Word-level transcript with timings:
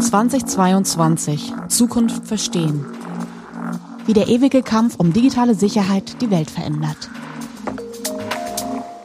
2022 0.00 1.52
Zukunft 1.68 2.26
verstehen. 2.26 2.86
Wie 4.06 4.14
der 4.14 4.28
ewige 4.28 4.62
Kampf 4.62 4.96
um 4.96 5.12
digitale 5.12 5.54
Sicherheit 5.54 6.22
die 6.22 6.30
Welt 6.30 6.50
verändert. 6.50 7.10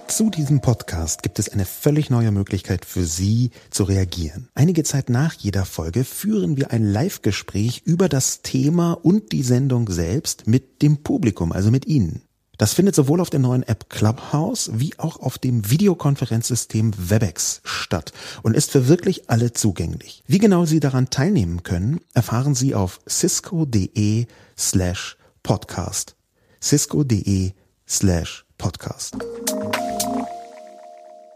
Zu 0.08 0.30
diesem 0.30 0.62
Podcast 0.62 1.24
gibt 1.24 1.40
es 1.40 1.50
eine 1.50 1.66
völlig 1.66 2.10
neue 2.10 2.32
Möglichkeit 2.32 2.86
für 2.86 3.04
Sie 3.04 3.52
zu 3.70 3.84
reagieren. 3.84 4.48
Einige 4.54 4.84
Zeit 4.84 5.10
nach 5.10 5.34
jeder 5.34 5.66
Folge 5.66 6.06
führen 6.06 6.56
wir 6.56 6.72
ein 6.72 6.86
Live-Gespräch 6.86 7.82
über 7.84 8.08
das 8.08 8.44
Thema 8.44 8.94
und 8.94 9.34
die 9.34 9.44
Sendung 9.44 9.90
selbst 9.90 10.48
mit 10.48 10.82
dem 10.82 11.04
Publikum, 11.04 11.52
also 11.52 11.70
mit 11.70 11.86
Ihnen. 11.86 12.22
Das 12.64 12.72
findet 12.72 12.96
sowohl 12.96 13.20
auf 13.20 13.30
der 13.30 13.42
neuen 13.42 13.64
App 13.64 13.90
Clubhouse 13.90 14.72
wie 14.74 14.98
auch 14.98 15.20
auf 15.20 15.38
dem 15.38 15.70
Videokonferenzsystem 15.70 16.94
Webex 16.98 17.60
statt 17.66 18.14
und 18.42 18.56
ist 18.56 18.72
für 18.72 18.88
wirklich 18.88 19.30
alle 19.30 19.52
zugänglich. 19.52 20.24
Wie 20.28 20.38
genau 20.38 20.64
Sie 20.64 20.80
daran 20.80 21.10
teilnehmen 21.10 21.64
können, 21.64 22.00
erfahren 22.14 22.56
Sie 22.56 22.74
auf 22.74 23.02
cisco.de 23.06 24.28
slash 24.58 25.18
podcast. 25.44 26.16
cisco.de 26.62 27.52
slash 27.86 28.46
podcast. 28.58 29.18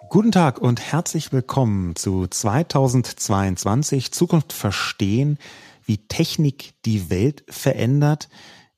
Guten 0.07 0.31
Tag 0.31 0.61
und 0.61 0.79
herzlich 0.79 1.33
willkommen 1.33 1.97
zu 1.97 2.25
2022 2.25 4.13
Zukunft 4.13 4.53
verstehen, 4.53 5.39
wie 5.83 5.97
Technik 5.97 6.71
die 6.85 7.09
Welt 7.09 7.43
verändert. 7.49 8.29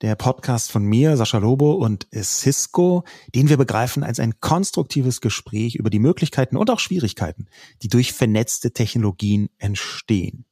Der 0.02 0.16
Podcast 0.16 0.72
von 0.72 0.86
mir, 0.86 1.18
Sascha 1.18 1.40
Lobo 1.40 1.74
und 1.74 2.08
Cisco, 2.14 3.04
den 3.36 3.50
wir 3.50 3.58
begreifen 3.58 4.02
als 4.02 4.22
ein 4.22 4.40
konstruktives 4.40 5.20
Gespräch 5.20 5.76
über 5.76 5.90
die 5.90 6.00
Möglichkeiten 6.00 6.56
und 6.56 6.70
auch 6.70 6.80
Schwierigkeiten, 6.80 7.48
die 7.82 7.90
durch 7.90 8.14
vernetzte 8.14 8.72
Technologien 8.72 9.50
entstehen. 9.58 10.46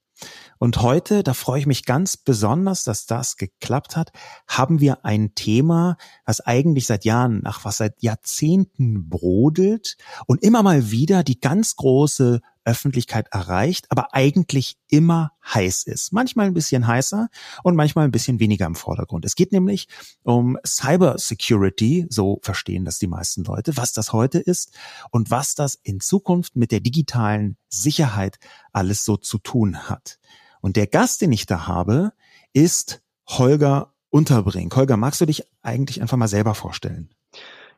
Und 0.59 0.81
heute, 0.81 1.23
da 1.23 1.33
freue 1.33 1.59
ich 1.61 1.65
mich 1.65 1.85
ganz 1.85 2.17
besonders, 2.17 2.83
dass 2.83 3.05
das 3.05 3.37
geklappt 3.37 3.95
hat, 3.95 4.11
haben 4.47 4.81
wir 4.81 5.05
ein 5.05 5.33
Thema, 5.33 5.95
was 6.25 6.41
eigentlich 6.41 6.87
seit 6.87 7.05
Jahren, 7.05 7.43
ach 7.45 7.63
was 7.63 7.77
seit 7.77 8.01
Jahrzehnten 8.01 9.07
brodelt 9.07 9.95
und 10.25 10.43
immer 10.43 10.61
mal 10.61 10.91
wieder 10.91 11.23
die 11.23 11.39
ganz 11.39 11.75
große 11.77 12.41
Öffentlichkeit 12.67 13.27
erreicht, 13.31 13.87
aber 13.89 14.13
eigentlich 14.13 14.75
immer 14.89 15.31
heiß 15.45 15.83
ist. 15.83 16.11
Manchmal 16.11 16.47
ein 16.47 16.53
bisschen 16.53 16.85
heißer 16.85 17.29
und 17.63 17.75
manchmal 17.75 18.05
ein 18.05 18.11
bisschen 18.11 18.39
weniger 18.39 18.65
im 18.65 18.75
Vordergrund. 18.75 19.23
Es 19.23 19.35
geht 19.35 19.53
nämlich 19.53 19.87
um 20.23 20.57
Cyber 20.65 21.17
Security, 21.17 22.05
so 22.09 22.39
verstehen 22.43 22.83
das 22.83 22.99
die 22.99 23.07
meisten 23.07 23.45
Leute, 23.45 23.77
was 23.77 23.93
das 23.93 24.11
heute 24.11 24.39
ist 24.39 24.77
und 25.09 25.31
was 25.31 25.55
das 25.55 25.75
in 25.81 26.01
Zukunft 26.01 26.57
mit 26.57 26.71
der 26.71 26.81
digitalen 26.81 27.57
Sicherheit 27.69 28.37
alles 28.73 29.05
so 29.05 29.15
zu 29.15 29.37
tun 29.37 29.89
hat. 29.89 30.19
Und 30.59 30.75
der 30.75 30.87
Gast, 30.87 31.21
den 31.21 31.31
ich 31.31 31.45
da 31.45 31.67
habe, 31.67 32.11
ist 32.51 33.01
Holger 33.27 33.93
Unterbrink. 34.09 34.75
Holger, 34.75 34.97
magst 34.97 35.21
du 35.21 35.25
dich 35.25 35.43
eigentlich 35.61 36.01
einfach 36.01 36.17
mal 36.17 36.27
selber 36.27 36.55
vorstellen? 36.55 37.09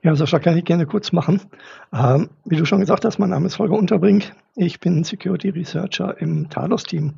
Ja, 0.01 0.15
Sascha, 0.15 0.39
kann 0.39 0.57
ich 0.57 0.63
gerne 0.63 0.85
kurz 0.85 1.11
machen. 1.11 1.41
Ähm, 1.91 2.29
wie 2.45 2.55
du 2.55 2.63
schon 2.63 2.79
gesagt 2.79 3.03
hast, 3.03 3.19
mein 3.19 3.31
Name 3.31 3.47
ist 3.47 3.59
Holger 3.59 3.77
Unterbrink. 3.77 4.31
Ich 4.55 4.79
bin 4.79 5.03
Security 5.03 5.49
Researcher 5.49 6.21
im 6.21 6.49
Talos-Team 6.49 7.15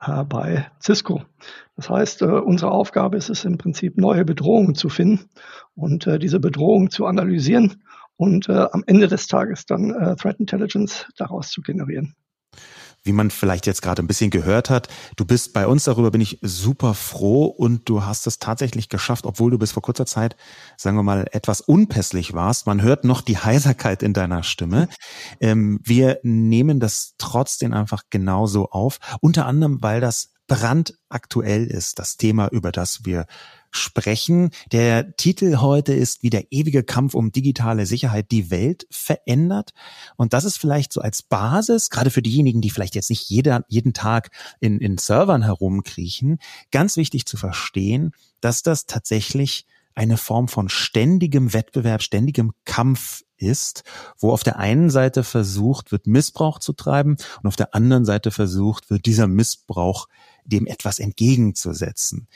äh, 0.00 0.24
bei 0.24 0.66
Cisco. 0.80 1.22
Das 1.76 1.90
heißt, 1.90 2.22
äh, 2.22 2.24
unsere 2.24 2.70
Aufgabe 2.70 3.18
ist 3.18 3.28
es 3.28 3.44
im 3.44 3.58
Prinzip, 3.58 3.98
neue 3.98 4.24
Bedrohungen 4.24 4.74
zu 4.74 4.88
finden 4.88 5.28
und 5.74 6.06
äh, 6.06 6.18
diese 6.18 6.40
Bedrohungen 6.40 6.88
zu 6.88 7.04
analysieren 7.04 7.82
und 8.16 8.48
äh, 8.48 8.68
am 8.72 8.84
Ende 8.86 9.06
des 9.06 9.26
Tages 9.26 9.66
dann 9.66 9.90
äh, 9.90 10.16
Threat 10.16 10.40
Intelligence 10.40 11.06
daraus 11.18 11.50
zu 11.50 11.60
generieren 11.60 12.14
wie 13.04 13.12
man 13.12 13.30
vielleicht 13.30 13.66
jetzt 13.66 13.82
gerade 13.82 14.02
ein 14.02 14.06
bisschen 14.06 14.30
gehört 14.30 14.70
hat. 14.70 14.88
Du 15.16 15.24
bist 15.24 15.52
bei 15.52 15.66
uns, 15.66 15.84
darüber 15.84 16.10
bin 16.10 16.20
ich 16.20 16.38
super 16.42 16.94
froh 16.94 17.44
und 17.44 17.88
du 17.88 18.04
hast 18.04 18.26
es 18.26 18.38
tatsächlich 18.38 18.88
geschafft, 18.88 19.26
obwohl 19.26 19.50
du 19.50 19.58
bis 19.58 19.72
vor 19.72 19.82
kurzer 19.82 20.06
Zeit, 20.06 20.36
sagen 20.76 20.96
wir 20.96 21.02
mal, 21.02 21.26
etwas 21.32 21.60
unpässlich 21.60 22.32
warst. 22.32 22.66
Man 22.66 22.82
hört 22.82 23.04
noch 23.04 23.20
die 23.20 23.38
Heiserkeit 23.38 24.02
in 24.02 24.14
deiner 24.14 24.42
Stimme. 24.42 24.88
Ähm, 25.40 25.80
wir 25.82 26.18
nehmen 26.22 26.80
das 26.80 27.14
trotzdem 27.18 27.72
einfach 27.74 28.04
genauso 28.10 28.70
auf, 28.70 28.98
unter 29.20 29.46
anderem, 29.46 29.82
weil 29.82 30.00
das 30.00 30.30
brandaktuell 30.46 31.66
ist, 31.66 31.98
das 31.98 32.16
Thema, 32.16 32.48
über 32.48 32.72
das 32.72 33.04
wir 33.04 33.26
sprechen. 33.76 34.50
Der 34.72 35.16
Titel 35.16 35.58
heute 35.58 35.92
ist, 35.92 36.22
wie 36.22 36.30
der 36.30 36.52
ewige 36.52 36.82
Kampf 36.84 37.14
um 37.14 37.32
digitale 37.32 37.86
Sicherheit 37.86 38.30
die 38.30 38.50
Welt 38.50 38.86
verändert. 38.90 39.72
Und 40.16 40.32
das 40.32 40.44
ist 40.44 40.58
vielleicht 40.58 40.92
so 40.92 41.00
als 41.00 41.22
Basis, 41.22 41.90
gerade 41.90 42.10
für 42.10 42.22
diejenigen, 42.22 42.60
die 42.60 42.70
vielleicht 42.70 42.94
jetzt 42.94 43.10
nicht 43.10 43.28
jeder, 43.28 43.64
jeden 43.68 43.92
Tag 43.92 44.30
in, 44.60 44.78
in 44.78 44.98
Servern 44.98 45.42
herumkriechen, 45.42 46.38
ganz 46.70 46.96
wichtig 46.96 47.26
zu 47.26 47.36
verstehen, 47.36 48.12
dass 48.40 48.62
das 48.62 48.86
tatsächlich 48.86 49.66
eine 49.94 50.16
Form 50.16 50.48
von 50.48 50.68
ständigem 50.68 51.52
Wettbewerb, 51.52 52.02
ständigem 52.02 52.52
Kampf 52.64 53.22
ist, 53.36 53.84
wo 54.18 54.32
auf 54.32 54.42
der 54.42 54.58
einen 54.58 54.90
Seite 54.90 55.24
versucht 55.24 55.92
wird, 55.92 56.06
Missbrauch 56.06 56.58
zu 56.58 56.72
treiben 56.72 57.16
und 57.42 57.46
auf 57.46 57.56
der 57.56 57.74
anderen 57.74 58.04
Seite 58.04 58.30
versucht 58.30 58.90
wird, 58.90 59.06
dieser 59.06 59.26
Missbrauch 59.26 60.08
dem 60.44 60.66
etwas 60.66 60.98
entgegenzusetzen. 60.98 62.28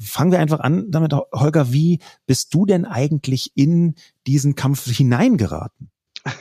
Fangen 0.00 0.32
wir 0.32 0.38
einfach 0.38 0.60
an 0.60 0.90
damit, 0.90 1.12
Holger, 1.12 1.72
wie 1.72 2.00
bist 2.26 2.54
du 2.54 2.66
denn 2.66 2.84
eigentlich 2.84 3.52
in 3.54 3.94
diesen 4.26 4.54
Kampf 4.54 4.84
hineingeraten? 4.84 5.90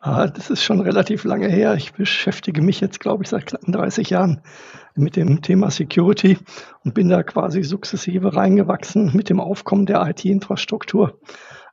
Ah, 0.00 0.28
das 0.28 0.48
ist 0.48 0.62
schon 0.62 0.80
relativ 0.80 1.24
lange 1.24 1.48
her. 1.48 1.74
Ich 1.74 1.92
beschäftige 1.92 2.62
mich 2.62 2.80
jetzt, 2.80 3.00
glaube 3.00 3.24
ich, 3.24 3.30
seit 3.30 3.46
knapp 3.46 3.62
30 3.66 4.10
Jahren 4.10 4.42
mit 4.94 5.16
dem 5.16 5.42
Thema 5.42 5.72
Security 5.72 6.38
und 6.84 6.94
bin 6.94 7.08
da 7.08 7.24
quasi 7.24 7.64
sukzessive 7.64 8.36
reingewachsen 8.36 9.10
mit 9.14 9.28
dem 9.28 9.40
Aufkommen 9.40 9.86
der 9.86 10.06
IT-Infrastruktur. 10.08 11.18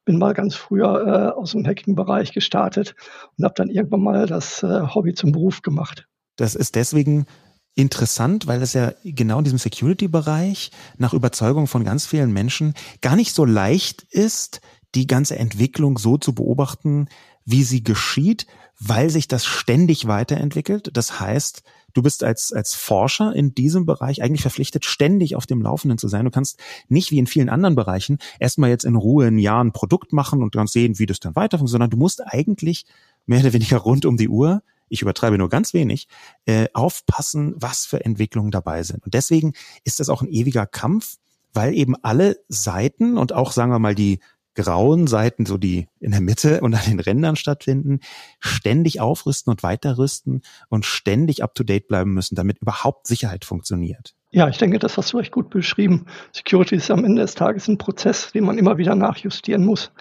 Bin 0.06 0.18
mal 0.18 0.34
ganz 0.34 0.56
früher 0.56 1.34
äh, 1.36 1.40
aus 1.40 1.52
dem 1.52 1.68
Hacking-Bereich 1.68 2.32
gestartet 2.34 2.96
und 3.38 3.46
habe 3.46 3.54
dann 3.56 3.70
irgendwann 3.70 4.02
mal 4.02 4.26
das 4.26 4.64
äh, 4.64 4.82
Hobby 4.88 5.14
zum 5.14 5.32
Beruf 5.32 5.62
gemacht. 5.62 6.08
Das 6.36 6.56
ist 6.56 6.76
deswegen 6.76 7.28
interessant, 7.76 8.48
weil 8.48 8.62
es 8.62 8.74
ja 8.74 8.94
genau 9.04 9.40
in 9.40 9.44
diesem 9.44 9.60
Security-Bereich 9.60 10.72
nach 10.98 11.14
Überzeugung 11.14 11.68
von 11.68 11.84
ganz 11.84 12.06
vielen 12.06 12.32
Menschen 12.32 12.74
gar 13.02 13.16
nicht 13.16 13.36
so 13.36 13.46
leicht 13.46 14.04
ist, 14.04 14.62
die 14.96 15.08
ganze 15.08 15.38
Entwicklung 15.38 15.98
so 15.98 16.18
zu 16.18 16.34
beobachten, 16.34 17.10
wie 17.44 17.64
sie 17.64 17.84
geschieht, 17.84 18.48
weil 18.80 19.10
sich 19.10 19.28
das 19.28 19.46
ständig 19.46 20.08
weiterentwickelt. 20.08 20.90
Das 20.94 21.20
heißt, 21.20 21.64
du 21.94 22.02
bist 22.02 22.24
als, 22.24 22.54
als 22.54 22.74
Forscher 22.74 23.36
in 23.36 23.54
diesem 23.54 23.86
Bereich 23.86 24.22
eigentlich 24.22 24.42
verpflichtet, 24.42 24.86
ständig 24.86 25.36
auf 25.36 25.46
dem 25.46 25.62
Laufenden 25.62 25.98
zu 25.98 26.08
sein. 26.08 26.26
Du 26.26 26.32
kannst 26.32 26.60
nicht 26.88 27.12
wie 27.12 27.20
in 27.20 27.28
vielen 27.28 27.50
anderen 27.50 27.76
Bereichen 27.76 28.20
erstmal 28.40 28.70
jetzt 28.70 28.86
in 28.86 28.96
Ruhe 28.96 29.28
ein 29.28 29.38
Jahr 29.38 29.64
ein 29.64 29.74
Produkt 29.74 30.14
machen 30.14 30.44
und 30.44 30.56
dann 30.56 30.68
sehen, 30.68 30.98
wie 30.98 31.06
das 31.06 31.20
dann 31.20 31.36
weiter 31.36 31.58
funktioniert, 31.58 31.72
sondern 31.72 31.90
du 31.92 31.98
musst 31.98 32.26
eigentlich 32.26 32.86
mehr 33.26 33.42
oder 33.42 33.54
weniger 33.54 33.78
rund 33.78 34.06
um 34.06 34.18
die 34.18 34.30
Uhr 34.30 34.62
ich 34.90 35.02
übertreibe 35.02 35.38
nur 35.38 35.50
ganz 35.50 35.74
wenig, 35.74 36.08
äh, 36.46 36.68
aufpassen, 36.74 37.54
was 37.58 37.86
für 37.86 38.04
Entwicklungen 38.04 38.52
dabei 38.52 38.84
sind. 38.84 39.04
Und 39.04 39.14
deswegen 39.14 39.54
ist 39.84 40.00
das 40.00 40.10
auch 40.10 40.22
ein 40.22 40.30
ewiger 40.30 40.66
Kampf, 40.66 41.18
weil 41.54 41.74
eben 41.74 41.96
alle 42.02 42.38
Seiten 42.50 43.18
und 43.18 43.34
auch, 43.34 43.52
sagen 43.52 43.72
wir 43.72 43.80
mal, 43.80 43.96
die 43.96 44.20
grauen 44.56 45.06
Seiten, 45.06 45.46
so 45.46 45.58
die 45.58 45.88
in 46.00 46.12
der 46.12 46.22
Mitte 46.22 46.62
und 46.62 46.74
an 46.74 46.86
den 46.88 47.00
Rändern 47.00 47.36
stattfinden, 47.36 48.00
ständig 48.40 49.02
aufrüsten 49.02 49.52
und 49.52 49.64
weiterrüsten 49.64 50.42
und 50.70 50.86
ständig 50.86 51.44
up-to-date 51.44 51.88
bleiben 51.88 52.14
müssen, 52.14 52.36
damit 52.36 52.60
überhaupt 52.60 53.08
Sicherheit 53.08 53.46
funktioniert. 53.46 54.16
Ja, 54.32 54.50
ich 54.50 54.58
denke, 54.58 54.80
das 54.80 54.98
hast 54.98 55.14
du 55.14 55.18
recht 55.18 55.32
gut 55.32 55.50
beschrieben. 55.50 56.08
Security 56.34 56.76
ist 56.76 56.92
am 56.92 57.06
Ende 57.06 57.22
des 57.22 57.36
Tages 57.36 57.70
ein 57.70 57.78
Prozess, 57.78 58.32
den 58.34 58.44
man 58.44 58.58
immer 58.58 58.78
wieder 58.78 58.96
nachjustieren 58.96 59.64
muss, 59.64 59.92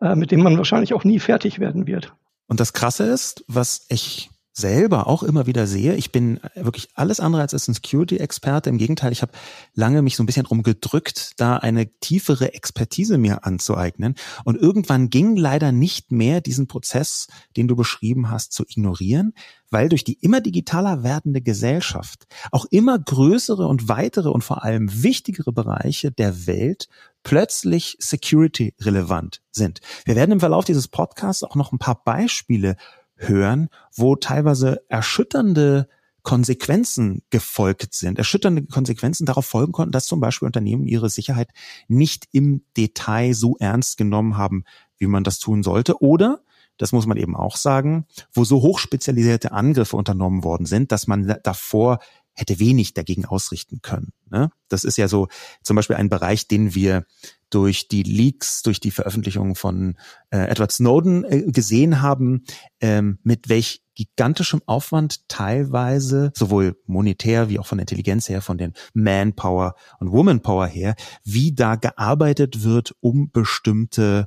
äh, 0.00 0.16
mit 0.16 0.32
dem 0.32 0.42
man 0.42 0.56
wahrscheinlich 0.56 0.94
auch 0.94 1.04
nie 1.04 1.20
fertig 1.20 1.60
werden 1.60 1.86
wird. 1.86 2.12
Und 2.48 2.58
das 2.60 2.72
Krasse 2.72 3.04
ist, 3.04 3.44
was 3.46 3.86
ich 3.88 4.30
selber 4.56 5.08
auch 5.08 5.24
immer 5.24 5.46
wieder 5.46 5.66
sehe. 5.66 5.96
Ich 5.96 6.12
bin 6.12 6.38
wirklich 6.54 6.88
alles 6.94 7.18
andere 7.18 7.42
als 7.42 7.52
ein 7.52 7.74
Security-Experte. 7.74 8.70
Im 8.70 8.78
Gegenteil, 8.78 9.10
ich 9.10 9.20
habe 9.20 9.32
lange 9.74 10.00
mich 10.00 10.14
so 10.14 10.22
ein 10.22 10.26
bisschen 10.26 10.44
drum 10.44 10.62
gedrückt, 10.62 11.32
da 11.38 11.56
eine 11.56 11.90
tiefere 11.98 12.54
Expertise 12.54 13.18
mir 13.18 13.44
anzueignen. 13.44 14.14
Und 14.44 14.56
irgendwann 14.56 15.10
ging 15.10 15.34
leider 15.34 15.72
nicht 15.72 16.12
mehr, 16.12 16.40
diesen 16.40 16.68
Prozess, 16.68 17.26
den 17.56 17.66
du 17.66 17.74
beschrieben 17.74 18.30
hast, 18.30 18.52
zu 18.52 18.62
ignorieren, 18.62 19.34
weil 19.70 19.88
durch 19.88 20.04
die 20.04 20.18
immer 20.20 20.40
digitaler 20.40 21.02
werdende 21.02 21.40
Gesellschaft 21.40 22.26
auch 22.52 22.64
immer 22.66 22.96
größere 22.96 23.66
und 23.66 23.88
weitere 23.88 24.28
und 24.28 24.44
vor 24.44 24.62
allem 24.62 25.02
wichtigere 25.02 25.52
Bereiche 25.52 26.12
der 26.12 26.46
Welt 26.46 26.88
plötzlich 27.24 27.96
security 27.98 28.74
relevant 28.80 29.40
sind. 29.50 29.80
Wir 30.04 30.14
werden 30.14 30.32
im 30.32 30.40
Verlauf 30.40 30.64
dieses 30.64 30.86
Podcasts 30.86 31.42
auch 31.42 31.56
noch 31.56 31.72
ein 31.72 31.78
paar 31.78 32.04
Beispiele 32.04 32.76
hören, 33.16 33.68
wo 33.94 34.16
teilweise 34.16 34.82
erschütternde 34.88 35.88
Konsequenzen 36.22 37.22
gefolgt 37.30 37.94
sind, 37.94 38.18
erschütternde 38.18 38.64
Konsequenzen 38.64 39.26
darauf 39.26 39.44
folgen 39.44 39.72
konnten, 39.72 39.92
dass 39.92 40.06
zum 40.06 40.20
Beispiel 40.20 40.46
Unternehmen 40.46 40.86
ihre 40.86 41.10
Sicherheit 41.10 41.50
nicht 41.86 42.28
im 42.32 42.64
Detail 42.76 43.34
so 43.34 43.56
ernst 43.58 43.98
genommen 43.98 44.36
haben, 44.36 44.64
wie 44.96 45.06
man 45.06 45.22
das 45.22 45.38
tun 45.38 45.62
sollte, 45.62 46.00
oder 46.00 46.40
das 46.78 46.92
muss 46.92 47.06
man 47.06 47.18
eben 47.18 47.36
auch 47.36 47.56
sagen, 47.56 48.06
wo 48.32 48.44
so 48.44 48.62
hochspezialisierte 48.62 49.52
Angriffe 49.52 49.96
unternommen 49.96 50.42
worden 50.42 50.66
sind, 50.66 50.90
dass 50.90 51.06
man 51.06 51.36
davor 51.42 52.00
hätte 52.32 52.58
wenig 52.58 52.94
dagegen 52.94 53.26
ausrichten 53.26 53.80
können. 53.80 54.12
Ne? 54.28 54.50
Das 54.68 54.82
ist 54.82 54.96
ja 54.96 55.06
so 55.06 55.28
zum 55.62 55.76
Beispiel 55.76 55.96
ein 55.96 56.08
Bereich, 56.08 56.48
den 56.48 56.74
wir 56.74 57.06
durch 57.54 57.86
die 57.88 58.02
Leaks, 58.02 58.62
durch 58.62 58.80
die 58.80 58.90
Veröffentlichung 58.90 59.54
von 59.54 59.96
äh, 60.30 60.38
Edward 60.38 60.72
Snowden 60.72 61.24
äh, 61.24 61.42
gesehen 61.46 62.02
haben, 62.02 62.44
ähm, 62.80 63.18
mit 63.22 63.48
welch 63.48 63.82
gigantischem 63.94 64.60
Aufwand 64.66 65.28
teilweise 65.28 66.32
sowohl 66.34 66.76
monetär 66.86 67.48
wie 67.48 67.60
auch 67.60 67.66
von 67.66 67.78
Intelligenz 67.78 68.28
her, 68.28 68.42
von 68.42 68.58
den 68.58 68.72
Manpower 68.92 69.76
und 70.00 70.10
Womanpower 70.10 70.66
her, 70.66 70.96
wie 71.22 71.54
da 71.54 71.76
gearbeitet 71.76 72.64
wird, 72.64 72.96
um 72.98 73.30
bestimmte 73.30 74.26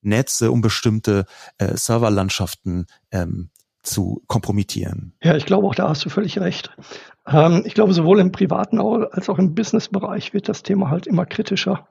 Netze, 0.00 0.52
um 0.52 0.60
bestimmte 0.60 1.24
äh, 1.58 1.76
Serverlandschaften 1.76 2.86
ähm, 3.10 3.50
zu 3.82 4.22
kompromittieren. 4.28 5.14
Ja, 5.22 5.36
ich 5.36 5.46
glaube 5.46 5.66
auch, 5.66 5.74
da 5.74 5.88
hast 5.88 6.04
du 6.04 6.10
völlig 6.10 6.38
recht. 6.38 6.70
Ähm, 7.26 7.62
ich 7.64 7.74
glaube, 7.74 7.92
sowohl 7.94 8.20
im 8.20 8.30
privaten 8.30 8.78
als 8.80 9.28
auch 9.28 9.38
im 9.38 9.54
Businessbereich 9.54 10.32
wird 10.32 10.48
das 10.48 10.62
Thema 10.62 10.90
halt 10.90 11.08
immer 11.08 11.26
kritischer. 11.26 11.88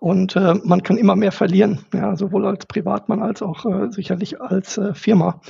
Und 0.00 0.34
äh, 0.34 0.54
man 0.64 0.82
kann 0.82 0.96
immer 0.96 1.14
mehr 1.14 1.30
verlieren, 1.30 1.84
ja, 1.92 2.16
sowohl 2.16 2.46
als 2.46 2.64
Privatmann 2.64 3.22
als 3.22 3.42
auch 3.42 3.66
äh, 3.66 3.92
sicherlich 3.92 4.40
als 4.40 4.78
äh, 4.78 4.94
Firma. 4.94 5.42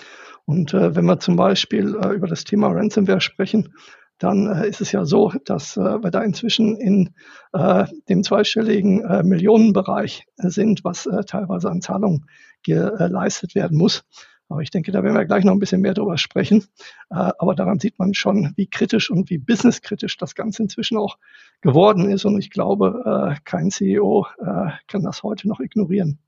Und 0.44 0.75
äh, 0.75 0.97
wenn 0.97 1.05
wir 1.05 1.20
zum 1.20 1.37
Beispiel 1.37 1.94
äh, 1.94 2.08
über 2.08 2.26
das 2.26 2.43
Thema 2.43 2.67
Ransomware 2.67 3.20
sprechen, 3.20 3.73
dann 4.19 4.49
äh, 4.49 4.69
ist 4.69 4.81
es 4.81 4.91
ja 4.91 5.05
so, 5.05 5.32
dass 5.44 5.76
äh, 5.76 6.02
wir 6.02 6.11
da 6.11 6.23
inzwischen 6.25 6.76
in 6.76 7.14
äh, 7.52 7.85
dem 8.08 8.25
zweistelligen 8.25 9.05
äh, 9.05 9.23
Millionenbereich 9.23 10.26
sind, 10.37 10.82
was 10.82 11.06
äh, 11.06 11.23
teilweise 11.23 11.70
an 11.70 11.81
Zahlungen 11.81 12.26
geleistet 12.64 13.55
werden 13.55 13.79
muss. 13.79 14.03
Aber 14.50 14.62
ich 14.62 14.70
denke, 14.70 14.91
da 14.91 15.02
werden 15.05 15.14
wir 15.14 15.25
gleich 15.25 15.44
noch 15.44 15.52
ein 15.52 15.61
bisschen 15.61 15.81
mehr 15.81 15.94
drüber 15.94 16.19
sprechen. 16.19 16.64
Äh, 17.08 17.31
aber 17.38 17.55
daran 17.55 17.79
sieht 17.79 17.99
man 17.99 18.14
schon, 18.14 18.52
wie 18.56 18.67
kritisch 18.67 19.11
und 19.11 19.31
wie 19.31 19.38
businesskritisch 19.38 20.17
das 20.17 20.35
Ganze 20.35 20.64
inzwischen 20.64 20.99
auch 20.99 21.19
geworden 21.61 22.11
ist. 22.11 22.25
Und 22.25 22.38
ich 22.38 22.50
glaube, 22.50 23.37
äh, 23.37 23.41
kein 23.44 23.70
CEO 23.70 24.26
äh, 24.38 24.70
kann 24.88 25.02
das 25.05 25.23
heute 25.23 25.49
noch 25.49 25.61
ignorieren. 25.61 26.19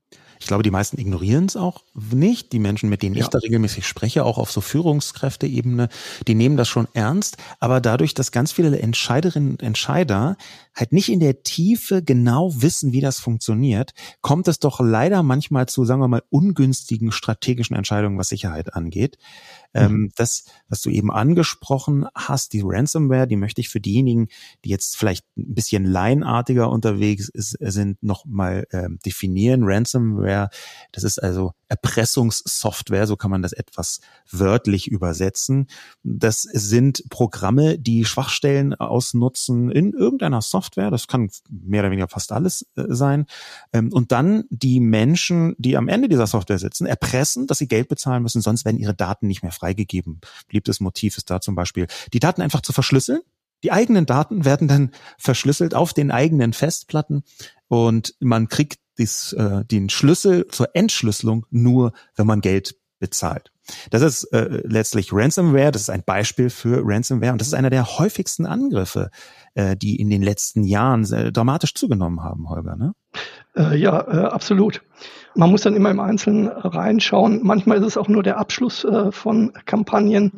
Ich 0.43 0.47
glaube, 0.47 0.63
die 0.63 0.71
meisten 0.71 0.99
ignorieren 0.99 1.45
es 1.45 1.55
auch 1.55 1.83
nicht. 1.93 2.51
Die 2.51 2.59
Menschen, 2.59 2.89
mit 2.89 3.01
denen 3.01 3.15
ja. 3.15 3.21
ich 3.21 3.29
da 3.29 3.39
regelmäßig 3.39 3.87
spreche, 3.87 4.25
auch 4.25 4.37
auf 4.37 4.51
so 4.51 4.59
Führungskräfteebene, 4.59 5.87
die 6.27 6.35
nehmen 6.35 6.57
das 6.57 6.67
schon 6.67 6.89
ernst. 6.93 7.37
Aber 7.61 7.79
dadurch, 7.79 8.13
dass 8.13 8.33
ganz 8.33 8.51
viele 8.51 8.77
Entscheiderinnen 8.77 9.51
und 9.51 9.63
Entscheider 9.63 10.35
halt 10.75 10.91
nicht 10.91 11.07
in 11.07 11.21
der 11.21 11.43
Tiefe 11.43 12.03
genau 12.03 12.61
wissen, 12.61 12.91
wie 12.91 12.99
das 12.99 13.21
funktioniert, 13.21 13.93
kommt 14.19 14.49
es 14.49 14.59
doch 14.59 14.81
leider 14.81 15.23
manchmal 15.23 15.67
zu, 15.67 15.85
sagen 15.85 16.01
wir 16.01 16.09
mal, 16.09 16.23
ungünstigen 16.29 17.13
strategischen 17.13 17.77
Entscheidungen, 17.77 18.17
was 18.17 18.27
Sicherheit 18.27 18.73
angeht. 18.73 19.17
Ähm, 19.73 19.91
mhm. 19.93 20.11
das, 20.15 20.45
was 20.69 20.81
du 20.81 20.89
eben 20.89 21.11
angesprochen 21.11 22.05
hast, 22.15 22.53
die 22.53 22.61
Ransomware, 22.63 23.27
die 23.27 23.35
möchte 23.35 23.61
ich 23.61 23.69
für 23.69 23.79
diejenigen, 23.79 24.27
die 24.65 24.69
jetzt 24.69 24.97
vielleicht 24.97 25.25
ein 25.37 25.53
bisschen 25.53 25.85
laienartiger 25.85 26.69
unterwegs 26.69 27.29
ist, 27.29 27.57
sind, 27.59 28.01
noch 28.03 28.25
mal 28.25 28.67
ähm, 28.71 28.99
definieren. 29.05 29.63
Ransomware, 29.63 30.49
das 30.91 31.03
ist 31.03 31.19
also 31.19 31.53
Erpressungssoftware, 31.73 33.07
so 33.07 33.15
kann 33.15 33.31
man 33.31 33.41
das 33.41 33.53
etwas 33.53 33.99
wörtlich 34.29 34.87
übersetzen. 34.87 35.67
Das 36.03 36.43
sind 36.43 37.03
Programme, 37.09 37.79
die 37.79 38.05
Schwachstellen 38.05 38.75
ausnutzen 38.75 39.71
in 39.71 39.93
irgendeiner 39.93 40.41
Software. 40.41 40.91
Das 40.91 41.07
kann 41.07 41.31
mehr 41.49 41.81
oder 41.81 41.91
weniger 41.91 42.07
fast 42.07 42.31
alles 42.31 42.67
äh, 42.75 42.83
sein. 42.89 43.25
Ähm, 43.71 43.91
und 43.91 44.11
dann 44.11 44.43
die 44.49 44.79
Menschen, 44.79 45.55
die 45.57 45.75
am 45.77 45.87
Ende 45.87 46.09
dieser 46.09 46.27
Software 46.27 46.59
sitzen, 46.59 46.85
erpressen, 46.85 47.47
dass 47.47 47.57
sie 47.57 47.67
Geld 47.67 47.87
bezahlen 47.87 48.21
müssen, 48.21 48.41
sonst 48.41 48.65
werden 48.65 48.77
ihre 48.77 48.93
Daten 48.93 49.27
nicht 49.27 49.41
mehr 49.41 49.51
freigegeben. 49.63 50.19
Beliebtes 50.47 50.81
Motiv 50.81 51.17
ist 51.17 51.29
da 51.29 51.39
zum 51.39 51.55
Beispiel, 51.55 51.87
die 52.11 52.19
Daten 52.19 52.41
einfach 52.41 52.61
zu 52.61 52.73
verschlüsseln. 52.73 53.21
Die 53.63 53.71
eigenen 53.71 54.05
Daten 54.05 54.43
werden 54.43 54.67
dann 54.67 54.91
verschlüsselt 55.17 55.73
auf 55.73 55.93
den 55.93 56.11
eigenen 56.11 56.51
Festplatten 56.51 57.23
und 57.69 58.13
man 58.19 58.49
kriegt 58.49 58.79
dies, 58.97 59.31
äh, 59.33 59.63
den 59.63 59.89
Schlüssel 59.89 60.47
zur 60.49 60.75
Entschlüsselung 60.75 61.45
nur, 61.49 61.93
wenn 62.15 62.27
man 62.27 62.41
Geld 62.41 62.75
bezahlt. 63.03 63.51
Das 63.91 64.01
ist 64.01 64.23
äh, 64.31 64.61
letztlich 64.63 65.11
Ransomware, 65.11 65.73
das 65.73 65.81
ist 65.81 65.89
ein 65.89 66.03
Beispiel 66.05 66.49
für 66.49 66.81
Ransomware 66.85 67.33
und 67.33 67.41
das 67.41 67.49
ist 67.49 67.53
einer 67.53 67.69
der 67.69 67.99
häufigsten 67.99 68.45
Angriffe, 68.45 69.09
äh, 69.55 69.75
die 69.75 69.97
in 69.97 70.09
den 70.09 70.21
letzten 70.21 70.63
Jahren 70.63 71.03
äh, 71.11 71.33
dramatisch 71.33 71.73
zugenommen 71.73 72.23
haben, 72.23 72.49
Holger. 72.49 72.77
Ne? 72.77 72.93
Äh, 73.57 73.75
ja, 73.75 73.99
äh, 74.07 74.25
absolut. 74.27 74.81
Man 75.35 75.51
muss 75.51 75.63
dann 75.63 75.75
immer 75.75 75.91
im 75.91 75.99
Einzelnen 75.99 76.47
reinschauen. 76.47 77.41
Manchmal 77.43 77.79
ist 77.79 77.87
es 77.87 77.97
auch 77.97 78.07
nur 78.07 78.23
der 78.23 78.37
Abschluss 78.37 78.85
äh, 78.85 79.11
von 79.11 79.51
Kampagnen. 79.65 80.31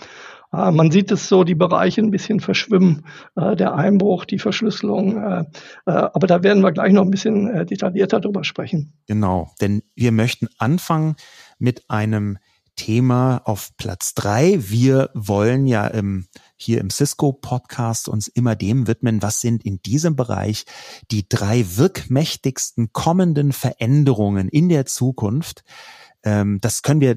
Äh, 0.52 0.72
man 0.72 0.90
sieht 0.90 1.12
es 1.12 1.30
so, 1.30 1.44
die 1.44 1.54
Bereiche 1.54 2.02
ein 2.02 2.10
bisschen 2.10 2.40
verschwimmen, 2.40 3.06
äh, 3.36 3.56
der 3.56 3.76
Einbruch, 3.76 4.26
die 4.26 4.40
Verschlüsselung. 4.40 5.22
Äh, 5.22 5.46
aber 5.86 6.26
da 6.26 6.42
werden 6.42 6.64
wir 6.64 6.72
gleich 6.72 6.94
noch 6.94 7.04
ein 7.04 7.12
bisschen 7.12 7.68
detaillierter 7.68 8.20
drüber 8.20 8.44
sprechen. 8.44 8.94
Genau, 9.08 9.52
denn 9.62 9.84
wir 9.94 10.12
möchten 10.12 10.48
anfangen 10.58 11.16
mit 11.60 11.90
einem 11.90 12.40
Thema 12.76 13.42
auf 13.46 13.76
Platz 13.78 14.14
drei. 14.14 14.58
Wir 14.60 15.10
wollen 15.14 15.66
ja 15.66 15.88
im, 15.88 16.28
hier 16.56 16.82
im 16.82 16.90
Cisco 16.90 17.34
Podcast 17.34 18.10
uns 18.10 18.28
immer 18.28 18.56
dem 18.56 18.88
widmen, 18.88 19.22
was 19.22 19.42
sind 19.42 19.66
in 19.66 19.82
diesem 19.82 20.16
Bereich 20.16 20.66
die 21.12 21.28
drei 21.28 21.66
wirkmächtigsten 21.78 22.92
kommenden 22.94 23.54
Veränderungen 23.54 24.50
in 24.50 24.70
der 24.70 24.86
Zukunft. 24.86 25.64
Ähm, 26.24 26.60
das 26.62 26.82
können 26.82 27.02
wir 27.02 27.16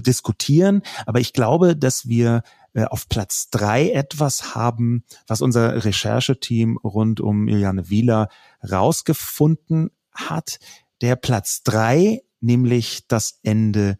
diskutieren, 0.00 0.82
aber 1.06 1.20
ich 1.20 1.32
glaube, 1.32 1.76
dass 1.76 2.08
wir 2.08 2.42
äh, 2.72 2.84
auf 2.84 3.08
Platz 3.08 3.50
drei 3.50 3.90
etwas 3.90 4.54
haben, 4.54 5.04
was 5.26 5.42
unser 5.42 5.84
Rechercheteam 5.84 6.78
rund 6.78 7.20
um 7.20 7.48
Iliane 7.48 7.90
Wieler 7.90 8.28
rausgefunden 8.68 9.90
hat. 10.12 10.58
Der 11.00 11.16
Platz 11.16 11.62
drei, 11.62 12.22
nämlich 12.40 13.06
das 13.08 13.38
Ende 13.42 13.96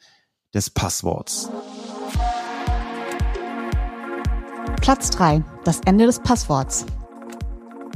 des 0.55 0.71
Passworts. 0.71 1.51
Platz 4.81 5.11
3. 5.11 5.43
Das 5.65 5.81
Ende 5.85 6.07
des 6.07 6.21
Passworts. 6.21 6.87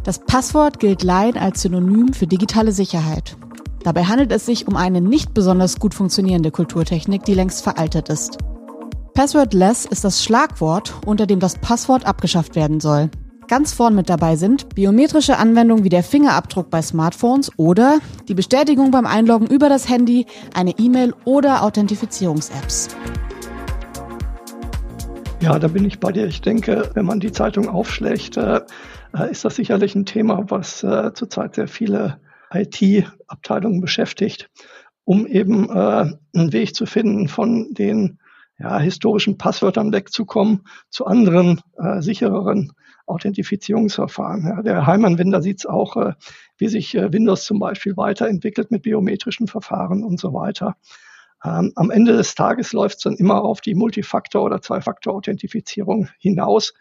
Das 0.03 0.19
Passwort 0.19 0.81
gilt 0.81 1.03
Laien 1.05 1.37
als 1.37 1.63
Synonym 1.63 2.13
für 2.13 2.27
digitale 2.27 2.73
Sicherheit. 2.73 3.37
Dabei 3.85 4.05
handelt 4.05 4.33
es 4.33 4.45
sich 4.45 4.67
um 4.67 4.77
eine 4.77 5.01
nicht 5.01 5.35
besonders 5.35 5.79
gut 5.79 5.95
funktionierende 5.95 6.51
Kulturtechnik, 6.51 7.25
die 7.25 7.35
längst 7.35 7.63
veraltet 7.63 8.09
ist. 8.09 8.39
Passwordless 9.15 9.85
ist 9.87 10.03
das 10.05 10.25
Schlagwort, 10.25 10.95
unter 11.07 11.27
dem 11.27 11.39
das 11.41 11.55
Passwort 11.57 12.07
abgeschafft 12.07 12.57
werden 12.57 12.81
soll. 12.81 13.11
Ganz 13.49 13.73
vorn 13.73 13.95
mit 13.95 14.11
dabei 14.11 14.37
sind 14.37 14.75
biometrische 14.75 15.39
Anwendungen 15.39 15.83
wie 15.83 15.89
der 15.89 16.03
Fingerabdruck 16.03 16.69
bei 16.69 16.83
Smartphones 16.83 17.51
oder 17.57 17.99
die 18.29 18.35
Bestätigung 18.35 18.91
beim 18.91 19.07
Einloggen 19.07 19.47
über 19.47 19.71
das 19.71 19.89
Handy, 19.89 20.27
eine 20.53 20.73
E-Mail 20.73 21.15
oder 21.25 21.63
Authentifizierungs-Apps. 21.63 22.89
Ja, 25.41 25.59
da 25.59 25.67
bin 25.69 25.87
ich 25.87 25.99
bei 25.99 26.13
dir. 26.13 26.27
Ich 26.27 26.43
denke, 26.43 26.91
wenn 26.93 27.07
man 27.07 27.21
die 27.21 27.33
Zeitung 27.33 27.71
aufschlägt, 27.71 28.37
äh, 28.37 28.61
ist 29.31 29.47
das 29.47 29.57
sicherlich 29.57 29.95
ein 29.95 30.05
Thema, 30.05 30.45
was 30.49 30.83
äh, 30.83 31.15
zurzeit 31.15 31.55
sehr 31.55 31.69
viele 31.69 32.21
IT-Abteilungen 32.53 33.81
beschäftigt, 33.81 34.51
um 35.05 35.27
eben 35.27 35.71
äh, 35.71 36.13
einen 36.35 36.53
Weg 36.53 36.75
zu 36.75 36.85
finden 36.85 37.29
von 37.29 37.73
den 37.73 38.19
ja, 38.59 38.79
historischen 38.79 39.39
Passwörtern 39.39 39.91
wegzukommen 39.91 40.65
zu 40.91 41.07
anderen 41.07 41.63
äh, 41.79 42.03
sichereren 42.03 42.73
Authentifizierungsverfahren. 43.09 44.45
Ja, 44.47 44.63
der 44.63 44.87
Heimanwender 44.87 45.43
sieht 45.43 45.61
es 45.61 45.67
auch, 45.67 45.97
äh, 45.97 46.13
wie 46.57 46.69
sich 46.69 46.95
äh, 46.95 47.13
Windows 47.13 47.45
zum 47.45 47.59
Beispiel 47.59 47.97
weiterentwickelt 47.97 48.71
mit 48.71 48.83
biometrischen 48.83 49.47
Verfahren 49.47 50.05
und 50.05 50.21
so 50.21 50.33
weiter. 50.35 50.77
Ähm, 51.45 51.73
am 51.77 51.91
Ende 51.91 52.17
des 52.17 52.35
Tages 52.35 52.73
läuft 52.73 52.97
es 52.97 53.03
dann 53.05 53.17
immer 53.17 53.43
auf 53.43 53.61
die 53.61 53.75
Multifaktor- 53.75 54.45
oder 54.45 54.61
Zwei-Faktor-Authentifizierung 54.61 56.09
hinaus, 56.19 56.75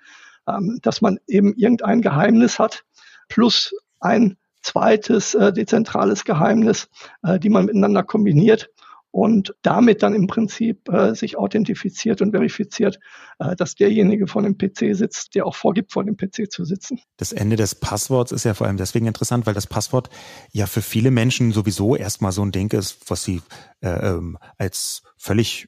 ähm, 0.47 0.79
dass 0.81 1.01
man 1.01 1.19
eben 1.27 1.53
irgendein 1.55 2.01
Geheimnis 2.01 2.59
hat 2.59 2.83
plus 3.29 3.75
ein 3.99 4.37
zweites 4.61 5.35
äh, 5.35 5.53
dezentrales 5.53 6.25
Geheimnis, 6.25 6.89
äh, 7.23 7.39
die 7.39 7.49
man 7.49 7.65
miteinander 7.65 8.03
kombiniert 8.03 8.69
und 9.17 9.55
damit 9.63 10.03
dann 10.03 10.13
im 10.13 10.27
Prinzip 10.27 10.87
äh, 10.89 11.15
sich 11.15 11.39
authentifiziert 11.39 12.21
und 12.21 12.33
verifiziert, 12.33 12.99
äh, 13.39 13.55
dass 13.55 13.73
derjenige 13.73 14.27
vor 14.27 14.43
dem 14.43 14.59
PC 14.59 14.95
sitzt, 14.95 15.33
der 15.33 15.47
auch 15.47 15.55
vorgibt, 15.55 15.91
vor 15.91 16.03
dem 16.03 16.17
PC 16.17 16.51
zu 16.51 16.65
sitzen. 16.65 16.99
Das 17.17 17.31
Ende 17.31 17.55
des 17.55 17.73
Passworts 17.73 18.31
ist 18.31 18.43
ja 18.43 18.53
vor 18.53 18.67
allem 18.67 18.77
deswegen 18.77 19.07
interessant, 19.07 19.47
weil 19.47 19.55
das 19.55 19.65
Passwort 19.65 20.11
ja 20.51 20.67
für 20.67 20.83
viele 20.83 21.09
Menschen 21.09 21.51
sowieso 21.51 21.95
erstmal 21.95 22.31
so 22.31 22.43
ein 22.43 22.51
Ding 22.51 22.71
ist, 22.73 23.09
was 23.09 23.23
sie 23.23 23.41
äh, 23.81 23.89
ähm, 23.89 24.37
als 24.59 25.01
völlig 25.17 25.67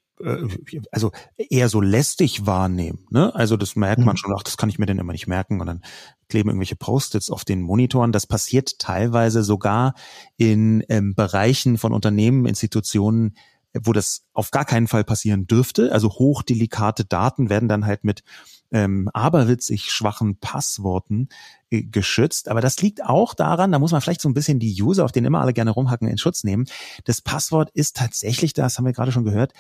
also 0.92 1.12
eher 1.38 1.70
so 1.70 1.82
lästig 1.82 2.46
wahrnehmen. 2.46 3.06
Ne? 3.10 3.34
Also 3.34 3.58
das 3.58 3.76
merkt 3.76 4.00
man 4.00 4.14
mhm. 4.14 4.18
schon, 4.18 4.34
ach, 4.38 4.44
das 4.44 4.58
kann 4.58 4.70
ich 4.70 4.80
mir 4.80 4.86
denn 4.86 5.00
immer 5.00 5.14
nicht 5.14 5.28
merken. 5.28 5.62
Und 5.62 5.68
dann 5.68 5.82
kleben 6.28 6.50
irgendwelche 6.50 6.76
Post-its 6.76 7.30
auf 7.30 7.46
den 7.46 7.62
Monitoren. 7.62 8.12
Das 8.12 8.28
passiert 8.28 8.80
teilweise 8.80 9.44
sogar 9.44 9.94
in 10.38 10.84
ähm, 10.90 11.16
Bereichen 11.16 11.78
von 11.78 11.94
Unternehmen, 11.94 12.46
Institutionen, 12.46 13.36
wo 13.74 13.94
das 13.94 14.26
auf 14.34 14.52
gar 14.52 14.66
keinen 14.66 14.88
Fall 14.88 15.04
passieren 15.04 15.48
dürfte. 15.48 15.92
Also 15.92 16.10
hochdelikate 16.10 17.06
Daten 17.06 17.50
werden 17.50 17.70
dann 17.70 17.86
halt 17.86 18.04
mit 18.04 18.24
ähm, 18.72 19.10
aberwitzig 19.14 19.92
schwachen 19.92 20.38
Passworten 20.38 21.30
äh, 21.70 21.84
geschützt. 21.84 22.50
Aber 22.50 22.62
das 22.62 22.82
liegt 22.82 23.04
auch 23.04 23.34
daran, 23.34 23.72
da 23.72 23.80
muss 23.80 23.92
man 23.92 24.02
vielleicht 24.02 24.22
so 24.22 24.30
ein 24.30 24.34
bisschen 24.34 24.60
die 24.60 24.82
User, 24.82 25.06
auf 25.06 25.12
denen 25.12 25.28
immer 25.28 25.42
alle 25.42 25.54
gerne 25.54 25.72
rumhacken, 25.72 26.08
in 26.08 26.18
Schutz 26.18 26.44
nehmen. 26.44 26.66
Das 27.06 27.22
Passwort 27.22 27.70
ist 27.74 27.96
tatsächlich, 27.96 28.54
das 28.54 28.78
haben 28.78 28.86
wir 28.86 28.94
gerade 28.94 29.12
schon 29.12 29.26
gehört, 29.26 29.54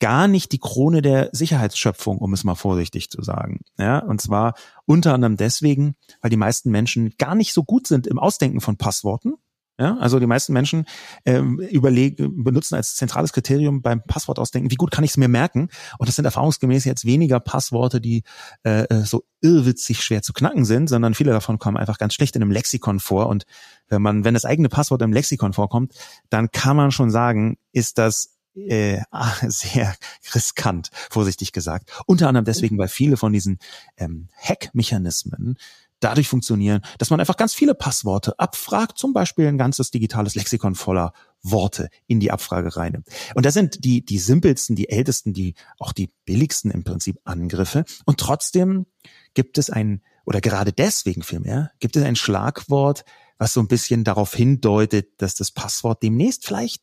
gar 0.00 0.26
nicht 0.26 0.52
die 0.52 0.58
Krone 0.58 1.02
der 1.02 1.30
Sicherheitsschöpfung, 1.32 2.18
um 2.18 2.32
es 2.32 2.42
mal 2.42 2.54
vorsichtig 2.56 3.10
zu 3.10 3.22
sagen. 3.22 3.60
Ja, 3.78 3.98
und 3.98 4.20
zwar 4.20 4.54
unter 4.86 5.14
anderem 5.14 5.36
deswegen, 5.36 5.94
weil 6.20 6.30
die 6.30 6.36
meisten 6.36 6.70
Menschen 6.70 7.14
gar 7.18 7.34
nicht 7.34 7.52
so 7.52 7.62
gut 7.62 7.86
sind 7.86 8.06
im 8.06 8.18
Ausdenken 8.18 8.60
von 8.60 8.76
Passworten. 8.76 9.34
Ja, 9.78 9.96
also 9.96 10.18
die 10.18 10.26
meisten 10.26 10.52
Menschen 10.52 10.84
ähm, 11.24 11.58
überlegen, 11.58 12.44
benutzen 12.44 12.74
als 12.74 12.96
zentrales 12.96 13.32
Kriterium 13.32 13.80
beim 13.80 14.02
Passwort 14.02 14.38
ausdenken, 14.38 14.70
wie 14.70 14.76
gut 14.76 14.90
kann 14.90 15.04
ich 15.04 15.12
es 15.12 15.16
mir 15.16 15.28
merken? 15.28 15.70
Und 15.98 16.06
das 16.06 16.16
sind 16.16 16.26
erfahrungsgemäß 16.26 16.84
jetzt 16.84 17.06
weniger 17.06 17.40
Passworte, 17.40 17.98
die 17.98 18.22
äh, 18.62 18.82
äh, 18.82 19.04
so 19.06 19.24
irrwitzig 19.40 20.02
schwer 20.02 20.20
zu 20.20 20.34
knacken 20.34 20.66
sind, 20.66 20.88
sondern 20.88 21.14
viele 21.14 21.32
davon 21.32 21.58
kommen 21.58 21.78
einfach 21.78 21.96
ganz 21.96 22.12
schlecht 22.12 22.36
in 22.36 22.42
einem 22.42 22.50
Lexikon 22.50 23.00
vor. 23.00 23.28
Und 23.28 23.44
wenn 23.88 24.02
man, 24.02 24.22
wenn 24.22 24.34
das 24.34 24.44
eigene 24.44 24.68
Passwort 24.68 25.00
im 25.00 25.14
Lexikon 25.14 25.54
vorkommt, 25.54 25.94
dann 26.28 26.50
kann 26.50 26.76
man 26.76 26.90
schon 26.90 27.10
sagen, 27.10 27.56
ist 27.72 27.96
das 27.96 28.36
äh, 28.54 29.00
sehr 29.48 29.94
riskant, 30.34 30.90
vorsichtig 31.10 31.52
gesagt. 31.52 31.90
Unter 32.06 32.28
anderem 32.28 32.44
deswegen, 32.44 32.78
weil 32.78 32.88
viele 32.88 33.16
von 33.16 33.32
diesen 33.32 33.58
ähm, 33.96 34.28
Hack-Mechanismen 34.36 35.56
dadurch 36.00 36.28
funktionieren, 36.28 36.80
dass 36.98 37.10
man 37.10 37.20
einfach 37.20 37.36
ganz 37.36 37.54
viele 37.54 37.74
Passworte 37.74 38.38
abfragt, 38.38 38.98
zum 38.98 39.12
Beispiel 39.12 39.46
ein 39.46 39.58
ganzes 39.58 39.90
digitales 39.90 40.34
Lexikon 40.34 40.74
voller 40.74 41.12
Worte 41.42 41.88
in 42.06 42.20
die 42.20 42.30
Abfrage 42.30 42.76
reinnimmt. 42.76 43.06
Und 43.34 43.46
das 43.46 43.54
sind 43.54 43.84
die, 43.84 44.04
die 44.04 44.18
simpelsten, 44.18 44.76
die 44.76 44.88
ältesten, 44.88 45.32
die 45.32 45.54
auch 45.78 45.92
die 45.92 46.10
billigsten 46.24 46.70
im 46.70 46.84
Prinzip 46.84 47.18
Angriffe. 47.24 47.84
Und 48.04 48.18
trotzdem 48.18 48.86
gibt 49.34 49.58
es 49.58 49.70
ein, 49.70 50.02
oder 50.24 50.40
gerade 50.40 50.72
deswegen 50.72 51.22
vielmehr, 51.22 51.70
gibt 51.80 51.96
es 51.96 52.02
ein 52.02 52.16
Schlagwort, 52.16 53.04
was 53.38 53.52
so 53.52 53.60
ein 53.60 53.68
bisschen 53.68 54.04
darauf 54.04 54.34
hindeutet, 54.34 55.20
dass 55.22 55.34
das 55.34 55.50
Passwort 55.50 56.02
demnächst 56.02 56.46
vielleicht 56.46 56.82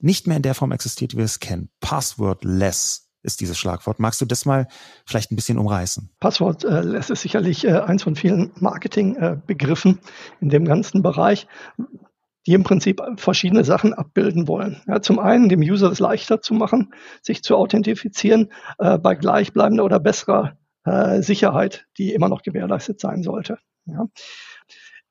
nicht 0.00 0.26
mehr 0.26 0.36
in 0.36 0.42
der 0.42 0.54
Form 0.54 0.72
existiert, 0.72 1.12
wie 1.12 1.18
wir 1.18 1.24
es 1.24 1.40
kennen. 1.40 1.70
Passwordless 1.80 3.08
ist 3.22 3.40
dieses 3.40 3.58
Schlagwort. 3.58 3.98
Magst 3.98 4.20
du 4.20 4.24
das 4.24 4.46
mal 4.46 4.66
vielleicht 5.06 5.30
ein 5.30 5.36
bisschen 5.36 5.58
umreißen? 5.58 6.10
Passwordless 6.20 7.10
ist 7.10 7.22
sicherlich 7.22 7.66
äh, 7.66 7.72
eins 7.72 8.02
von 8.02 8.16
vielen 8.16 8.52
Marketingbegriffen 8.56 10.00
in 10.40 10.48
dem 10.48 10.64
ganzen 10.64 11.02
Bereich 11.02 11.46
die 12.46 12.54
im 12.54 12.62
Prinzip 12.62 13.02
verschiedene 13.16 13.64
Sachen 13.64 13.94
abbilden 13.94 14.48
wollen. 14.48 14.82
Ja, 14.86 15.02
zum 15.02 15.18
einen 15.18 15.48
dem 15.48 15.60
User 15.60 15.90
es 15.90 16.00
leichter 16.00 16.40
zu 16.40 16.54
machen, 16.54 16.94
sich 17.22 17.42
zu 17.42 17.56
authentifizieren 17.56 18.50
äh, 18.78 18.98
bei 18.98 19.14
gleichbleibender 19.14 19.84
oder 19.84 20.00
besserer 20.00 20.56
äh, 20.84 21.20
Sicherheit, 21.22 21.86
die 21.98 22.14
immer 22.14 22.28
noch 22.28 22.42
gewährleistet 22.42 23.00
sein 23.00 23.22
sollte. 23.22 23.58
Ja. 23.86 24.06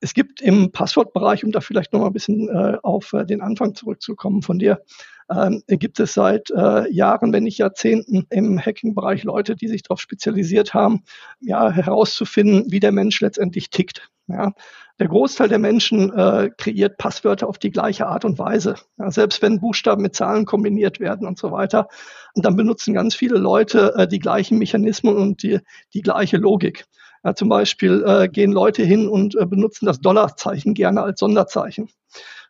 Es 0.00 0.14
gibt 0.14 0.40
im 0.40 0.72
Passwortbereich, 0.72 1.44
um 1.44 1.52
da 1.52 1.60
vielleicht 1.60 1.92
noch 1.92 2.00
mal 2.00 2.06
ein 2.06 2.12
bisschen 2.12 2.48
äh, 2.48 2.78
auf 2.82 3.12
äh, 3.12 3.24
den 3.24 3.42
Anfang 3.42 3.74
zurückzukommen 3.74 4.42
von 4.42 4.58
dir, 4.58 4.82
ähm, 5.30 5.62
gibt 5.66 6.00
es 6.00 6.14
seit 6.14 6.50
äh, 6.50 6.90
Jahren, 6.90 7.32
wenn 7.32 7.44
nicht 7.44 7.58
Jahrzehnten 7.58 8.26
im 8.30 8.58
Hacking-Bereich 8.58 9.24
Leute, 9.24 9.54
die 9.54 9.68
sich 9.68 9.82
darauf 9.82 10.00
spezialisiert 10.00 10.74
haben, 10.74 11.04
ja, 11.40 11.70
herauszufinden, 11.70 12.64
wie 12.72 12.80
der 12.80 12.92
Mensch 12.92 13.20
letztendlich 13.20 13.70
tickt. 13.70 14.10
Ja. 14.26 14.52
Der 14.98 15.08
Großteil 15.08 15.48
der 15.48 15.58
Menschen 15.58 16.12
äh, 16.12 16.50
kreiert 16.56 16.98
Passwörter 16.98 17.48
auf 17.48 17.58
die 17.58 17.70
gleiche 17.70 18.06
Art 18.06 18.24
und 18.24 18.38
Weise. 18.38 18.74
Ja, 18.98 19.10
selbst 19.10 19.40
wenn 19.40 19.60
Buchstaben 19.60 20.02
mit 20.02 20.14
Zahlen 20.14 20.44
kombiniert 20.44 21.00
werden 21.00 21.26
und 21.26 21.38
so 21.38 21.52
weiter. 21.52 21.88
Und 22.34 22.44
dann 22.44 22.56
benutzen 22.56 22.92
ganz 22.92 23.14
viele 23.14 23.38
Leute 23.38 23.94
äh, 23.96 24.08
die 24.08 24.18
gleichen 24.18 24.58
Mechanismen 24.58 25.16
und 25.16 25.42
die, 25.42 25.60
die 25.94 26.02
gleiche 26.02 26.36
Logik. 26.36 26.84
Ja, 27.22 27.34
zum 27.34 27.48
Beispiel 27.48 28.02
äh, 28.06 28.28
gehen 28.28 28.52
Leute 28.52 28.82
hin 28.82 29.08
und 29.08 29.36
äh, 29.36 29.44
benutzen 29.44 29.86
das 29.86 30.00
Dollarzeichen 30.00 30.74
gerne 30.74 31.02
als 31.02 31.20
Sonderzeichen. 31.20 31.90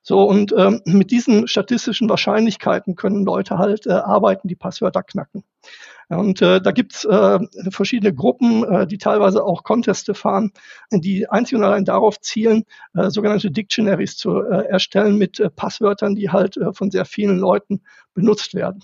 So, 0.02 0.24
und 0.24 0.54
ähm, 0.56 0.80
mit 0.86 1.10
diesen 1.10 1.46
statistischen 1.46 2.08
Wahrscheinlichkeiten 2.08 2.94
können 2.94 3.24
Leute 3.24 3.58
halt 3.58 3.86
äh, 3.86 3.92
arbeiten, 3.92 4.48
die 4.48 4.56
Passwörter 4.56 5.02
knacken. 5.02 5.44
Und 6.08 6.40
äh, 6.42 6.60
da 6.60 6.72
gibt's 6.72 7.04
äh, 7.04 7.38
verschiedene 7.70 8.14
Gruppen, 8.14 8.64
äh, 8.64 8.86
die 8.86 8.98
teilweise 8.98 9.44
auch 9.44 9.62
Conteste 9.62 10.14
fahren, 10.14 10.52
die 10.90 11.28
einzig 11.28 11.56
und 11.56 11.64
allein 11.64 11.84
darauf 11.84 12.18
zielen, 12.20 12.64
äh, 12.94 13.10
sogenannte 13.10 13.50
Dictionaries 13.50 14.16
zu 14.16 14.40
äh, 14.40 14.64
erstellen 14.66 15.18
mit 15.18 15.38
äh, 15.38 15.50
Passwörtern, 15.50 16.16
die 16.16 16.30
halt 16.30 16.56
äh, 16.56 16.72
von 16.72 16.90
sehr 16.90 17.04
vielen 17.04 17.38
Leuten 17.38 17.82
benutzt 18.14 18.54
werden. 18.54 18.82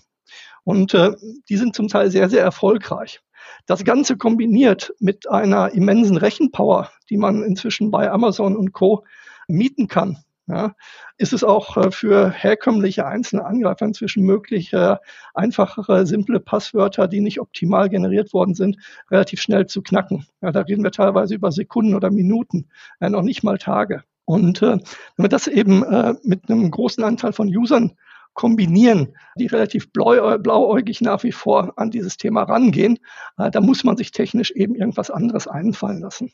Und 0.65 0.95
äh, 0.95 1.13
die 1.49 1.57
sind 1.57 1.75
zum 1.75 1.89
Teil 1.89 2.11
sehr, 2.11 2.29
sehr 2.29 2.43
erfolgreich. 2.43 3.23
Das 3.67 3.85
Ganze 3.85 4.17
kombiniert 4.17 4.95
mit 4.99 5.29
einer 5.29 5.73
immensen 5.73 6.17
Rechenpower, 6.17 6.91
die 7.11 7.17
man 7.17 7.43
inzwischen 7.43 7.91
bei 7.91 8.11
Amazon 8.11 8.57
und 8.57 8.73
Co. 8.73 9.05
mieten 9.49 9.89
kann, 9.89 10.19
ja, 10.49 10.75
ist 11.19 11.33
es 11.33 11.43
auch 11.43 11.77
äh, 11.77 11.91
für 11.91 12.31
herkömmliche 12.31 13.05
einzelne 13.07 13.45
Angreifer 13.45 13.85
inzwischen 13.85 14.23
möglich, 14.23 14.73
äh, 14.73 14.97
einfachere, 15.35 16.07
simple 16.07 16.39
Passwörter, 16.39 17.09
die 17.09 17.21
nicht 17.21 17.41
optimal 17.41 17.89
generiert 17.89 18.33
worden 18.33 18.55
sind, 18.55 18.77
relativ 19.11 19.41
schnell 19.41 19.67
zu 19.67 19.83
knacken. 19.83 20.27
Ja, 20.41 20.53
da 20.53 20.61
reden 20.61 20.85
wir 20.85 20.93
teilweise 20.93 21.35
über 21.35 21.51
Sekunden 21.51 21.95
oder 21.95 22.11
Minuten, 22.13 22.69
äh, 23.01 23.11
noch 23.11 23.23
nicht 23.23 23.43
mal 23.43 23.59
Tage. 23.59 24.05
Und 24.25 24.63
äh, 24.63 24.79
wenn 25.17 25.25
wir 25.25 25.29
das 25.29 25.49
eben 25.49 25.83
äh, 25.83 26.15
mit 26.23 26.49
einem 26.49 26.71
großen 26.71 27.03
Anteil 27.03 27.33
von 27.33 27.49
Usern 27.49 27.93
kombinieren, 28.37 29.17
die 29.35 29.47
relativ 29.47 29.93
blau, 29.93 30.39
blauäugig 30.39 31.01
nach 31.01 31.25
wie 31.25 31.33
vor 31.33 31.73
an 31.77 31.91
dieses 31.91 32.17
Thema 32.19 32.45
rangehen, 32.45 32.99
äh, 33.39 33.51
da 33.51 33.61
muss 33.61 33.83
man 33.83 33.97
sich 33.97 34.13
technisch 34.13 34.53
eben 34.53 34.77
irgendwas 34.77 35.11
anderes 35.11 35.49
einfallen 35.49 36.01
lassen. 36.01 36.31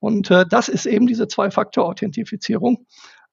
Und 0.00 0.30
äh, 0.30 0.44
das 0.48 0.68
ist 0.68 0.86
eben 0.86 1.06
diese 1.06 1.28
Zwei-Faktor-Authentifizierung 1.28 2.86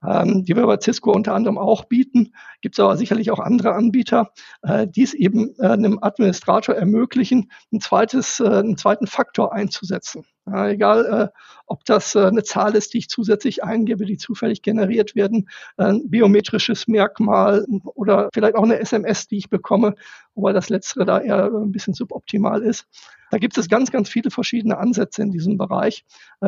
ähm, 0.06 0.44
die 0.46 0.56
wir 0.56 0.66
bei 0.66 0.80
Cisco 0.80 1.12
unter 1.12 1.34
anderem 1.34 1.58
auch 1.58 1.86
bieten. 1.86 2.34
Gibt 2.62 2.76
es 2.76 2.80
aber 2.80 2.98
sicherlich 2.98 3.32
auch 3.32 3.40
andere 3.40 3.74
Anbieter, 3.74 4.32
äh, 4.64 4.88
die 4.88 5.04
es 5.04 5.14
eben 5.14 5.54
äh, 5.60 5.68
einem 5.68 6.00
Administrator 6.02 6.76
ermöglichen, 6.76 7.52
ein 7.72 7.82
zweites, 7.82 8.40
äh, 8.40 8.48
einen 8.48 8.78
zweiten 8.78 9.08
Faktor 9.08 9.54
einzusetzen. 9.54 10.26
Egal, 10.52 11.32
ob 11.68 11.86
das 11.86 12.16
eine 12.16 12.42
Zahl 12.42 12.76
ist, 12.76 12.96
die 12.96 12.98
ich 12.98 13.10
zusätzlich 13.10 13.64
eingebe, 13.64 14.06
die 14.06 14.18
zufällig 14.18 14.64
generiert 14.64 15.16
werden, 15.16 15.48
ein 15.78 16.10
biometrisches 16.10 16.88
Merkmal 16.88 17.64
oder 17.94 18.30
vielleicht 18.34 18.56
auch 18.56 18.64
eine 18.64 18.80
SMS, 18.80 19.28
die 19.28 19.38
ich 19.38 19.52
bekomme, 19.52 19.94
wobei 20.34 20.52
das 20.52 20.70
letztere 20.70 21.06
da 21.06 21.20
eher 21.20 21.46
ein 21.46 21.72
bisschen 21.72 21.94
suboptimal 21.94 22.64
ist. 22.64 22.88
Da 23.30 23.38
gibt 23.38 23.56
es 23.56 23.70
ganz, 23.70 23.92
ganz 23.92 24.10
viele 24.10 24.32
verschiedene 24.32 24.80
Ansätze 24.80 25.22
in 25.22 25.32
diesem 25.32 25.60
Bereich, 25.60 26.06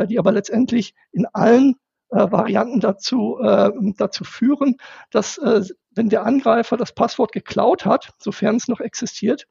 die 0.10 0.18
aber 0.18 0.32
letztendlich 0.32 0.96
in 1.12 1.28
allen 1.28 1.76
äh, 2.14 2.32
Varianten 2.32 2.80
dazu, 2.80 3.40
äh, 3.42 3.72
dazu 3.98 4.24
führen, 4.24 4.78
dass 5.12 5.38
äh, 5.38 5.62
wenn 5.96 6.10
der 6.10 6.26
Angreifer 6.26 6.78
das 6.78 6.94
Passwort 6.94 7.32
geklaut 7.32 7.86
hat, 7.86 8.14
sofern 8.18 8.56
es 8.56 8.68
noch 8.68 8.80
existiert, 8.80 9.48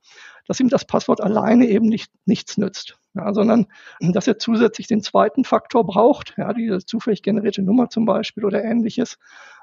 dass 0.46 0.60
ihm 0.60 0.68
das 0.68 0.84
Passwort 0.84 1.20
alleine 1.20 1.66
eben 1.68 1.86
nicht, 1.86 2.10
nichts 2.24 2.58
nützt, 2.58 2.98
ja, 3.14 3.32
sondern 3.32 3.66
dass 4.00 4.26
er 4.26 4.38
zusätzlich 4.38 4.88
den 4.88 5.02
zweiten 5.02 5.44
Faktor 5.44 5.86
braucht, 5.86 6.34
ja, 6.36 6.52
die 6.52 6.78
zufällig 6.84 7.22
generierte 7.22 7.62
Nummer 7.62 7.90
zum 7.90 8.06
Beispiel 8.06 8.44
oder 8.44 8.64
ähnliches, 8.64 9.18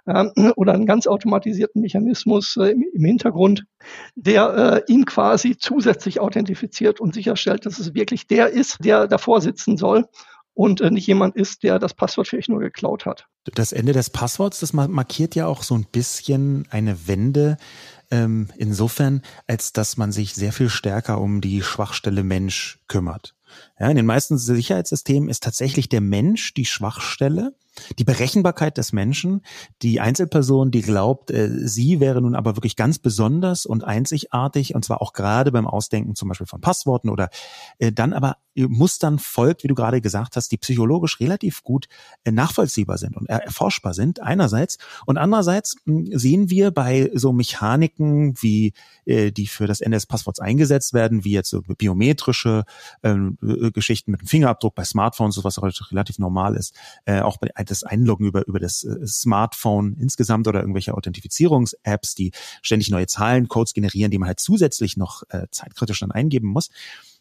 äh, 0.05 0.25
oder 0.55 0.73
einen 0.73 0.85
ganz 0.85 1.07
automatisierten 1.07 1.81
Mechanismus 1.81 2.57
äh, 2.57 2.71
im, 2.71 2.83
im, 2.93 3.05
Hintergrund, 3.05 3.65
der 4.15 4.83
äh, 4.87 4.91
ihn 4.91 5.05
quasi 5.05 5.57
zusätzlich 5.57 6.19
authentifiziert 6.19 6.99
und 6.99 7.13
sicherstellt, 7.13 7.65
dass 7.65 7.79
es 7.79 7.93
wirklich 7.93 8.27
der 8.27 8.49
ist, 8.49 8.83
der 8.83 9.07
davor 9.07 9.41
sitzen 9.41 9.77
soll 9.77 10.05
und 10.59 10.81
äh, 10.81 10.91
nicht 10.91 11.07
jemand 11.07 11.37
ist, 11.37 11.63
der 11.63 11.79
das 11.79 11.93
Passwort 11.93 12.27
vielleicht 12.27 12.49
nur 12.49 12.59
geklaut 12.59 13.05
hat. 13.05 13.27
Das 13.55 13.71
Ende 13.71 13.93
des 13.93 14.09
Passworts, 14.09 14.59
das 14.59 14.73
markiert 14.73 15.33
ja 15.33 15.47
auch 15.47 15.63
so 15.63 15.73
ein 15.73 15.85
bisschen 15.89 16.67
eine 16.69 17.07
Wende 17.07 17.55
ähm, 18.11 18.49
insofern, 18.57 19.21
als 19.47 19.71
dass 19.71 19.95
man 19.95 20.11
sich 20.11 20.33
sehr 20.33 20.51
viel 20.51 20.67
stärker 20.67 21.21
um 21.21 21.39
die 21.39 21.63
Schwachstelle 21.63 22.23
Mensch 22.23 22.79
kümmert. 22.89 23.35
Ja, 23.79 23.89
in 23.89 23.95
den 23.95 24.05
meisten 24.05 24.37
Sicherheitssystemen 24.37 25.29
ist 25.29 25.43
tatsächlich 25.43 25.89
der 25.89 26.01
Mensch 26.01 26.53
die 26.53 26.65
Schwachstelle 26.65 27.53
die 27.97 28.03
Berechenbarkeit 28.03 28.77
des 28.77 28.93
Menschen, 28.93 29.41
die 29.81 29.99
Einzelperson, 29.99 30.71
die 30.71 30.81
glaubt, 30.81 31.31
äh, 31.31 31.49
sie 31.67 31.99
wäre 31.99 32.21
nun 32.21 32.35
aber 32.35 32.55
wirklich 32.55 32.75
ganz 32.75 32.99
besonders 32.99 33.65
und 33.65 33.83
einzigartig, 33.83 34.75
und 34.75 34.85
zwar 34.85 35.01
auch 35.01 35.13
gerade 35.13 35.51
beim 35.51 35.67
Ausdenken 35.67 36.15
zum 36.15 36.29
Beispiel 36.29 36.47
von 36.47 36.61
Passworten 36.61 37.09
oder 37.09 37.29
äh, 37.77 37.91
dann 37.91 38.13
aber 38.13 38.37
Mustern 38.55 39.19
folgt, 39.19 39.63
wie 39.63 39.67
du 39.67 39.75
gerade 39.75 40.01
gesagt 40.01 40.35
hast, 40.35 40.51
die 40.51 40.57
psychologisch 40.57 41.19
relativ 41.19 41.63
gut 41.63 41.87
äh, 42.23 42.31
nachvollziehbar 42.31 42.97
sind 42.97 43.15
und 43.15 43.29
erforschbar 43.29 43.93
sind, 43.93 44.21
einerseits. 44.21 44.77
Und 45.05 45.17
andererseits 45.17 45.77
hm, 45.85 46.07
sehen 46.11 46.49
wir 46.49 46.71
bei 46.71 47.09
so 47.13 47.31
Mechaniken, 47.31 48.33
wie 48.41 48.73
äh, 49.05 49.31
die 49.31 49.47
für 49.47 49.67
das 49.67 49.79
Ende 49.79 49.95
des 49.95 50.07
Passworts 50.07 50.39
eingesetzt 50.39 50.93
werden, 50.93 51.23
wie 51.23 51.31
jetzt 51.31 51.49
so 51.49 51.61
biometrische 51.61 52.65
ähm, 53.03 53.37
äh, 53.41 53.71
Geschichten 53.71 54.11
mit 54.11 54.21
dem 54.21 54.27
Fingerabdruck 54.27 54.75
bei 54.75 54.83
Smartphones, 54.83 55.43
was 55.43 55.57
heute 55.57 55.89
relativ 55.91 56.19
normal 56.19 56.55
ist, 56.55 56.75
äh, 57.05 57.21
auch 57.21 57.37
bei 57.37 57.49
das 57.63 57.83
Einloggen 57.83 58.27
über, 58.27 58.47
über 58.47 58.59
das 58.59 58.83
äh, 58.83 59.05
Smartphone 59.05 59.95
insgesamt 59.99 60.47
oder 60.47 60.61
irgendwelche 60.61 60.93
Authentifizierungs-Apps, 60.93 62.15
die 62.15 62.31
ständig 62.61 62.89
neue 62.89 63.07
Zahlencodes 63.07 63.73
generieren, 63.73 64.11
die 64.11 64.17
man 64.17 64.27
halt 64.27 64.39
zusätzlich 64.39 64.97
noch 64.97 65.23
äh, 65.29 65.47
zeitkritisch 65.51 65.99
dann 65.99 66.11
eingeben 66.11 66.47
muss. 66.47 66.69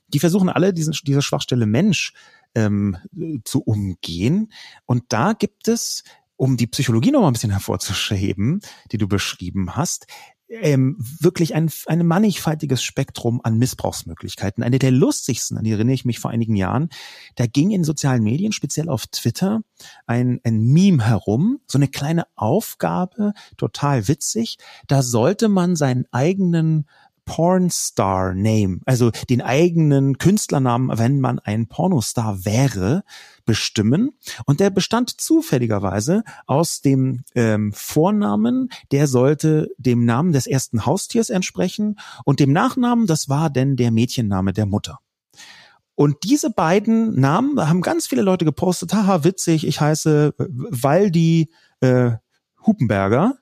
Die 0.09 0.21
versuchen 0.21 0.49
alle 0.49 0.73
diesen, 0.73 0.95
diese 1.05 1.23
Schwachstelle 1.23 1.67
Mensch 1.67 2.15
ähm, 2.55 2.97
zu 3.45 3.63
umgehen. 3.63 4.53
Und 4.87 5.05
da 5.09 5.35
gibt 5.35 5.69
es 5.69 6.03
um 6.37 6.57
die 6.57 6.67
Psychologie 6.69 7.11
noch 7.11 7.27
ein 7.27 7.33
bisschen 7.33 7.51
hervorzuheben, 7.51 8.61
die 8.93 8.99
du 8.99 9.09
beschrieben 9.09 9.77
hast, 9.77 10.07
ähm, 10.49 10.97
wirklich 10.99 11.55
ein, 11.55 11.71
ein 11.87 12.07
mannigfaltiges 12.07 12.83
Spektrum 12.83 13.40
an 13.43 13.59
Missbrauchsmöglichkeiten. 13.59 14.62
Eine 14.62 14.78
der 14.78 14.90
lustigsten, 14.90 15.59
an 15.59 15.64
die 15.64 15.73
erinnere 15.73 15.95
ich 15.95 16.05
mich 16.05 16.19
vor 16.19 16.31
einigen 16.31 16.57
Jahren, 16.57 16.88
da 17.37 17.47
ging 17.47 17.71
in 17.71 17.85
sozialen 17.85 18.23
Medien, 18.23 18.52
speziell 18.52 18.88
auf 18.88 19.07
Twitter, 19.07 19.61
ein, 20.07 20.40
ein 20.45 20.61
Meme 20.61 21.05
herum, 21.05 21.61
so 21.67 21.78
eine 21.78 21.88
kleine 21.88 22.26
Aufgabe, 22.35 23.33
total 23.57 24.09
witzig. 24.09 24.59
Da 24.87 25.02
sollte 25.02 25.49
man 25.49 25.76
seinen 25.76 26.07
eigenen 26.12 26.87
Pornstar 27.28 28.35
Name, 28.35 28.80
also 28.87 29.11
den 29.28 29.42
eigenen 29.42 30.16
Künstlernamen, 30.16 30.99
wenn 30.99 31.20
man 31.20 31.38
ein 31.38 31.68
Pornostar 31.68 32.47
wäre, 32.47 33.04
bestimmen. 33.44 34.12
Und 34.47 34.61
der 34.61 34.70
bestand 34.70 35.20
zufälligerweise 35.20 36.25
aus 36.47 36.80
dem 36.80 37.25
ähm, 37.35 37.73
Vornamen, 37.75 38.70
der 38.92 39.06
sollte 39.06 39.68
dem 39.76 40.06
Namen 40.06 40.32
des 40.32 40.47
ersten 40.47 40.87
Haustiers 40.87 41.28
entsprechen 41.28 41.99
und 42.25 42.40
dem 42.40 42.50
Nachnamen, 42.50 43.06
das 43.06 43.28
war 43.28 43.50
denn 43.50 43.76
der 43.76 43.90
Mädchenname 43.90 44.54
der 44.54 44.64
Mutter. 44.64 44.99
Und 45.94 46.25
diese 46.25 46.49
beiden 46.49 47.20
Namen 47.20 47.61
haben 47.68 47.82
ganz 47.82 48.06
viele 48.06 48.23
Leute 48.23 48.47
gepostet, 48.47 48.94
haha, 48.94 49.23
witzig, 49.25 49.66
ich 49.66 49.82
heiße 49.82 50.35
Waldi 50.38 51.50
äh, 51.80 52.12
Hupenberger 52.66 53.37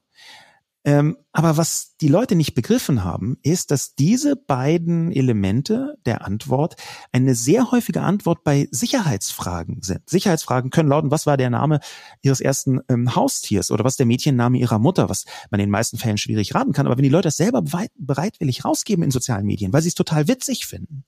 ähm, 0.86 1.16
aber 1.32 1.56
was 1.56 1.96
die 2.00 2.06
Leute 2.06 2.36
nicht 2.36 2.54
begriffen 2.54 3.02
haben, 3.02 3.38
ist, 3.42 3.72
dass 3.72 3.96
diese 3.96 4.36
beiden 4.36 5.10
Elemente 5.10 5.96
der 6.06 6.24
Antwort 6.24 6.76
eine 7.10 7.34
sehr 7.34 7.72
häufige 7.72 8.02
Antwort 8.02 8.44
bei 8.44 8.68
Sicherheitsfragen 8.70 9.82
sind. 9.82 10.08
Sicherheitsfragen 10.08 10.70
können 10.70 10.88
lauten, 10.88 11.10
was 11.10 11.26
war 11.26 11.36
der 11.36 11.50
Name 11.50 11.80
ihres 12.22 12.40
ersten 12.40 12.78
ähm, 12.88 13.16
Haustiers 13.16 13.72
oder 13.72 13.82
was 13.82 13.96
der 13.96 14.06
Mädchenname 14.06 14.58
ihrer 14.58 14.78
Mutter, 14.78 15.08
was 15.08 15.24
man 15.50 15.58
in 15.58 15.66
den 15.66 15.72
meisten 15.72 15.98
Fällen 15.98 16.18
schwierig 16.18 16.54
raten 16.54 16.72
kann. 16.72 16.86
Aber 16.86 16.96
wenn 16.96 17.02
die 17.02 17.08
Leute 17.08 17.26
das 17.26 17.36
selber 17.36 17.64
bereitwillig 17.96 18.64
rausgeben 18.64 19.02
in 19.02 19.10
sozialen 19.10 19.44
Medien, 19.44 19.72
weil 19.72 19.82
sie 19.82 19.88
es 19.88 19.96
total 19.96 20.28
witzig 20.28 20.66
finden, 20.66 21.04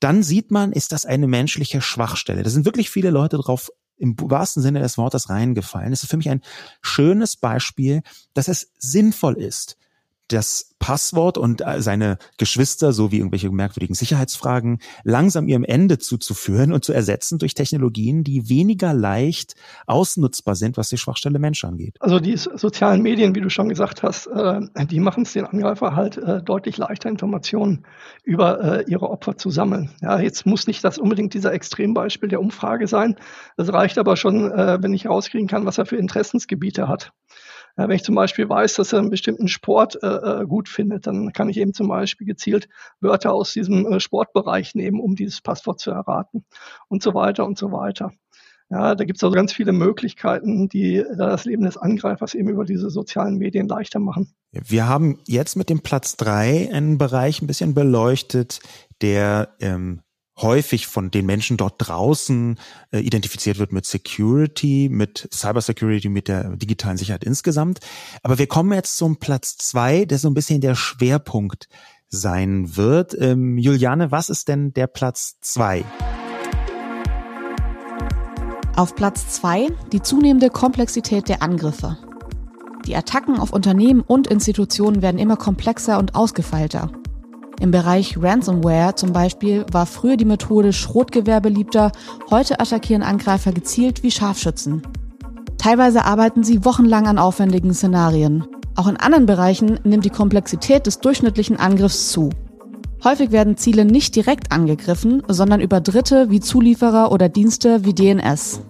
dann 0.00 0.24
sieht 0.24 0.50
man, 0.50 0.72
ist 0.72 0.90
das 0.90 1.06
eine 1.06 1.28
menschliche 1.28 1.80
Schwachstelle. 1.80 2.42
Da 2.42 2.50
sind 2.50 2.64
wirklich 2.64 2.90
viele 2.90 3.10
Leute 3.10 3.38
drauf 3.38 3.70
im 3.96 4.16
wahrsten 4.18 4.62
Sinne 4.62 4.80
des 4.80 4.98
Wortes 4.98 5.30
reingefallen. 5.30 5.92
Es 5.92 6.02
ist 6.02 6.10
für 6.10 6.16
mich 6.16 6.30
ein 6.30 6.42
schönes 6.80 7.36
Beispiel, 7.36 8.02
dass 8.34 8.48
es 8.48 8.70
sinnvoll 8.78 9.34
ist, 9.34 9.76
das 10.28 10.74
Passwort 10.78 11.38
und 11.38 11.62
äh, 11.66 11.80
seine 11.80 12.18
Geschwister 12.36 12.92
sowie 12.92 13.16
irgendwelche 13.16 13.50
merkwürdigen 13.50 13.94
Sicherheitsfragen 13.94 14.80
langsam 15.02 15.48
ihrem 15.48 15.64
Ende 15.64 15.98
zuzuführen 15.98 16.72
und 16.72 16.84
zu 16.84 16.92
ersetzen 16.92 17.38
durch 17.38 17.54
Technologien, 17.54 18.22
die 18.22 18.48
weniger 18.48 18.92
leicht 18.92 19.54
ausnutzbar 19.86 20.56
sind, 20.56 20.76
was 20.76 20.90
die 20.90 20.98
Schwachstelle 20.98 21.38
Mensch 21.38 21.64
angeht. 21.64 21.96
Also 22.00 22.20
die 22.20 22.36
sozialen 22.36 23.02
Medien, 23.02 23.34
wie 23.34 23.40
du 23.40 23.48
schon 23.48 23.68
gesagt 23.68 24.02
hast, 24.02 24.26
äh, 24.26 24.60
die 24.86 25.00
machen 25.00 25.22
es 25.22 25.32
den 25.32 25.46
Angreifer 25.46 25.96
halt 25.96 26.18
äh, 26.18 26.42
deutlich 26.42 26.76
leichter, 26.76 27.08
Informationen 27.08 27.86
über 28.22 28.86
ihre 28.88 29.10
Opfer 29.10 29.36
zu 29.36 29.50
sammeln. 29.50 29.90
Ja, 30.00 30.18
jetzt 30.18 30.46
muss 30.46 30.66
nicht 30.66 30.82
das 30.84 30.98
unbedingt 30.98 31.34
dieser 31.34 31.52
Extrembeispiel 31.52 32.28
der 32.28 32.40
Umfrage 32.40 32.86
sein. 32.86 33.16
Es 33.56 33.72
reicht 33.72 33.98
aber 33.98 34.16
schon, 34.16 34.50
wenn 34.50 34.94
ich 34.94 35.04
herauskriegen 35.04 35.46
kann, 35.48 35.66
was 35.66 35.78
er 35.78 35.86
für 35.86 35.96
Interessensgebiete 35.96 36.88
hat. 36.88 37.12
Ja, 37.76 37.88
wenn 37.88 37.96
ich 37.96 38.04
zum 38.04 38.14
Beispiel 38.14 38.48
weiß, 38.48 38.74
dass 38.74 38.92
er 38.92 39.00
einen 39.00 39.10
bestimmten 39.10 39.48
Sport 39.48 40.00
äh, 40.02 40.06
äh, 40.06 40.46
gut 40.46 40.68
findet, 40.68 41.06
dann 41.08 41.32
kann 41.32 41.48
ich 41.48 41.56
eben 41.56 41.74
zum 41.74 41.88
Beispiel 41.88 42.26
gezielt 42.26 42.68
Wörter 43.00 43.32
aus 43.32 43.52
diesem 43.52 43.92
äh, 43.92 43.98
Sportbereich 43.98 44.74
nehmen, 44.74 45.00
um 45.00 45.16
dieses 45.16 45.40
Passwort 45.40 45.80
zu 45.80 45.90
erraten 45.90 46.44
und 46.88 47.02
so 47.02 47.14
weiter 47.14 47.44
und 47.44 47.58
so 47.58 47.72
weiter. 47.72 48.12
Ja, 48.70 48.94
da 48.94 49.04
gibt 49.04 49.18
es 49.18 49.24
also 49.24 49.34
ganz 49.34 49.52
viele 49.52 49.72
Möglichkeiten, 49.72 50.68
die 50.68 51.04
das 51.16 51.44
Leben 51.44 51.64
des 51.64 51.76
Angreifers 51.76 52.34
eben 52.34 52.48
über 52.48 52.64
diese 52.64 52.90
sozialen 52.90 53.36
Medien 53.36 53.68
leichter 53.68 53.98
machen. 53.98 54.34
Wir 54.52 54.88
haben 54.88 55.18
jetzt 55.26 55.56
mit 55.56 55.68
dem 55.68 55.80
Platz 55.80 56.16
drei 56.16 56.70
einen 56.72 56.96
Bereich 56.96 57.42
ein 57.42 57.46
bisschen 57.46 57.74
beleuchtet, 57.74 58.60
der 59.02 59.54
ähm, 59.60 60.00
häufig 60.36 60.86
von 60.86 61.10
den 61.10 61.26
Menschen 61.26 61.56
dort 61.56 61.74
draußen 61.78 62.58
äh, 62.90 62.98
identifiziert 62.98 63.58
wird 63.58 63.72
mit 63.72 63.86
Security, 63.86 64.88
mit 64.90 65.28
Cybersecurity, 65.32 66.08
mit 66.08 66.28
der 66.28 66.56
digitalen 66.56 66.96
Sicherheit 66.96 67.24
insgesamt. 67.24 67.80
Aber 68.22 68.38
wir 68.38 68.46
kommen 68.46 68.72
jetzt 68.72 68.96
zum 68.96 69.18
Platz 69.18 69.56
zwei, 69.56 70.04
der 70.04 70.18
so 70.18 70.28
ein 70.28 70.34
bisschen 70.34 70.60
der 70.60 70.74
Schwerpunkt 70.74 71.68
sein 72.08 72.76
wird. 72.76 73.16
Ähm, 73.20 73.58
Juliane, 73.58 74.10
was 74.10 74.28
ist 74.28 74.48
denn 74.48 74.72
der 74.72 74.86
Platz 74.86 75.36
zwei? 75.40 75.84
Auf 78.76 78.96
Platz 78.96 79.28
zwei 79.28 79.68
die 79.92 80.02
zunehmende 80.02 80.50
Komplexität 80.50 81.28
der 81.28 81.42
Angriffe. 81.42 81.96
Die 82.86 82.96
Attacken 82.96 83.38
auf 83.38 83.52
Unternehmen 83.52 84.00
und 84.00 84.26
Institutionen 84.26 85.00
werden 85.00 85.18
immer 85.18 85.36
komplexer 85.36 85.98
und 85.98 86.14
ausgefeilter. 86.14 86.90
Im 87.60 87.70
Bereich 87.70 88.16
Ransomware 88.20 88.94
zum 88.96 89.12
Beispiel 89.12 89.64
war 89.70 89.86
früher 89.86 90.16
die 90.16 90.24
Methode 90.24 90.72
Schrotgewehr 90.72 91.40
beliebter, 91.40 91.92
heute 92.30 92.60
attackieren 92.60 93.02
Angreifer 93.02 93.52
gezielt 93.52 94.02
wie 94.02 94.10
Scharfschützen. 94.10 94.82
Teilweise 95.58 96.04
arbeiten 96.04 96.44
sie 96.44 96.64
wochenlang 96.64 97.06
an 97.06 97.18
aufwendigen 97.18 97.72
Szenarien. 97.72 98.44
Auch 98.76 98.88
in 98.88 98.96
anderen 98.96 99.26
Bereichen 99.26 99.78
nimmt 99.84 100.04
die 100.04 100.10
Komplexität 100.10 100.86
des 100.86 100.98
durchschnittlichen 100.98 101.56
Angriffs 101.56 102.10
zu. 102.10 102.30
Häufig 103.04 103.30
werden 103.30 103.56
Ziele 103.56 103.84
nicht 103.84 104.16
direkt 104.16 104.50
angegriffen, 104.50 105.22
sondern 105.28 105.60
über 105.60 105.80
Dritte 105.80 106.30
wie 106.30 106.40
Zulieferer 106.40 107.12
oder 107.12 107.28
Dienste 107.28 107.84
wie 107.84 107.94
DNS. 107.94 108.60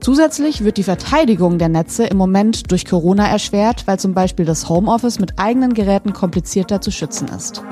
Zusätzlich 0.00 0.64
wird 0.64 0.78
die 0.78 0.82
Verteidigung 0.82 1.58
der 1.58 1.68
Netze 1.68 2.04
im 2.04 2.16
Moment 2.16 2.70
durch 2.70 2.86
Corona 2.86 3.26
erschwert, 3.26 3.86
weil 3.86 3.98
zum 3.98 4.14
Beispiel 4.14 4.46
das 4.46 4.68
Homeoffice 4.68 5.18
mit 5.18 5.38
eigenen 5.38 5.74
Geräten 5.74 6.14
komplizierter 6.14 6.80
zu 6.80 6.90
schützen 6.90 7.28
ist. 7.28 7.62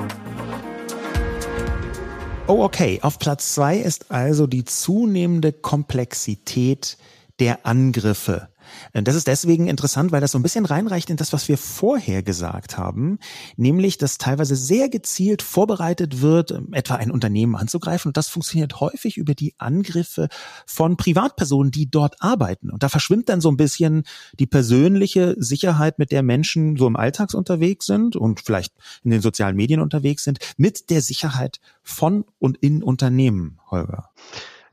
Oh, 2.49 2.63
okay. 2.63 2.97
Auf 3.03 3.19
Platz 3.19 3.53
zwei 3.53 3.77
ist 3.77 4.09
also 4.09 4.47
die 4.47 4.65
zunehmende 4.65 5.53
Komplexität 5.53 6.97
der 7.37 7.67
Angriffe. 7.67 8.49
Äh, 8.93 9.03
das 9.03 9.15
ist 9.15 9.27
deswegen 9.27 9.67
interessant, 9.67 10.11
weil 10.11 10.21
das 10.21 10.31
so 10.31 10.39
ein 10.39 10.43
bisschen 10.43 10.65
reinreicht 10.65 11.09
in 11.09 11.17
das, 11.17 11.33
was 11.33 11.47
wir 11.47 11.57
vorher 11.57 12.23
gesagt 12.23 12.77
haben, 12.77 13.19
nämlich, 13.57 13.97
dass 13.97 14.17
teilweise 14.17 14.55
sehr 14.55 14.89
gezielt 14.89 15.41
vorbereitet 15.41 16.21
wird, 16.21 16.51
ähm, 16.51 16.69
etwa 16.73 16.95
ein 16.95 17.11
Unternehmen 17.11 17.55
anzugreifen. 17.55 18.09
Und 18.09 18.17
das 18.17 18.29
funktioniert 18.29 18.79
häufig 18.79 19.17
über 19.17 19.33
die 19.33 19.53
Angriffe 19.57 20.27
von 20.65 20.97
Privatpersonen, 20.97 21.71
die 21.71 21.89
dort 21.89 22.21
arbeiten. 22.21 22.69
Und 22.69 22.83
da 22.83 22.89
verschwimmt 22.89 23.29
dann 23.29 23.41
so 23.41 23.49
ein 23.49 23.57
bisschen 23.57 24.03
die 24.39 24.47
persönliche 24.47 25.35
Sicherheit, 25.37 25.99
mit 25.99 26.11
der 26.11 26.23
Menschen 26.23 26.77
so 26.77 26.87
im 26.87 26.95
Alltags 26.95 27.33
unterwegs 27.33 27.85
sind 27.85 28.15
und 28.15 28.41
vielleicht 28.41 28.73
in 29.03 29.11
den 29.11 29.21
sozialen 29.21 29.55
Medien 29.55 29.81
unterwegs 29.81 30.23
sind, 30.23 30.39
mit 30.57 30.89
der 30.89 31.01
Sicherheit 31.01 31.59
von 31.83 32.25
und 32.39 32.57
in 32.57 32.83
Unternehmen, 32.83 33.59
Holger. 33.69 34.09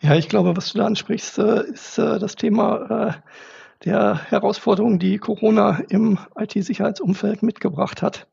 Ja, 0.00 0.14
ich 0.14 0.28
glaube, 0.28 0.56
was 0.56 0.72
du 0.72 0.78
da 0.78 0.86
ansprichst, 0.86 1.38
äh, 1.38 1.64
ist 1.70 1.98
äh, 1.98 2.18
das 2.18 2.36
Thema 2.36 3.16
der 3.84 4.22
Herausforderungen, 4.30 4.98
die 4.98 5.18
Corona 5.18 5.80
im 5.88 6.18
IT-Sicherheitsumfeld 6.36 7.42
mitgebracht 7.42 8.02
hat. 8.02 8.26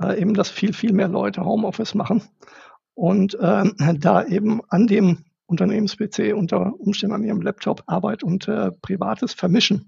Äh, 0.00 0.20
eben, 0.20 0.34
dass 0.34 0.50
viel, 0.50 0.72
viel 0.72 0.92
mehr 0.92 1.08
Leute 1.08 1.44
Homeoffice 1.44 1.94
machen 1.94 2.22
und 2.94 3.34
äh, 3.40 3.64
da 3.98 4.24
eben 4.24 4.60
an 4.68 4.86
dem 4.86 5.24
Unternehmens-PC 5.46 6.34
unter 6.34 6.74
Umständen 6.78 7.14
an 7.14 7.24
ihrem 7.24 7.40
Laptop 7.40 7.82
Arbeit 7.86 8.22
und 8.22 8.48
äh, 8.48 8.72
Privates 8.72 9.32
vermischen. 9.32 9.86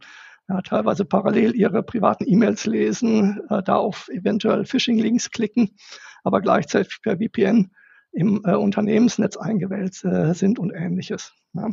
Ja, 0.48 0.62
teilweise 0.62 1.04
parallel 1.04 1.54
ihre 1.54 1.82
privaten 1.82 2.24
E-Mails 2.26 2.64
lesen, 2.64 3.40
äh, 3.50 3.62
da 3.62 3.76
auf 3.76 4.08
eventuell 4.08 4.64
Phishing-Links 4.64 5.30
klicken, 5.30 5.76
aber 6.22 6.40
gleichzeitig 6.40 7.02
per 7.02 7.18
VPN 7.18 7.70
im 8.12 8.42
äh, 8.44 8.54
Unternehmensnetz 8.54 9.36
eingewählt 9.36 10.02
äh, 10.04 10.34
sind 10.34 10.58
und 10.58 10.72
ähnliches. 10.72 11.32
Ja. 11.52 11.68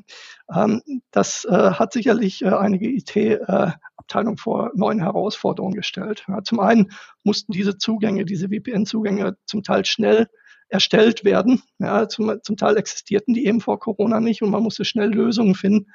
Ähm, 0.53 0.81
das 1.11 1.45
äh, 1.45 1.71
hat 1.71 1.93
sicherlich 1.93 2.43
äh, 2.43 2.49
einige 2.49 2.87
IT-Abteilungen 2.89 4.37
vor 4.37 4.71
neuen 4.75 4.99
Herausforderungen 4.99 5.75
gestellt. 5.75 6.25
Ja, 6.27 6.43
zum 6.43 6.59
einen 6.59 6.91
mussten 7.23 7.51
diese 7.51 7.77
Zugänge, 7.77 8.25
diese 8.25 8.49
VPN-Zugänge 8.49 9.37
zum 9.45 9.63
Teil 9.63 9.85
schnell 9.85 10.27
erstellt 10.69 11.23
werden. 11.23 11.61
Ja, 11.79 12.07
zum, 12.07 12.39
zum 12.41 12.57
Teil 12.57 12.77
existierten 12.77 13.33
die 13.33 13.45
eben 13.45 13.61
vor 13.61 13.79
Corona 13.79 14.19
nicht 14.19 14.41
und 14.41 14.49
man 14.49 14.63
musste 14.63 14.85
schnell 14.85 15.13
Lösungen 15.13 15.55
finden, 15.55 15.91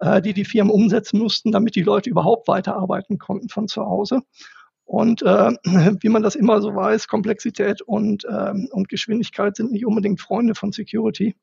äh, 0.00 0.20
die 0.20 0.32
die 0.32 0.44
Firmen 0.44 0.72
umsetzen 0.72 1.18
mussten, 1.18 1.52
damit 1.52 1.76
die 1.76 1.82
Leute 1.82 2.10
überhaupt 2.10 2.48
weiterarbeiten 2.48 3.18
konnten 3.18 3.48
von 3.48 3.68
zu 3.68 3.84
Hause. 3.84 4.22
Und 4.88 5.20
äh, 5.20 5.50
wie 6.00 6.08
man 6.08 6.22
das 6.22 6.34
immer 6.34 6.62
so 6.62 6.74
weiß, 6.74 7.08
Komplexität 7.08 7.82
und, 7.82 8.24
äh, 8.24 8.54
und 8.70 8.88
Geschwindigkeit 8.88 9.54
sind 9.54 9.70
nicht 9.70 9.84
unbedingt 9.84 10.18
Freunde 10.18 10.54
von 10.54 10.72
Security. 10.72 11.36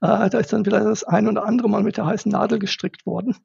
Äh, 0.00 0.30
da 0.30 0.38
ist 0.38 0.50
dann 0.50 0.64
wieder 0.64 0.80
das 0.80 1.04
ein 1.04 1.28
oder 1.28 1.44
andere 1.44 1.68
Mal 1.68 1.82
mit 1.82 1.98
der 1.98 2.06
heißen 2.06 2.32
Nadel 2.32 2.58
gestrickt 2.58 3.04
worden. 3.04 3.36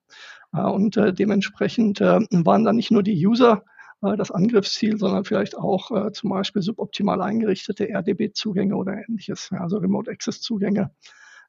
Äh, 0.54 0.62
und 0.62 0.96
äh, 0.96 1.14
dementsprechend 1.14 2.00
äh, 2.00 2.22
waren 2.32 2.64
dann 2.64 2.78
nicht 2.78 2.90
nur 2.90 3.04
die 3.04 3.28
User 3.28 3.66
äh, 4.02 4.16
das 4.16 4.32
Angriffsziel, 4.32 4.98
sondern 4.98 5.26
vielleicht 5.26 5.58
auch 5.58 5.92
äh, 5.92 6.14
zum 6.14 6.30
Beispiel 6.30 6.62
suboptimal 6.62 7.22
eingerichtete 7.22 7.90
RDB-Zugänge 7.90 8.78
oder 8.78 8.94
ähnliches, 8.94 9.50
also 9.52 9.80
Remote 9.80 10.10
Access-Zugänge. 10.10 10.92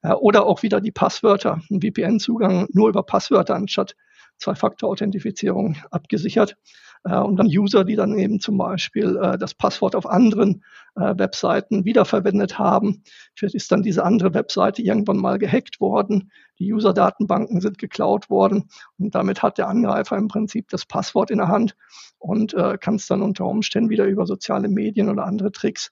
oder 0.02 0.46
auch 0.46 0.64
wieder 0.64 0.80
die 0.80 0.92
Passwörter, 0.92 1.60
ein 1.70 1.80
VPN-Zugang 1.80 2.66
nur 2.72 2.88
über 2.88 3.04
Passwörter 3.04 3.54
anstatt 3.54 3.94
Zwei-Faktor-Authentifizierung 4.38 5.76
abgesichert. 5.90 6.56
Äh, 7.04 7.18
und 7.18 7.36
dann 7.36 7.46
User, 7.46 7.84
die 7.84 7.96
dann 7.96 8.18
eben 8.18 8.40
zum 8.40 8.58
Beispiel 8.58 9.16
äh, 9.16 9.38
das 9.38 9.54
Passwort 9.54 9.94
auf 9.94 10.06
anderen 10.06 10.64
äh, 10.96 11.14
Webseiten 11.16 11.84
wiederverwendet 11.84 12.58
haben. 12.58 13.02
Vielleicht 13.34 13.54
ist 13.54 13.72
dann 13.72 13.82
diese 13.82 14.04
andere 14.04 14.34
Webseite 14.34 14.82
irgendwann 14.82 15.18
mal 15.18 15.38
gehackt 15.38 15.80
worden. 15.80 16.30
Die 16.58 16.72
User-Datenbanken 16.72 17.60
sind 17.60 17.78
geklaut 17.78 18.28
worden 18.28 18.68
und 18.98 19.14
damit 19.14 19.42
hat 19.42 19.58
der 19.58 19.68
Angreifer 19.68 20.16
im 20.16 20.28
Prinzip 20.28 20.68
das 20.68 20.84
Passwort 20.84 21.30
in 21.30 21.38
der 21.38 21.48
Hand 21.48 21.74
und 22.18 22.54
kann 22.80 22.96
es 22.96 23.06
dann 23.06 23.22
unter 23.22 23.46
Umständen 23.46 23.88
wieder 23.88 24.04
über 24.04 24.26
soziale 24.26 24.68
Medien 24.68 25.08
oder 25.08 25.24
andere 25.24 25.52
Tricks 25.52 25.90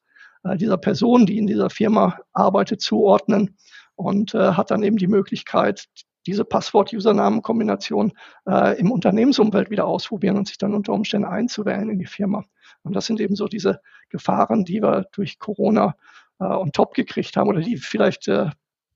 dieser 0.56 0.76
Person, 0.76 1.24
die 1.24 1.38
in 1.38 1.46
dieser 1.46 1.70
Firma 1.70 2.18
arbeitet, 2.34 2.82
zuordnen 2.82 3.56
und 3.98 4.32
äh, 4.34 4.52
hat 4.52 4.70
dann 4.70 4.84
eben 4.84 4.96
die 4.96 5.08
Möglichkeit, 5.08 5.86
diese 6.28 6.44
Passwort-Username-Kombination 6.44 8.12
äh, 8.46 8.78
im 8.78 8.92
Unternehmensumfeld 8.92 9.70
wieder 9.70 9.86
ausprobieren 9.86 10.36
und 10.36 10.46
sich 10.46 10.58
dann 10.58 10.74
unter 10.74 10.92
Umständen 10.92 11.26
einzuwählen 11.26 11.88
in 11.88 11.98
die 11.98 12.04
Firma. 12.06 12.44
Und 12.82 12.94
das 12.94 13.06
sind 13.06 13.18
eben 13.18 13.34
so 13.34 13.48
diese 13.48 13.80
Gefahren, 14.10 14.66
die 14.66 14.82
wir 14.82 15.06
durch 15.12 15.38
Corona 15.38 15.96
äh, 16.38 16.44
on 16.44 16.72
top 16.72 16.92
gekriegt 16.92 17.34
haben 17.38 17.48
oder 17.48 17.62
die 17.62 17.78
vielleicht 17.78 18.28
äh, 18.28 18.50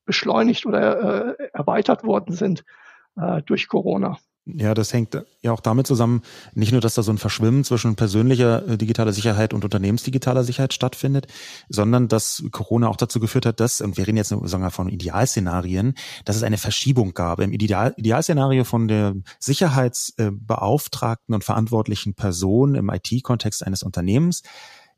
beschleunigt 0.05 0.67
oder 0.67 1.39
äh, 1.39 1.49
erweitert 1.55 2.05
worden 2.05 2.35
sind 2.35 2.65
äh, 3.17 3.41
durch 3.41 3.67
Corona. 3.67 4.19
Ja, 4.45 4.75
das 4.75 4.93
hängt 4.93 5.17
ja 5.41 5.53
auch 5.53 5.61
damit 5.61 5.87
zusammen, 5.87 6.23
nicht 6.53 6.73
nur, 6.73 6.81
dass 6.81 6.97
da 6.97 7.05
so 7.05 7.13
ein 7.13 7.19
Verschwimmen 7.19 7.63
zwischen 7.63 7.95
persönlicher 7.95 8.67
äh, 8.69 8.77
digitaler 8.77 9.13
Sicherheit 9.13 9.55
und 9.55 9.63
unternehmensdigitaler 9.63 10.43
Sicherheit 10.43 10.73
stattfindet, 10.73 11.29
sondern 11.69 12.09
dass 12.09 12.43
Corona 12.51 12.89
auch 12.89 12.97
dazu 12.97 13.21
geführt 13.21 13.47
hat, 13.47 13.61
dass, 13.61 13.81
und 13.81 13.97
wir 13.97 14.05
reden 14.05 14.17
jetzt 14.17 14.31
sagen 14.31 14.65
wir 14.65 14.73
von 14.73 14.89
Idealszenarien, 14.89 15.95
dass 16.25 16.35
es 16.35 16.43
eine 16.43 16.59
Verschiebung 16.59 17.15
gab. 17.15 17.39
Im 17.39 17.53
Ideal, 17.53 17.95
Idealszenario 17.97 18.65
von 18.65 18.89
der 18.89 19.15
Sicherheitsbeauftragten 19.39 21.37
und 21.37 21.45
verantwortlichen 21.45 22.15
Person 22.15 22.75
im 22.75 22.91
IT-Kontext 22.91 23.65
eines 23.65 23.85
Unternehmens 23.85 24.43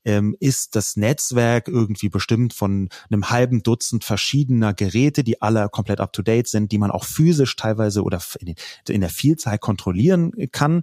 ähm, 0.04 0.36
ist 0.40 0.76
das 0.76 0.96
Netzwerk 0.96 1.68
irgendwie 1.68 2.08
bestimmt 2.08 2.52
von 2.52 2.88
einem 3.10 3.30
halben 3.30 3.62
Dutzend 3.62 4.04
verschiedener 4.04 4.74
Geräte, 4.74 5.24
die 5.24 5.40
alle 5.42 5.68
komplett 5.68 6.00
up-to-date 6.00 6.48
sind, 6.48 6.72
die 6.72 6.78
man 6.78 6.90
auch 6.90 7.04
physisch 7.04 7.56
teilweise 7.56 8.02
oder 8.02 8.20
in, 8.40 8.54
in 8.88 9.00
der 9.00 9.10
Vielzahl 9.10 9.58
kontrollieren 9.58 10.32
kann 10.52 10.82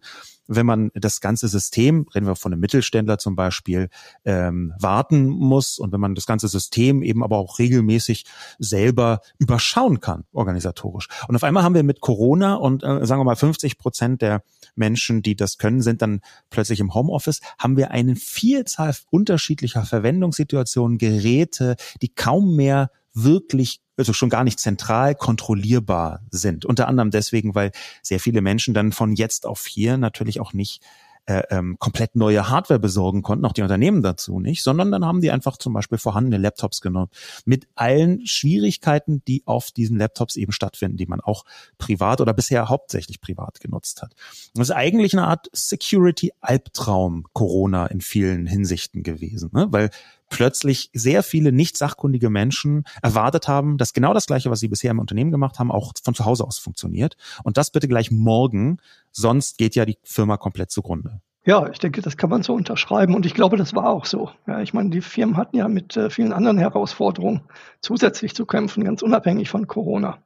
wenn 0.54 0.66
man 0.66 0.92
das 0.94 1.22
ganze 1.22 1.48
System, 1.48 2.06
reden 2.14 2.28
wir 2.28 2.36
von 2.36 2.52
einem 2.52 2.60
Mittelständler 2.60 3.18
zum 3.18 3.36
Beispiel, 3.36 3.90
ähm, 4.26 4.74
warten 4.78 5.28
muss 5.28 5.80
und 5.80 5.94
wenn 5.94 6.02
man 6.02 6.14
das 6.14 6.26
ganze 6.26 6.50
System 6.50 7.02
eben 7.02 7.24
aber 7.24 7.38
auch 7.38 7.58
regelmäßig 7.58 8.26
selber 8.60 9.22
überschauen 9.40 10.02
kann, 10.02 10.26
organisatorisch. 10.34 11.08
Und 11.28 11.36
auf 11.36 11.44
einmal 11.44 11.64
haben 11.64 11.76
wir 11.76 11.84
mit 11.84 12.02
Corona 12.02 12.56
und 12.56 12.84
äh, 12.84 13.06
sagen 13.06 13.22
wir 13.22 13.26
mal 13.26 13.36
50 13.36 13.78
Prozent 13.78 14.22
der 14.22 14.44
Menschen, 14.76 15.22
die 15.22 15.36
das 15.36 15.58
können, 15.58 15.82
sind 15.82 16.02
dann 16.02 16.20
plötzlich 16.50 16.82
im 16.82 16.94
Homeoffice, 16.94 17.40
haben 17.58 17.78
wir 17.78 17.92
eine 17.92 18.16
Vielzahl 18.16 18.94
unterschiedlicher 19.10 19.86
Verwendungssituationen, 19.86 20.98
Geräte, 20.98 21.76
die 22.02 22.10
kaum 22.10 22.56
mehr 22.56 22.92
wirklich 23.14 23.80
also 24.02 24.14
schon 24.14 24.30
gar 24.30 24.44
nicht 24.44 24.60
zentral 24.60 25.16
kontrollierbar 25.16 26.22
sind. 26.32 26.66
Unter 26.66 26.88
anderem 26.88 27.12
deswegen, 27.12 27.56
weil 27.56 27.72
sehr 28.02 28.20
viele 28.20 28.42
Menschen 28.42 28.74
dann 28.74 28.92
von 28.92 29.14
jetzt 29.14 29.46
auf 29.46 29.66
hier 29.66 29.98
natürlich 29.98 30.40
auch 30.40 30.54
nicht 30.54 30.82
äh, 31.28 31.44
ähm, 31.52 31.78
komplett 31.78 32.16
neue 32.16 32.50
Hardware 32.50 32.80
besorgen 32.80 33.22
konnten, 33.22 33.46
auch 33.46 33.54
die 33.54 33.62
Unternehmen 33.62 34.02
dazu 34.02 34.40
nicht, 34.40 34.64
sondern 34.64 34.92
dann 34.92 35.06
haben 35.06 35.22
die 35.22 35.30
einfach 35.30 35.58
zum 35.58 35.74
Beispiel 35.74 36.00
vorhandene 36.00 36.38
Laptops 36.38 36.82
genommen, 36.82 37.12
mit 37.46 37.68
allen 37.76 38.26
Schwierigkeiten, 38.26 39.22
die 39.28 39.44
auf 39.46 39.70
diesen 39.72 39.98
Laptops 39.98 40.36
eben 40.36 40.52
stattfinden, 40.52 40.98
die 40.98 41.06
man 41.06 41.22
auch 41.22 41.46
privat 41.78 42.22
oder 42.22 42.34
bisher 42.34 42.70
hauptsächlich 42.70 43.22
privat 43.22 43.60
genutzt 43.60 44.02
hat. 44.02 44.16
Das 44.56 44.70
ist 44.70 44.76
eigentlich 44.76 45.14
eine 45.14 45.28
Art 45.28 45.48
Security-Albtraum 45.54 47.28
Corona 47.34 47.86
in 47.86 48.02
vielen 48.02 48.48
Hinsichten 48.48 49.04
gewesen, 49.04 49.52
ne? 49.54 49.68
weil 49.70 49.92
plötzlich 50.32 50.90
sehr 50.94 51.22
viele 51.22 51.52
nicht 51.52 51.78
sachkundige 51.78 52.32
Menschen 52.32 52.86
erwartet 53.04 53.48
haben, 53.48 53.78
dass 53.78 53.94
genau 53.94 54.16
das 54.16 54.26
Gleiche, 54.26 54.50
was 54.50 54.60
sie 54.60 54.70
bisher 54.70 54.90
im 54.90 55.00
Unternehmen 55.00 55.30
gemacht 55.30 55.60
haben, 55.60 55.72
auch 55.72 55.94
von 56.04 56.16
zu 56.16 56.26
Hause 56.26 56.46
aus 56.46 56.58
funktioniert. 56.58 57.18
Und 57.44 57.58
das 57.58 57.70
bitte 57.70 57.88
gleich 57.88 58.10
morgen, 58.10 58.78
sonst 59.12 59.60
geht 59.60 59.76
ja 59.76 59.86
die 59.86 60.00
Firma 60.04 60.38
komplett 60.38 60.72
zugrunde. 60.72 61.22
Ja, 61.44 61.68
ich 61.70 61.80
denke, 61.80 62.02
das 62.02 62.18
kann 62.18 62.30
man 62.30 62.44
so 62.44 62.54
unterschreiben 62.54 63.16
und 63.16 63.26
ich 63.26 63.34
glaube, 63.34 63.58
das 63.58 63.74
war 63.74 63.90
auch 63.90 64.06
so. 64.06 64.30
Ja, 64.48 64.62
ich 64.62 64.74
meine, 64.74 64.92
die 64.92 65.02
Firmen 65.02 65.38
hatten 65.38 65.58
ja 65.58 65.68
mit 65.68 65.98
äh, 65.98 66.10
vielen 66.10 66.34
anderen 66.34 66.60
Herausforderungen 66.60 67.42
zusätzlich 67.82 68.36
zu 68.36 68.46
kämpfen, 68.46 68.84
ganz 68.84 69.02
unabhängig 69.02 69.50
von 69.50 69.68
Corona. 69.68 70.20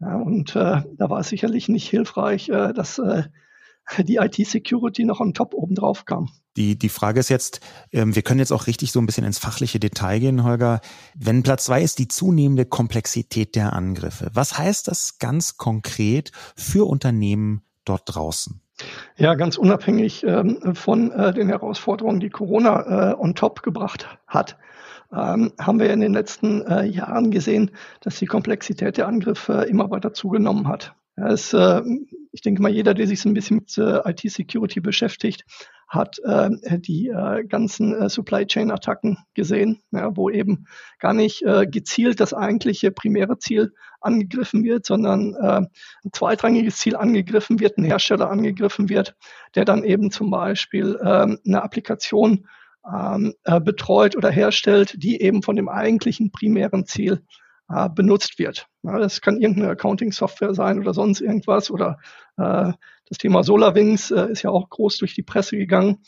Ja, 0.00 0.16
und 0.16 0.56
äh, 0.56 0.82
da 0.96 1.10
war 1.10 1.20
es 1.20 1.28
sicherlich 1.28 1.68
nicht 1.68 1.88
hilfreich, 1.88 2.48
äh, 2.48 2.72
dass 2.72 2.98
äh, 2.98 3.24
die 3.98 4.16
IT-Security 4.16 5.04
noch 5.04 5.20
on 5.20 5.34
top 5.34 5.54
obendrauf 5.54 6.04
kam. 6.04 6.28
Die, 6.56 6.78
die 6.78 6.88
Frage 6.88 7.20
ist 7.20 7.28
jetzt, 7.28 7.60
ähm, 7.92 8.14
wir 8.14 8.22
können 8.22 8.40
jetzt 8.40 8.52
auch 8.52 8.66
richtig 8.66 8.92
so 8.92 9.00
ein 9.00 9.06
bisschen 9.06 9.24
ins 9.24 9.38
fachliche 9.38 9.78
Detail 9.78 10.18
gehen, 10.18 10.44
Holger. 10.44 10.80
Wenn 11.14 11.42
Platz 11.42 11.64
zwei 11.64 11.82
ist 11.82 11.98
die 11.98 12.08
zunehmende 12.08 12.66
Komplexität 12.66 13.54
der 13.54 13.72
Angriffe. 13.72 14.30
Was 14.34 14.58
heißt 14.58 14.88
das 14.88 15.18
ganz 15.18 15.56
konkret 15.56 16.32
für 16.56 16.88
Unternehmen 16.88 17.62
dort 17.84 18.02
draußen? 18.06 18.60
Ja, 19.16 19.34
ganz 19.34 19.58
unabhängig 19.58 20.24
ähm, 20.24 20.74
von 20.74 21.12
äh, 21.12 21.32
den 21.34 21.48
Herausforderungen, 21.48 22.20
die 22.20 22.30
Corona 22.30 23.12
äh, 23.12 23.14
on 23.14 23.34
top 23.34 23.62
gebracht 23.62 24.08
hat, 24.26 24.56
ähm, 25.12 25.52
haben 25.60 25.80
wir 25.80 25.92
in 25.92 26.00
den 26.00 26.12
letzten 26.12 26.62
äh, 26.62 26.84
Jahren 26.84 27.30
gesehen, 27.30 27.70
dass 28.00 28.18
die 28.18 28.26
Komplexität 28.26 28.96
der 28.96 29.06
Angriffe 29.06 29.66
immer 29.68 29.90
weiter 29.90 30.14
zugenommen 30.14 30.68
hat. 30.68 30.94
Ja, 31.20 31.28
es, 31.28 31.52
äh, 31.52 31.82
ich 32.32 32.40
denke 32.40 32.62
mal, 32.62 32.72
jeder, 32.72 32.94
der 32.94 33.06
sich 33.06 33.20
so 33.20 33.28
ein 33.28 33.34
bisschen 33.34 33.56
mit 33.56 33.76
äh, 33.76 34.00
IT-Security 34.08 34.80
beschäftigt, 34.80 35.44
hat 35.86 36.18
äh, 36.24 36.48
die 36.78 37.08
äh, 37.08 37.44
ganzen 37.44 37.94
äh, 37.94 38.08
Supply 38.08 38.46
Chain 38.46 38.70
Attacken 38.70 39.18
gesehen, 39.34 39.82
ja, 39.90 40.16
wo 40.16 40.30
eben 40.30 40.66
gar 40.98 41.12
nicht 41.12 41.42
äh, 41.42 41.66
gezielt 41.66 42.20
das 42.20 42.32
eigentliche 42.32 42.90
primäre 42.90 43.36
Ziel 43.38 43.74
angegriffen 44.00 44.64
wird, 44.64 44.86
sondern 44.86 45.34
äh, 45.34 45.60
ein 46.04 46.12
zweitrangiges 46.12 46.78
Ziel 46.78 46.96
angegriffen 46.96 47.60
wird, 47.60 47.76
ein 47.76 47.84
Hersteller 47.84 48.30
angegriffen 48.30 48.88
wird, 48.88 49.14
der 49.54 49.66
dann 49.66 49.84
eben 49.84 50.10
zum 50.10 50.30
Beispiel 50.30 50.96
äh, 51.02 51.04
eine 51.04 51.62
Applikation 51.62 52.46
ähm, 52.90 53.34
äh, 53.44 53.60
betreut 53.60 54.16
oder 54.16 54.30
herstellt, 54.30 54.94
die 54.96 55.20
eben 55.20 55.42
von 55.42 55.56
dem 55.56 55.68
eigentlichen 55.68 56.30
primären 56.30 56.86
Ziel 56.86 57.20
äh, 57.72 57.88
benutzt 57.88 58.38
wird. 58.38 58.66
Ja, 58.82 58.98
das 58.98 59.20
kann 59.20 59.40
irgendeine 59.40 59.70
Accounting-Software 59.70 60.54
sein 60.54 60.78
oder 60.78 60.94
sonst 60.94 61.20
irgendwas. 61.20 61.70
Oder 61.70 61.98
äh, 62.36 62.72
das 63.08 63.18
Thema 63.18 63.42
SolarWinds 63.44 64.10
äh, 64.10 64.30
ist 64.30 64.42
ja 64.42 64.50
auch 64.50 64.68
groß 64.68 64.98
durch 64.98 65.14
die 65.14 65.22
Presse 65.22 65.56
gegangen. 65.56 66.02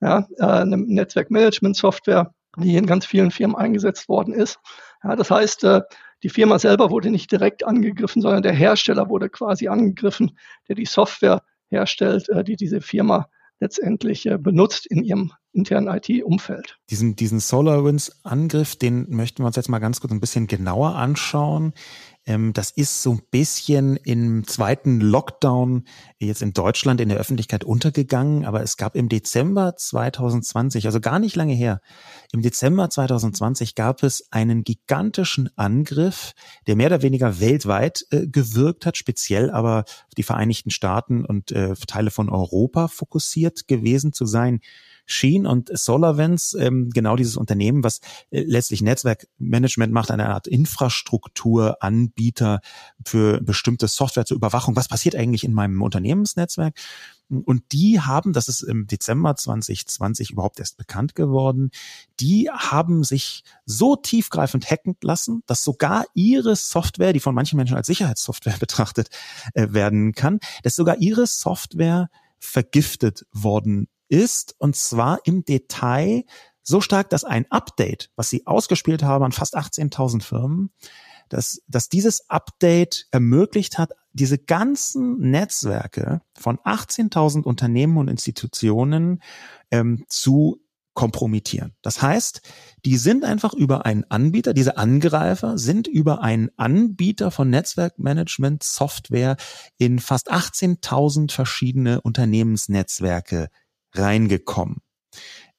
Ja, 0.00 0.28
äh, 0.38 0.44
eine 0.44 0.76
Netzwerkmanagement-Software, 0.76 2.32
die 2.56 2.76
in 2.76 2.86
ganz 2.86 3.04
vielen 3.06 3.30
Firmen 3.30 3.56
eingesetzt 3.56 4.08
worden 4.08 4.32
ist. 4.32 4.58
Ja, 5.02 5.16
das 5.16 5.30
heißt, 5.30 5.64
äh, 5.64 5.82
die 6.22 6.28
Firma 6.28 6.58
selber 6.58 6.90
wurde 6.90 7.10
nicht 7.10 7.30
direkt 7.30 7.64
angegriffen, 7.64 8.22
sondern 8.22 8.42
der 8.42 8.52
Hersteller 8.52 9.08
wurde 9.08 9.28
quasi 9.28 9.68
angegriffen, 9.68 10.36
der 10.68 10.76
die 10.76 10.86
Software 10.86 11.42
herstellt, 11.68 12.28
äh, 12.28 12.44
die 12.44 12.56
diese 12.56 12.80
Firma 12.80 13.28
letztendlich 13.60 14.28
benutzt 14.38 14.86
in 14.86 15.02
ihrem 15.02 15.32
internen 15.52 15.88
IT-Umfeld. 15.88 16.78
Diesen, 16.90 17.16
diesen 17.16 17.40
SolarWinds-Angriff, 17.40 18.76
den 18.76 19.06
möchten 19.08 19.42
wir 19.42 19.46
uns 19.46 19.56
jetzt 19.56 19.68
mal 19.68 19.78
ganz 19.78 20.00
kurz 20.00 20.12
ein 20.12 20.20
bisschen 20.20 20.46
genauer 20.46 20.94
anschauen. 20.94 21.72
Ähm, 22.28 22.52
das 22.52 22.70
ist 22.70 23.02
so 23.02 23.12
ein 23.12 23.22
bisschen 23.30 23.96
im 23.96 24.46
zweiten 24.46 25.00
Lockdown 25.00 25.84
jetzt 26.18 26.42
in 26.42 26.52
Deutschland 26.52 27.00
in 27.00 27.08
der 27.08 27.18
Öffentlichkeit 27.18 27.64
untergegangen, 27.64 28.44
aber 28.44 28.62
es 28.62 28.76
gab 28.76 28.94
im 28.94 29.08
Dezember 29.08 29.76
2020, 29.76 30.84
also 30.84 31.00
gar 31.00 31.18
nicht 31.18 31.36
lange 31.36 31.54
her, 31.54 31.80
im 32.32 32.42
Dezember 32.42 32.90
2020 32.90 33.74
gab 33.74 34.02
es 34.02 34.30
einen 34.30 34.62
gigantischen 34.62 35.48
Angriff, 35.56 36.34
der 36.66 36.76
mehr 36.76 36.88
oder 36.88 37.02
weniger 37.02 37.40
weltweit 37.40 38.04
äh, 38.10 38.26
gewirkt 38.26 38.84
hat, 38.84 38.98
speziell 38.98 39.50
aber 39.50 39.84
die 40.18 40.22
Vereinigten 40.22 40.70
Staaten 40.70 41.24
und 41.24 41.50
äh, 41.52 41.74
Teile 41.86 42.10
von 42.10 42.28
Europa 42.28 42.88
fokussiert 42.88 43.66
gewesen 43.66 44.12
zu 44.12 44.26
sein 44.26 44.60
schien 45.08 45.46
und 45.46 45.76
SolarWinds, 45.76 46.54
ähm, 46.54 46.90
genau 46.90 47.16
dieses 47.16 47.36
Unternehmen, 47.36 47.82
was 47.82 48.00
äh, 48.30 48.42
letztlich 48.42 48.82
Netzwerkmanagement 48.82 49.92
macht, 49.92 50.10
eine 50.10 50.28
Art 50.28 50.46
Infrastrukturanbieter 50.46 52.60
für 53.04 53.40
bestimmte 53.40 53.88
Software 53.88 54.26
zur 54.26 54.36
Überwachung. 54.36 54.76
Was 54.76 54.88
passiert 54.88 55.16
eigentlich 55.16 55.44
in 55.44 55.54
meinem 55.54 55.80
Unternehmensnetzwerk? 55.82 56.74
Und 57.30 57.72
die 57.72 58.00
haben, 58.00 58.32
das 58.32 58.48
ist 58.48 58.62
im 58.62 58.86
Dezember 58.86 59.36
2020 59.36 60.30
überhaupt 60.30 60.60
erst 60.60 60.78
bekannt 60.78 61.14
geworden, 61.14 61.70
die 62.20 62.48
haben 62.50 63.04
sich 63.04 63.44
so 63.66 63.96
tiefgreifend 63.96 64.70
hacken 64.70 64.96
lassen, 65.02 65.42
dass 65.46 65.64
sogar 65.64 66.04
ihre 66.14 66.56
Software, 66.56 67.12
die 67.12 67.20
von 67.20 67.34
manchen 67.34 67.56
Menschen 67.56 67.76
als 67.76 67.86
Sicherheitssoftware 67.86 68.56
betrachtet 68.60 69.08
äh, 69.54 69.68
werden 69.70 70.12
kann, 70.12 70.38
dass 70.62 70.76
sogar 70.76 70.98
ihre 70.98 71.26
Software 71.26 72.08
vergiftet 72.38 73.26
worden 73.32 73.88
ist. 74.08 74.54
Und 74.58 74.76
zwar 74.76 75.20
im 75.24 75.44
Detail 75.44 76.24
so 76.62 76.80
stark, 76.80 77.08
dass 77.10 77.24
ein 77.24 77.50
Update, 77.50 78.10
was 78.16 78.28
sie 78.28 78.46
ausgespielt 78.46 79.02
haben 79.02 79.24
an 79.24 79.32
fast 79.32 79.56
18.000 79.56 80.22
Firmen, 80.22 80.70
dass, 81.28 81.62
dass 81.66 81.88
dieses 81.88 82.28
Update 82.28 83.06
ermöglicht 83.10 83.78
hat, 83.78 83.92
diese 84.12 84.38
ganzen 84.38 85.18
Netzwerke 85.18 86.20
von 86.38 86.58
18.000 86.58 87.44
Unternehmen 87.44 87.96
und 87.96 88.08
Institutionen 88.08 89.22
ähm, 89.70 90.04
zu 90.08 90.60
kompromittieren. 90.98 91.76
Das 91.80 92.02
heißt, 92.02 92.42
die 92.84 92.96
sind 92.96 93.24
einfach 93.24 93.54
über 93.54 93.86
einen 93.86 94.02
Anbieter, 94.10 94.52
diese 94.52 94.76
Angreifer 94.78 95.56
sind 95.56 95.86
über 95.86 96.22
einen 96.22 96.50
Anbieter 96.56 97.30
von 97.30 97.48
Netzwerkmanagement 97.50 98.64
Software 98.64 99.36
in 99.76 100.00
fast 100.00 100.32
18.000 100.32 101.30
verschiedene 101.30 102.00
Unternehmensnetzwerke 102.00 103.48
reingekommen. 103.94 104.78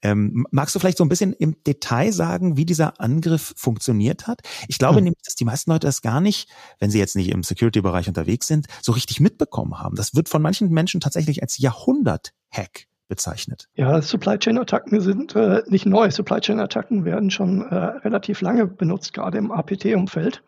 Ähm, 0.01 0.45
magst 0.51 0.75
du 0.75 0.79
vielleicht 0.79 0.97
so 0.97 1.03
ein 1.03 1.09
bisschen 1.09 1.33
im 1.33 1.61
Detail 1.65 2.11
sagen, 2.13 2.55
wie 2.55 2.65
dieser 2.65 3.01
Angriff 3.01 3.53
funktioniert 3.57 4.27
hat? 4.27 4.41
Ich 4.67 4.77
glaube 4.77 4.97
hm. 4.97 5.05
nämlich, 5.05 5.23
dass 5.23 5.35
die 5.35 5.45
meisten 5.45 5.71
Leute 5.71 5.87
das 5.87 6.01
gar 6.01 6.21
nicht, 6.21 6.49
wenn 6.79 6.89
sie 6.89 6.99
jetzt 6.99 7.15
nicht 7.15 7.29
im 7.29 7.43
Security-Bereich 7.43 8.07
unterwegs 8.07 8.47
sind, 8.47 8.67
so 8.81 8.93
richtig 8.93 9.19
mitbekommen 9.19 9.79
haben. 9.79 9.95
Das 9.95 10.15
wird 10.15 10.29
von 10.29 10.41
manchen 10.41 10.69
Menschen 10.69 11.01
tatsächlich 11.01 11.41
als 11.41 11.57
Jahrhundert-Hack 11.57 12.85
bezeichnet. 13.09 13.67
Ja, 13.73 14.01
Supply 14.01 14.37
Chain 14.37 14.57
Attacken 14.57 15.01
sind 15.01 15.35
äh, 15.35 15.63
nicht 15.67 15.85
neu. 15.85 16.11
Supply 16.11 16.39
Chain 16.39 16.59
Attacken 16.59 17.03
werden 17.03 17.31
schon 17.31 17.63
äh, 17.63 17.75
relativ 17.75 18.41
lange 18.41 18.67
benutzt, 18.67 19.13
gerade 19.13 19.37
im 19.37 19.51
APT-Umfeld. 19.51 20.43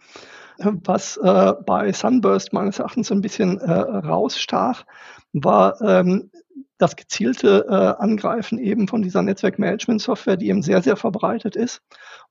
Was 0.57 1.17
äh, 1.17 1.53
bei 1.65 1.91
Sunburst 1.93 2.53
meines 2.53 2.79
Erachtens 2.79 3.11
ein 3.11 3.21
bisschen 3.21 3.59
äh, 3.59 3.71
rausstach, 3.71 4.85
war 5.33 5.81
ähm, 5.81 6.31
das 6.77 6.95
gezielte 6.95 7.65
äh, 7.69 8.01
Angreifen 8.01 8.57
eben 8.57 8.87
von 8.87 9.01
dieser 9.01 9.21
Netzwerkmanagement-Software, 9.21 10.37
die 10.37 10.49
eben 10.49 10.63
sehr, 10.63 10.81
sehr 10.81 10.95
verbreitet 10.95 11.55
ist 11.55 11.81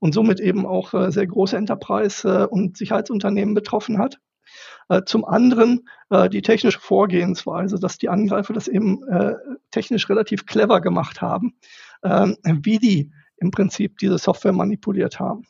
und 0.01 0.13
somit 0.13 0.41
eben 0.41 0.67
auch 0.67 0.93
äh, 0.93 1.13
sehr 1.13 1.27
große 1.27 1.57
Enterprise- 1.57 2.29
äh, 2.29 2.47
und 2.47 2.77
Sicherheitsunternehmen 2.77 3.55
betroffen 3.55 3.99
hat. 3.99 4.19
Äh, 4.89 5.03
zum 5.07 5.25
anderen 5.25 5.89
äh, 6.11 6.29
die 6.29 6.43
technische 6.43 6.81
Vorgehensweise, 6.81 7.79
dass 7.79 7.99
die 7.99 8.09
Angreifer 8.09 8.53
das 8.53 8.67
eben 8.67 9.01
technisch 9.71 10.09
relativ 10.09 10.47
clever 10.47 10.81
gemacht 10.81 11.23
haben, 11.23 11.55
äh, 12.03 12.33
wie 12.45 12.79
die 12.79 13.13
im 13.37 13.53
Prinzip 13.53 13.99
diese 13.99 14.19
Software 14.19 14.53
manipuliert 14.53 15.21
haben. 15.21 15.45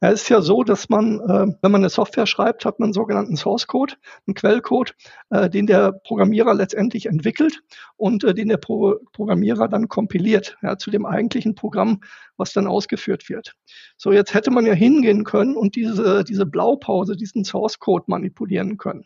Es 0.00 0.22
ist 0.22 0.28
ja 0.28 0.40
so, 0.40 0.62
dass 0.62 0.88
man, 0.88 1.18
äh, 1.20 1.46
wenn 1.60 1.72
man 1.72 1.80
eine 1.80 1.88
Software 1.88 2.26
schreibt, 2.26 2.64
hat 2.64 2.78
man 2.78 2.88
einen 2.88 2.92
sogenannten 2.92 3.36
Source 3.36 3.66
Code, 3.66 3.94
einen 4.26 4.34
Quellcode, 4.34 4.94
äh, 5.30 5.50
den 5.50 5.66
der 5.66 5.92
Programmierer 5.92 6.54
letztendlich 6.54 7.06
entwickelt 7.06 7.62
und 7.96 8.22
äh, 8.22 8.32
den 8.32 8.48
der 8.48 8.58
Pro 8.58 8.96
Programmierer 9.12 9.68
dann 9.68 9.88
kompiliert 9.88 10.56
ja, 10.62 10.78
zu 10.78 10.92
dem 10.92 11.04
eigentlichen 11.04 11.56
Programm, 11.56 12.00
was 12.36 12.52
dann 12.52 12.68
ausgeführt 12.68 13.28
wird. 13.28 13.56
So, 13.96 14.12
jetzt 14.12 14.34
hätte 14.34 14.52
man 14.52 14.66
ja 14.66 14.72
hingehen 14.72 15.24
können 15.24 15.56
und 15.56 15.74
diese, 15.74 16.22
diese 16.22 16.46
Blaupause, 16.46 17.16
diesen 17.16 17.44
Source 17.44 17.80
Code 17.80 18.04
manipulieren 18.06 18.76
können. 18.76 19.04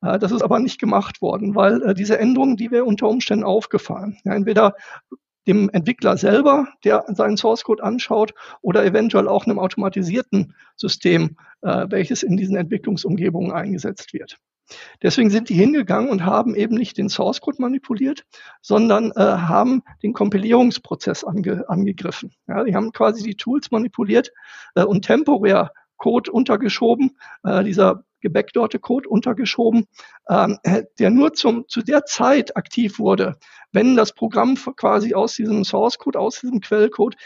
Das 0.00 0.32
ist 0.32 0.40
aber 0.40 0.58
nicht 0.60 0.80
gemacht 0.80 1.20
worden, 1.20 1.54
weil 1.54 1.92
diese 1.92 2.18
Änderungen, 2.18 2.56
die 2.56 2.70
wäre 2.70 2.84
unter 2.86 3.06
Umständen 3.06 3.44
aufgefallen. 3.44 4.18
Ja, 4.24 4.34
entweder 4.34 4.74
dem 5.46 5.70
Entwickler 5.70 6.16
selber, 6.16 6.68
der 6.84 7.04
seinen 7.08 7.36
Source 7.36 7.64
Code 7.64 7.82
anschaut, 7.82 8.34
oder 8.62 8.84
eventuell 8.84 9.28
auch 9.28 9.46
einem 9.46 9.58
automatisierten 9.58 10.54
System, 10.76 11.36
äh, 11.62 11.86
welches 11.88 12.22
in 12.22 12.36
diesen 12.36 12.56
Entwicklungsumgebungen 12.56 13.52
eingesetzt 13.52 14.12
wird. 14.12 14.38
Deswegen 15.02 15.30
sind 15.30 15.48
die 15.48 15.54
hingegangen 15.54 16.10
und 16.10 16.24
haben 16.24 16.54
eben 16.54 16.76
nicht 16.76 16.96
den 16.98 17.08
Source 17.08 17.40
Code 17.40 17.60
manipuliert, 17.60 18.24
sondern 18.60 19.10
äh, 19.12 19.20
haben 19.20 19.82
den 20.02 20.12
Kompilierungsprozess 20.12 21.24
ange 21.24 21.68
angegriffen. 21.68 22.32
Ja, 22.46 22.64
die 22.64 22.74
haben 22.74 22.92
quasi 22.92 23.22
die 23.22 23.36
Tools 23.36 23.70
manipuliert 23.70 24.30
äh, 24.74 24.84
und 24.84 25.04
temporär 25.04 25.72
Code 25.96 26.30
untergeschoben. 26.30 27.18
Äh, 27.42 27.64
dieser 27.64 28.04
gebackdorte 28.20 28.78
Code 28.78 29.08
untergeschoben, 29.08 29.86
ähm, 30.28 30.58
äh, 30.62 30.84
der 30.98 31.10
nur 31.10 31.32
zum, 31.32 31.66
zu 31.68 31.82
der 31.82 32.04
Zeit 32.04 32.56
aktiv 32.56 32.98
wurde, 32.98 33.36
wenn 33.72 33.96
das 33.96 34.12
Programm 34.12 34.54
quasi 34.54 35.14
aus 35.14 35.34
diesem 35.34 35.64
Source 35.64 35.98
Code, 35.98 36.18
aus 36.18 36.40
diesem 36.40 36.60
Quellcode 36.60 37.16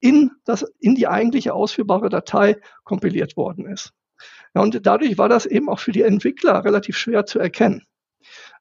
in, 0.00 0.32
das, 0.44 0.64
in 0.80 0.94
die 0.94 1.06
eigentliche 1.06 1.54
ausführbare 1.54 2.08
Datei 2.08 2.56
kompiliert 2.84 3.36
worden 3.36 3.66
ist. 3.66 3.92
Ja, 4.54 4.62
und 4.62 4.86
dadurch 4.86 5.18
war 5.18 5.28
das 5.28 5.46
eben 5.46 5.68
auch 5.68 5.78
für 5.78 5.92
die 5.92 6.02
Entwickler 6.02 6.64
relativ 6.64 6.96
schwer 6.96 7.24
zu 7.26 7.38
erkennen. 7.38 7.86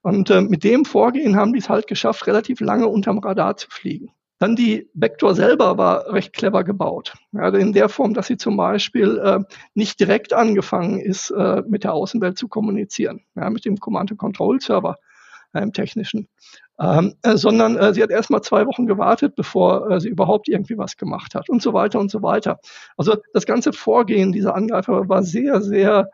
Und 0.02 0.30
äh, 0.30 0.42
mit 0.42 0.64
dem 0.64 0.86
Vorgehen 0.86 1.36
haben 1.36 1.54
die 1.54 1.60
es 1.60 1.70
halt 1.70 1.88
geschafft, 1.88 2.26
relativ 2.28 2.60
lange 2.60 2.88
unterm 2.88 3.20
Radar 3.20 3.58
zu 3.58 3.70
fliegen. 3.70 4.12
Dann 4.42 4.56
die 4.56 4.90
Vector 4.96 5.36
selber 5.36 5.78
war 5.78 6.12
recht 6.12 6.34
clever 6.34 6.64
gebaut. 6.64 7.14
Ja, 7.32 7.50
in 7.50 7.74
der 7.74 7.90
Form, 7.90 8.16
dass 8.16 8.26
sie 8.26 8.38
zum 8.38 8.58
Beispiel 8.58 9.20
äh, 9.20 9.38
nicht 9.76 10.00
direkt 10.00 10.34
angefangen 10.34 11.00
ist, 11.00 11.30
äh, 11.30 11.62
mit 11.68 11.84
der 11.84 11.94
Außenwelt 11.94 12.40
zu 12.40 12.48
kommunizieren, 12.48 13.22
ja, 13.36 13.52
mit 13.52 13.66
dem 13.66 13.78
Command-and-Control-Server 13.78 14.98
äh, 15.54 15.62
im 15.62 15.74
Technischen, 15.74 16.28
ähm, 16.80 17.14
äh, 17.22 17.38
sondern 17.38 17.78
äh, 17.78 17.94
sie 17.94 18.02
hat 18.02 18.10
erst 18.10 18.32
mal 18.32 18.42
zwei 18.42 18.66
Wochen 18.66 18.88
gewartet, 18.88 19.36
bevor 19.36 19.92
äh, 19.92 20.00
sie 20.00 20.10
überhaupt 20.10 20.50
irgendwie 20.50 20.76
was 20.76 20.98
gemacht 20.98 21.36
hat 21.36 21.48
und 21.48 21.62
so 21.62 21.74
weiter 21.74 22.00
und 22.00 22.10
so 22.10 22.24
weiter. 22.24 22.60
Also 22.98 23.18
das 23.34 23.46
ganze 23.46 23.74
Vorgehen 23.74 24.32
dieser 24.32 24.56
Angreifer 24.56 25.08
war 25.08 25.22
sehr, 25.22 25.62
sehr 25.62 26.10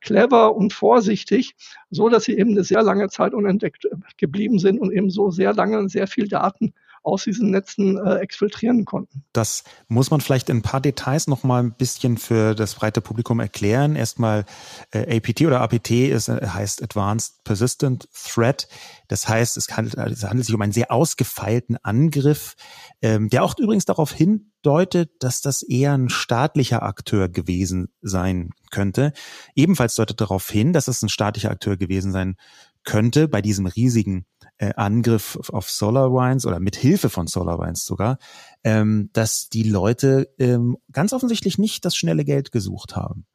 clever 0.00 0.56
und 0.56 0.72
vorsichtig, 0.72 1.54
so 1.88 2.08
dass 2.08 2.24
sie 2.24 2.36
eben 2.36 2.50
eine 2.50 2.64
sehr 2.64 2.82
lange 2.82 3.08
Zeit 3.10 3.32
unentdeckt 3.32 3.86
geblieben 4.16 4.58
sind 4.58 4.80
und 4.80 4.90
eben 4.90 5.08
so 5.08 5.30
sehr 5.30 5.54
lange 5.54 5.88
sehr 5.88 6.08
viel 6.08 6.26
Daten 6.26 6.74
aus 7.02 7.24
diesen 7.24 7.50
Netzen 7.50 7.98
äh, 7.98 8.16
exfiltrieren 8.16 8.84
konnten. 8.84 9.24
Das 9.32 9.64
muss 9.88 10.10
man 10.10 10.20
vielleicht 10.20 10.48
in 10.48 10.58
ein 10.58 10.62
paar 10.62 10.80
Details 10.80 11.26
noch 11.26 11.42
mal 11.42 11.62
ein 11.62 11.72
bisschen 11.72 12.16
für 12.16 12.54
das 12.54 12.74
breite 12.74 13.00
Publikum 13.00 13.40
erklären. 13.40 13.96
Erstmal 13.96 14.44
äh, 14.92 15.16
APT 15.16 15.42
oder 15.42 15.60
APT 15.60 15.90
ist, 15.90 16.28
äh, 16.28 16.46
heißt 16.46 16.82
Advanced 16.82 17.42
Persistent 17.44 18.08
Threat. 18.12 18.68
Das 19.08 19.28
heißt, 19.28 19.56
es 19.56 19.68
handelt, 19.76 19.96
es 19.96 20.24
handelt 20.24 20.46
sich 20.46 20.54
um 20.54 20.62
einen 20.62 20.72
sehr 20.72 20.92
ausgefeilten 20.92 21.76
Angriff, 21.82 22.54
ähm, 23.02 23.28
der 23.28 23.42
auch 23.42 23.58
übrigens 23.58 23.84
darauf 23.84 24.12
hindeutet, 24.12 25.10
dass 25.20 25.40
das 25.40 25.62
eher 25.62 25.92
ein 25.94 26.08
staatlicher 26.08 26.82
Akteur 26.82 27.28
gewesen 27.28 27.88
sein 28.00 28.50
könnte. 28.70 29.12
Ebenfalls 29.54 29.96
deutet 29.96 30.20
darauf 30.20 30.48
hin, 30.48 30.72
dass 30.72 30.88
es 30.88 31.02
ein 31.02 31.08
staatlicher 31.08 31.50
Akteur 31.50 31.76
gewesen 31.76 32.12
sein 32.12 32.36
könnte 32.84 33.28
bei 33.28 33.42
diesem 33.42 33.66
riesigen 33.66 34.26
äh, 34.58 34.72
Angriff 34.76 35.38
auf 35.52 35.70
SolarWinds 35.70 36.46
oder 36.46 36.60
mit 36.60 36.76
Hilfe 36.76 37.08
von 37.10 37.26
SolarWinds 37.26 37.84
sogar, 37.84 38.18
ähm, 38.64 39.10
dass 39.12 39.48
die 39.48 39.64
Leute 39.64 40.28
ähm, 40.38 40.76
ganz 40.92 41.12
offensichtlich 41.12 41.58
nicht 41.58 41.84
das 41.84 41.96
schnelle 41.96 42.24
Geld 42.24 42.52
gesucht 42.52 42.96
haben. 42.96 43.26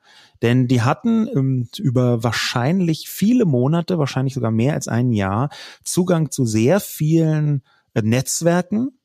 Denn 0.41 0.67
die 0.67 0.81
hatten 0.81 1.27
ähm, 1.27 1.69
über 1.77 2.23
wahrscheinlich 2.23 3.09
viele 3.09 3.45
Monate, 3.45 3.99
wahrscheinlich 3.99 4.33
sogar 4.33 4.51
mehr 4.51 4.73
als 4.73 4.87
ein 4.87 5.11
Jahr, 5.11 5.49
Zugang 5.83 6.31
zu 6.31 6.45
sehr 6.45 6.79
vielen 6.79 7.63
äh, 7.93 8.01
Netzwerken, 8.01 8.96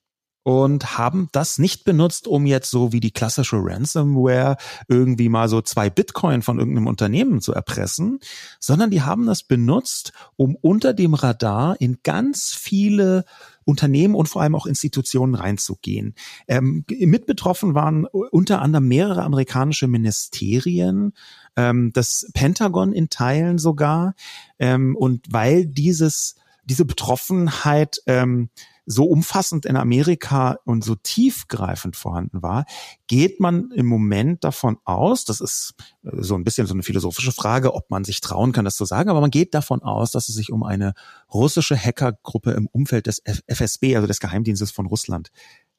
und 0.42 0.98
haben 0.98 1.28
das 1.32 1.58
nicht 1.58 1.84
benutzt, 1.84 2.26
um 2.26 2.46
jetzt 2.46 2.70
so 2.70 2.92
wie 2.92 3.00
die 3.00 3.12
klassische 3.12 3.58
Ransomware 3.60 4.56
irgendwie 4.88 5.28
mal 5.28 5.48
so 5.48 5.60
zwei 5.60 5.88
Bitcoin 5.90 6.42
von 6.42 6.58
irgendeinem 6.58 6.88
Unternehmen 6.88 7.40
zu 7.40 7.52
erpressen, 7.52 8.18
sondern 8.58 8.90
die 8.90 9.02
haben 9.02 9.26
das 9.26 9.44
benutzt, 9.44 10.12
um 10.36 10.56
unter 10.56 10.94
dem 10.94 11.14
Radar 11.14 11.80
in 11.80 11.98
ganz 12.02 12.52
viele 12.52 13.24
Unternehmen 13.64 14.16
und 14.16 14.28
vor 14.28 14.42
allem 14.42 14.56
auch 14.56 14.66
Institutionen 14.66 15.34
reinzugehen. 15.34 16.14
Ähm, 16.48 16.84
mit 16.88 17.26
betroffen 17.26 17.74
waren 17.74 18.06
unter 18.06 18.60
anderem 18.60 18.88
mehrere 18.88 19.22
amerikanische 19.22 19.86
Ministerien, 19.86 21.12
ähm, 21.54 21.92
das 21.92 22.28
Pentagon 22.34 22.92
in 22.92 23.08
Teilen 23.08 23.58
sogar. 23.58 24.14
Ähm, 24.58 24.96
und 24.96 25.26
weil 25.30 25.66
dieses 25.66 26.34
diese 26.64 26.84
Betroffenheit 26.84 28.00
ähm, 28.06 28.48
so 28.86 29.04
umfassend 29.04 29.64
in 29.66 29.76
Amerika 29.76 30.58
und 30.64 30.84
so 30.84 30.94
tiefgreifend 30.94 31.96
vorhanden 31.96 32.42
war, 32.42 32.64
geht 33.06 33.40
man 33.40 33.70
im 33.70 33.86
Moment 33.86 34.44
davon 34.44 34.78
aus, 34.84 35.24
das 35.24 35.40
ist 35.40 35.74
äh, 36.04 36.10
so 36.18 36.34
ein 36.34 36.44
bisschen 36.44 36.66
so 36.66 36.74
eine 36.74 36.82
philosophische 36.82 37.32
Frage, 37.32 37.74
ob 37.74 37.90
man 37.90 38.04
sich 38.04 38.20
trauen 38.20 38.52
kann, 38.52 38.64
das 38.64 38.76
zu 38.76 38.84
sagen, 38.84 39.10
aber 39.10 39.20
man 39.20 39.30
geht 39.30 39.54
davon 39.54 39.82
aus, 39.82 40.10
dass 40.10 40.28
es 40.28 40.34
sich 40.34 40.52
um 40.52 40.62
eine 40.62 40.94
russische 41.32 41.76
Hackergruppe 41.76 42.52
im 42.52 42.66
Umfeld 42.66 43.06
des 43.06 43.22
FSB, 43.46 43.96
also 43.96 44.06
des 44.06 44.20
Geheimdienstes 44.20 44.70
von 44.70 44.86
Russland, 44.86 45.30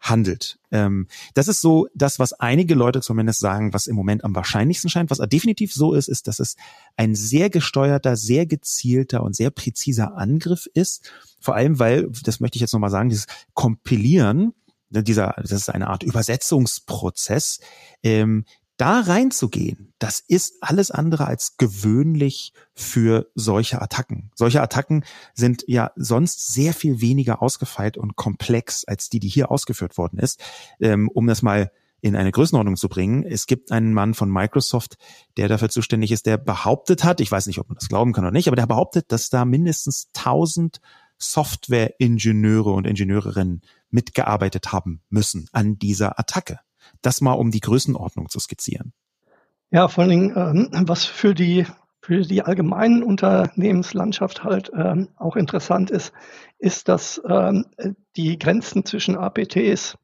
handelt. 0.04 0.60
Ähm, 0.70 1.08
das 1.34 1.48
ist 1.48 1.62
so 1.62 1.88
das, 1.96 2.20
was 2.20 2.34
einige 2.34 2.76
Leute 2.76 3.00
zumindest 3.02 3.39
sagen, 3.39 3.74
was 3.74 3.88
im 3.88 3.96
Moment 3.96 4.24
am 4.24 4.36
wahrscheinlichsten 4.36 4.89
scheint. 4.89 5.10
Was 5.10 5.20
definitiv 5.30 5.74
so 5.74 5.94
ist, 5.94 6.10
ist, 6.10 6.28
dass 6.28 6.39
es 6.39 6.58
ein 6.98 7.16
sehr 7.16 7.50
gesteuerter, 7.50 8.18
sehr 8.18 8.46
gezielter 8.46 9.24
und 9.24 9.36
sehr 9.36 9.50
präziser 9.50 10.18
Angriff 10.18 10.68
ist. 10.74 11.10
Vor 11.39 11.56
allem, 11.56 11.80
weil, 11.80 12.10
das 12.24 12.42
möchte 12.42 12.58
ich 12.58 12.62
jetzt 12.62 12.74
nochmal 12.74 12.89
sagen, 12.89 13.10
dieses 13.10 13.28
Kompilieren, 13.54 14.54
ne, 14.89 15.04
dieser, 15.04 15.36
das 15.38 15.52
ist 15.54 15.70
eine 15.70 15.88
Art 15.88 16.04
Übersetzungsprozess, 16.04 17.60
ähm, 18.04 18.44
da 18.78 19.02
reinzugehen, 19.02 19.94
das 20.00 20.20
ist 20.28 20.56
alles 20.62 20.92
andere 20.92 21.28
als 21.28 21.58
gewöhnlich 21.58 22.54
für 22.74 23.30
solche 23.36 23.82
Attacken. 23.82 24.32
Solche 24.36 24.62
Attacken 24.62 25.06
sind 25.34 25.64
ja 25.68 25.92
sonst 25.96 26.54
sehr 26.54 26.74
viel 26.74 27.00
weniger 27.00 27.42
ausgefeilt 27.42 27.98
und 27.98 28.16
komplex 28.16 28.84
als 28.86 29.10
die, 29.10 29.20
die 29.20 29.30
hier 29.30 29.52
ausgeführt 29.52 29.98
worden 29.98 30.20
ist. 30.20 30.42
Ähm, 30.80 31.10
um 31.10 31.28
das 31.28 31.42
mal 31.42 31.72
in 32.02 32.18
eine 32.18 32.32
Größenordnung 32.32 32.76
zu 32.76 32.90
bringen. 32.90 33.24
Es 33.24 33.48
gibt 33.48 33.72
einen 33.72 33.94
Mann 33.94 34.14
von 34.14 34.30
Microsoft, 34.30 34.98
der 35.38 35.48
dafür 35.48 35.70
zuständig 35.70 36.12
ist, 36.12 36.26
der 36.26 36.38
behauptet 36.38 37.06
hat, 37.06 37.22
ich 37.22 37.32
weiß 37.32 37.48
nicht, 37.48 37.60
ob 37.60 37.70
man 37.70 37.78
das 37.78 37.88
glauben 37.88 38.12
kann 38.12 38.26
oder 38.26 38.34
nicht, 38.34 38.48
aber 38.48 38.58
der 38.58 38.68
behauptet, 38.68 39.06
dass 39.14 39.30
da 39.30 39.46
mindestens 39.46 40.10
1000 40.18 40.82
Software-Ingenieure 41.18 42.72
und 42.72 42.86
Ingenieurinnen 42.86 43.62
mitgearbeitet 43.90 44.74
haben 44.74 45.02
müssen 45.10 45.48
an 45.54 45.80
dieser 45.80 46.20
Attacke. 46.20 46.60
Das 47.02 47.22
mal 47.22 47.34
um 47.34 47.52
die 47.52 47.60
Größenordnung 47.60 48.30
zu 48.30 48.39
skizzieren. 48.39 48.93
Ja, 49.72 49.88
vor 49.88 50.04
allen 50.04 50.12
Dingen, 50.12 50.34
ähm, 50.36 50.88
was 50.88 51.06
für 51.06 51.34
die 51.34 51.65
für 52.04 52.22
die 52.24 52.41
allgemeinen 52.41 53.02
Unternehmenslandschaft 53.02 54.43
halt 54.43 54.69
ähm, 54.76 55.08
auch 55.15 55.38
interessant 55.38 55.89
ist, 55.89 56.12
ist, 56.60 56.89
dass 56.89 57.22
ähm, 57.26 57.65
die 58.17 58.38
Grenzen 58.38 58.84
zwischen 58.84 59.15
APTs 59.15 59.98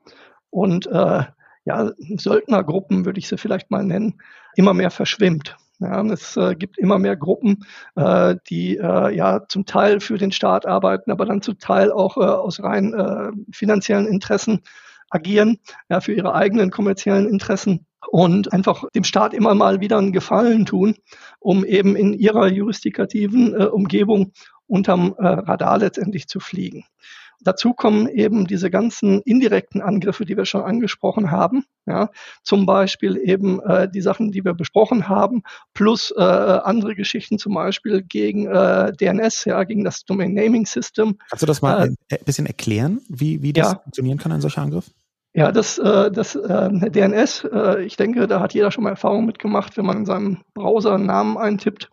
und 0.49 0.87
äh, 0.87 1.23
ja, 1.65 1.91
Söldnergruppen, 2.17 3.05
würde 3.05 3.19
ich 3.19 3.27
sie 3.27 3.37
vielleicht 3.37 3.69
mal 3.69 3.83
nennen, 3.83 4.21
immer 4.55 4.73
mehr 4.73 4.91
verschwimmt. 4.91 5.57
Ja, 5.79 6.01
es 6.03 6.35
äh, 6.35 6.55
gibt 6.55 6.77
immer 6.77 6.99
mehr 6.99 7.15
Gruppen, 7.15 7.65
äh, 7.95 8.35
die 8.49 8.77
äh, 8.77 9.15
ja 9.15 9.45
zum 9.47 9.65
Teil 9.65 9.99
für 9.99 10.17
den 10.17 10.31
Staat 10.31 10.65
arbeiten, 10.65 11.11
aber 11.11 11.25
dann 11.25 11.41
zum 11.41 11.59
Teil 11.59 11.91
auch 11.91 12.17
äh, 12.17 12.21
aus 12.21 12.61
rein 12.63 12.93
äh, 12.93 13.31
finanziellen 13.51 14.05
Interessen 14.05 14.61
agieren, 15.09 15.59
ja, 15.89 16.01
für 16.01 16.13
ihre 16.13 16.33
eigenen 16.33 16.71
kommerziellen 16.71 17.27
Interessen 17.27 17.85
und 18.07 18.53
einfach 18.53 18.83
dem 18.95 19.03
Staat 19.03 19.33
immer 19.33 19.55
mal 19.55 19.81
wieder 19.81 19.97
einen 19.97 20.13
Gefallen 20.13 20.65
tun, 20.65 20.95
um 21.39 21.65
eben 21.65 21.95
in 21.95 22.13
ihrer 22.13 22.47
jurisdikativen 22.47 23.53
äh, 23.53 23.65
Umgebung 23.65 24.31
unterm 24.67 25.15
äh, 25.17 25.25
Radar 25.27 25.79
letztendlich 25.79 26.27
zu 26.27 26.39
fliegen. 26.39 26.85
Dazu 27.41 27.73
kommen 27.73 28.07
eben 28.07 28.47
diese 28.47 28.69
ganzen 28.69 29.21
indirekten 29.21 29.81
Angriffe, 29.81 30.25
die 30.25 30.35
wir 30.35 30.45
schon 30.45 30.61
angesprochen 30.61 31.31
haben. 31.31 31.63
Ja, 31.85 32.09
zum 32.43 32.65
Beispiel 32.65 33.17
eben 33.17 33.61
äh, 33.61 33.89
die 33.89 34.01
Sachen, 34.01 34.31
die 34.31 34.43
wir 34.43 34.53
besprochen 34.53 35.07
haben, 35.07 35.43
plus 35.73 36.11
äh, 36.15 36.21
andere 36.21 36.95
Geschichten, 36.95 37.39
zum 37.39 37.53
Beispiel 37.53 38.03
gegen 38.03 38.45
äh, 38.45 38.91
DNS, 38.91 39.45
ja, 39.45 39.63
gegen 39.63 39.83
das 39.83 40.03
Domain 40.03 40.33
Naming 40.33 40.65
System. 40.65 41.17
Kannst 41.29 41.41
du 41.41 41.47
das 41.47 41.61
mal 41.61 41.87
äh, 42.09 42.15
ein 42.15 42.25
bisschen 42.25 42.45
erklären, 42.45 42.99
wie, 43.07 43.41
wie 43.41 43.53
das 43.53 43.71
ja. 43.71 43.79
funktionieren 43.79 44.17
kann, 44.17 44.33
ein 44.33 44.41
solcher 44.41 44.61
Angriff? 44.61 44.91
Ja, 45.33 45.51
das, 45.51 45.77
äh, 45.77 46.11
das 46.11 46.35
äh, 46.35 46.69
DNS, 46.89 47.43
äh, 47.51 47.83
ich 47.83 47.95
denke, 47.97 48.27
da 48.27 48.39
hat 48.39 48.53
jeder 48.53 48.71
schon 48.71 48.83
mal 48.83 48.89
Erfahrung 48.91 49.25
mitgemacht, 49.25 49.77
wenn 49.77 49.85
man 49.85 49.97
in 49.97 50.05
seinem 50.05 50.41
Browser 50.55 50.95
einen 50.95 51.05
Namen 51.05 51.37
eintippt, 51.37 51.89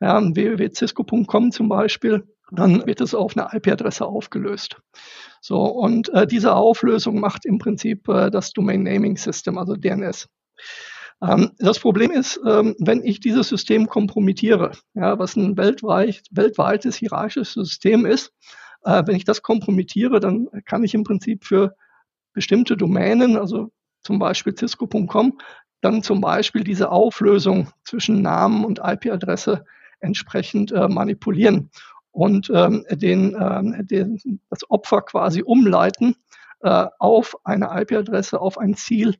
ja, 0.00 0.20
www.cisco.com 0.22 1.50
zum 1.50 1.68
Beispiel, 1.68 2.24
dann 2.52 2.86
wird 2.86 3.00
es 3.00 3.14
auf 3.14 3.36
eine 3.36 3.48
IP-Adresse 3.52 4.06
aufgelöst. 4.06 4.76
So, 5.40 5.62
und 5.62 6.10
äh, 6.10 6.26
diese 6.28 6.54
Auflösung 6.54 7.18
macht 7.18 7.44
im 7.44 7.58
Prinzip 7.58 8.08
äh, 8.08 8.30
das 8.30 8.52
Domain 8.52 8.84
Naming 8.84 9.16
System, 9.16 9.58
also 9.58 9.74
DNS. 9.74 10.28
Ähm, 11.22 11.52
das 11.58 11.80
Problem 11.80 12.12
ist, 12.12 12.40
ähm, 12.46 12.76
wenn 12.78 13.02
ich 13.02 13.18
dieses 13.18 13.48
System 13.48 13.88
kompromittiere, 13.88 14.72
ja, 14.94 15.18
was 15.18 15.34
ein 15.34 15.56
weltweit, 15.56 16.22
weltweites 16.30 16.96
hierarchisches 16.96 17.54
System 17.54 18.06
ist, 18.06 18.32
äh, 18.84 19.02
wenn 19.06 19.16
ich 19.16 19.24
das 19.24 19.42
kompromittiere, 19.42 20.20
dann 20.20 20.48
kann 20.66 20.84
ich 20.84 20.94
im 20.94 21.04
Prinzip 21.04 21.44
für 21.44 21.74
bestimmte 22.36 22.76
Domänen, 22.76 23.38
also 23.38 23.70
zum 24.02 24.18
Beispiel 24.18 24.54
cisco.com, 24.54 25.38
dann 25.80 26.02
zum 26.02 26.20
Beispiel 26.20 26.64
diese 26.64 26.92
Auflösung 26.92 27.68
zwischen 27.82 28.20
Namen 28.20 28.64
und 28.64 28.80
IP-Adresse 28.84 29.64
entsprechend 30.00 30.70
äh, 30.70 30.86
manipulieren 30.86 31.70
und 32.10 32.52
ähm, 32.54 32.84
den, 32.90 33.34
äh, 33.34 33.84
den, 33.84 34.40
das 34.50 34.70
Opfer 34.70 35.00
quasi 35.00 35.42
umleiten 35.42 36.14
äh, 36.60 36.86
auf 36.98 37.36
eine 37.42 37.70
IP-Adresse, 37.80 38.38
auf 38.38 38.58
ein 38.58 38.74
Ziel, 38.74 39.14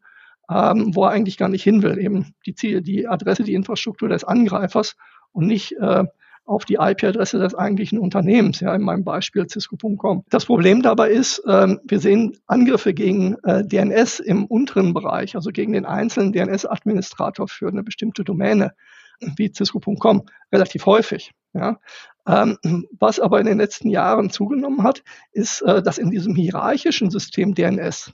ähm, 0.50 0.94
wo 0.94 1.04
er 1.04 1.12
eigentlich 1.12 1.38
gar 1.38 1.48
nicht 1.48 1.62
hin 1.62 1.82
will, 1.82 1.98
eben 1.98 2.34
die 2.44 2.54
Ziel, 2.54 2.82
die 2.82 3.08
Adresse, 3.08 3.44
die 3.44 3.54
Infrastruktur 3.54 4.10
des 4.10 4.24
Angreifers 4.24 4.94
und 5.32 5.46
nicht 5.46 5.72
äh, 5.72 6.04
auf 6.46 6.64
die 6.64 6.74
IP-Adresse 6.74 7.38
des 7.38 7.54
eigentlichen 7.54 7.98
Unternehmens, 7.98 8.60
ja, 8.60 8.74
in 8.74 8.82
meinem 8.82 9.04
Beispiel 9.04 9.46
Cisco.com. 9.48 10.24
Das 10.30 10.46
Problem 10.46 10.82
dabei 10.82 11.10
ist, 11.10 11.42
ähm, 11.46 11.80
wir 11.84 11.98
sehen 11.98 12.36
Angriffe 12.46 12.94
gegen 12.94 13.36
äh, 13.42 13.64
DNS 13.64 14.20
im 14.20 14.46
unteren 14.46 14.94
Bereich, 14.94 15.34
also 15.34 15.50
gegen 15.50 15.72
den 15.72 15.84
einzelnen 15.84 16.32
DNS-Administrator 16.32 17.48
für 17.48 17.68
eine 17.68 17.82
bestimmte 17.82 18.24
Domäne, 18.24 18.72
wie 19.36 19.52
Cisco.com, 19.52 20.22
relativ 20.52 20.86
häufig. 20.86 21.32
Ja. 21.52 21.78
Ähm, 22.26 22.58
was 22.98 23.18
aber 23.18 23.40
in 23.40 23.46
den 23.46 23.58
letzten 23.58 23.88
Jahren 23.88 24.30
zugenommen 24.30 24.82
hat, 24.82 25.02
ist, 25.32 25.62
äh, 25.62 25.82
dass 25.82 25.98
in 25.98 26.10
diesem 26.10 26.34
hierarchischen 26.34 27.10
System 27.10 27.54
DNS 27.54 28.12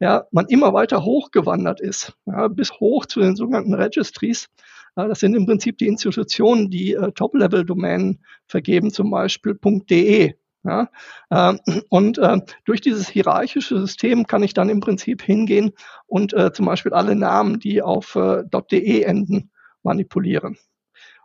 ja, 0.00 0.24
man 0.30 0.46
immer 0.46 0.72
weiter 0.72 1.04
hochgewandert 1.04 1.80
ist, 1.80 2.14
ja, 2.26 2.48
bis 2.48 2.72
hoch 2.72 3.06
zu 3.06 3.20
den 3.20 3.36
sogenannten 3.36 3.74
Registries, 3.74 4.48
das 4.94 5.20
sind 5.20 5.34
im 5.34 5.46
Prinzip 5.46 5.78
die 5.78 5.86
Institutionen, 5.86 6.70
die 6.70 6.94
äh, 6.94 7.12
Top-Level-Domänen 7.12 8.20
vergeben, 8.46 8.90
zum 8.90 9.10
Beispiel 9.10 9.58
.de. 9.62 10.34
Ja, 10.62 10.90
äh, 11.30 11.54
und 11.88 12.18
äh, 12.18 12.38
durch 12.66 12.82
dieses 12.82 13.08
hierarchische 13.08 13.80
System 13.80 14.26
kann 14.26 14.42
ich 14.42 14.52
dann 14.52 14.68
im 14.68 14.80
Prinzip 14.80 15.22
hingehen 15.22 15.70
und 16.06 16.34
äh, 16.34 16.52
zum 16.52 16.66
Beispiel 16.66 16.92
alle 16.92 17.16
Namen, 17.16 17.60
die 17.60 17.80
auf 17.80 18.14
äh, 18.14 18.44
.de 18.70 19.00
enden, 19.02 19.50
manipulieren. 19.82 20.58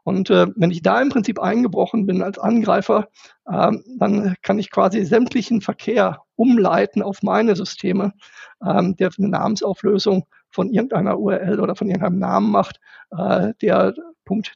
Und 0.06 0.30
äh, 0.30 0.48
wenn 0.56 0.70
ich 0.70 0.84
da 0.84 1.02
im 1.02 1.10
Prinzip 1.10 1.40
eingebrochen 1.40 2.06
bin 2.06 2.22
als 2.22 2.38
Angreifer, 2.38 3.10
äh, 3.48 3.72
dann 3.98 4.36
kann 4.44 4.60
ich 4.60 4.70
quasi 4.70 5.04
sämtlichen 5.04 5.62
Verkehr 5.62 6.22
umleiten 6.36 7.02
auf 7.02 7.24
meine 7.24 7.56
Systeme, 7.56 8.14
äh, 8.62 8.94
der 8.94 9.10
eine 9.18 9.30
Namensauflösung 9.30 10.28
von 10.56 10.72
irgendeiner 10.72 11.20
URL 11.20 11.60
oder 11.60 11.76
von 11.76 11.88
irgendeinem 11.88 12.18
Namen 12.18 12.50
macht, 12.50 12.80
äh, 13.12 13.54
der 13.62 13.94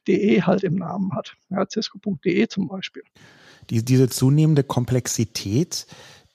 .de 0.08 0.42
halt 0.42 0.64
im 0.64 0.76
Namen 0.76 1.14
hat. 1.14 1.36
Ja, 1.50 1.66
Cisco.de 1.70 2.48
zum 2.48 2.68
Beispiel. 2.68 3.04
Die, 3.70 3.86
diese 3.86 4.10
zunehmende 4.10 4.64
Komplexität, 4.64 5.86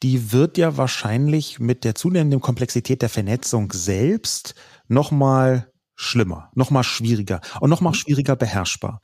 die 0.03 0.33
wird 0.33 0.57
ja 0.59 0.77
wahrscheinlich 0.77 1.59
mit 1.59 1.83
der 1.83 1.97
zunehmenden 1.97 2.41
Komplexität 2.41 3.03
der 3.03 3.09
Vernetzung 3.09 3.73
selbst 3.73 4.55
nochmal 4.87 5.73
schlimmer, 5.97 6.51
nochmal 6.55 6.85
schwieriger 6.85 7.41
und 7.61 7.71
nochmal 7.71 7.93
mhm. 7.93 7.97
schwieriger 7.97 8.37
beherrschbar. 8.37 9.01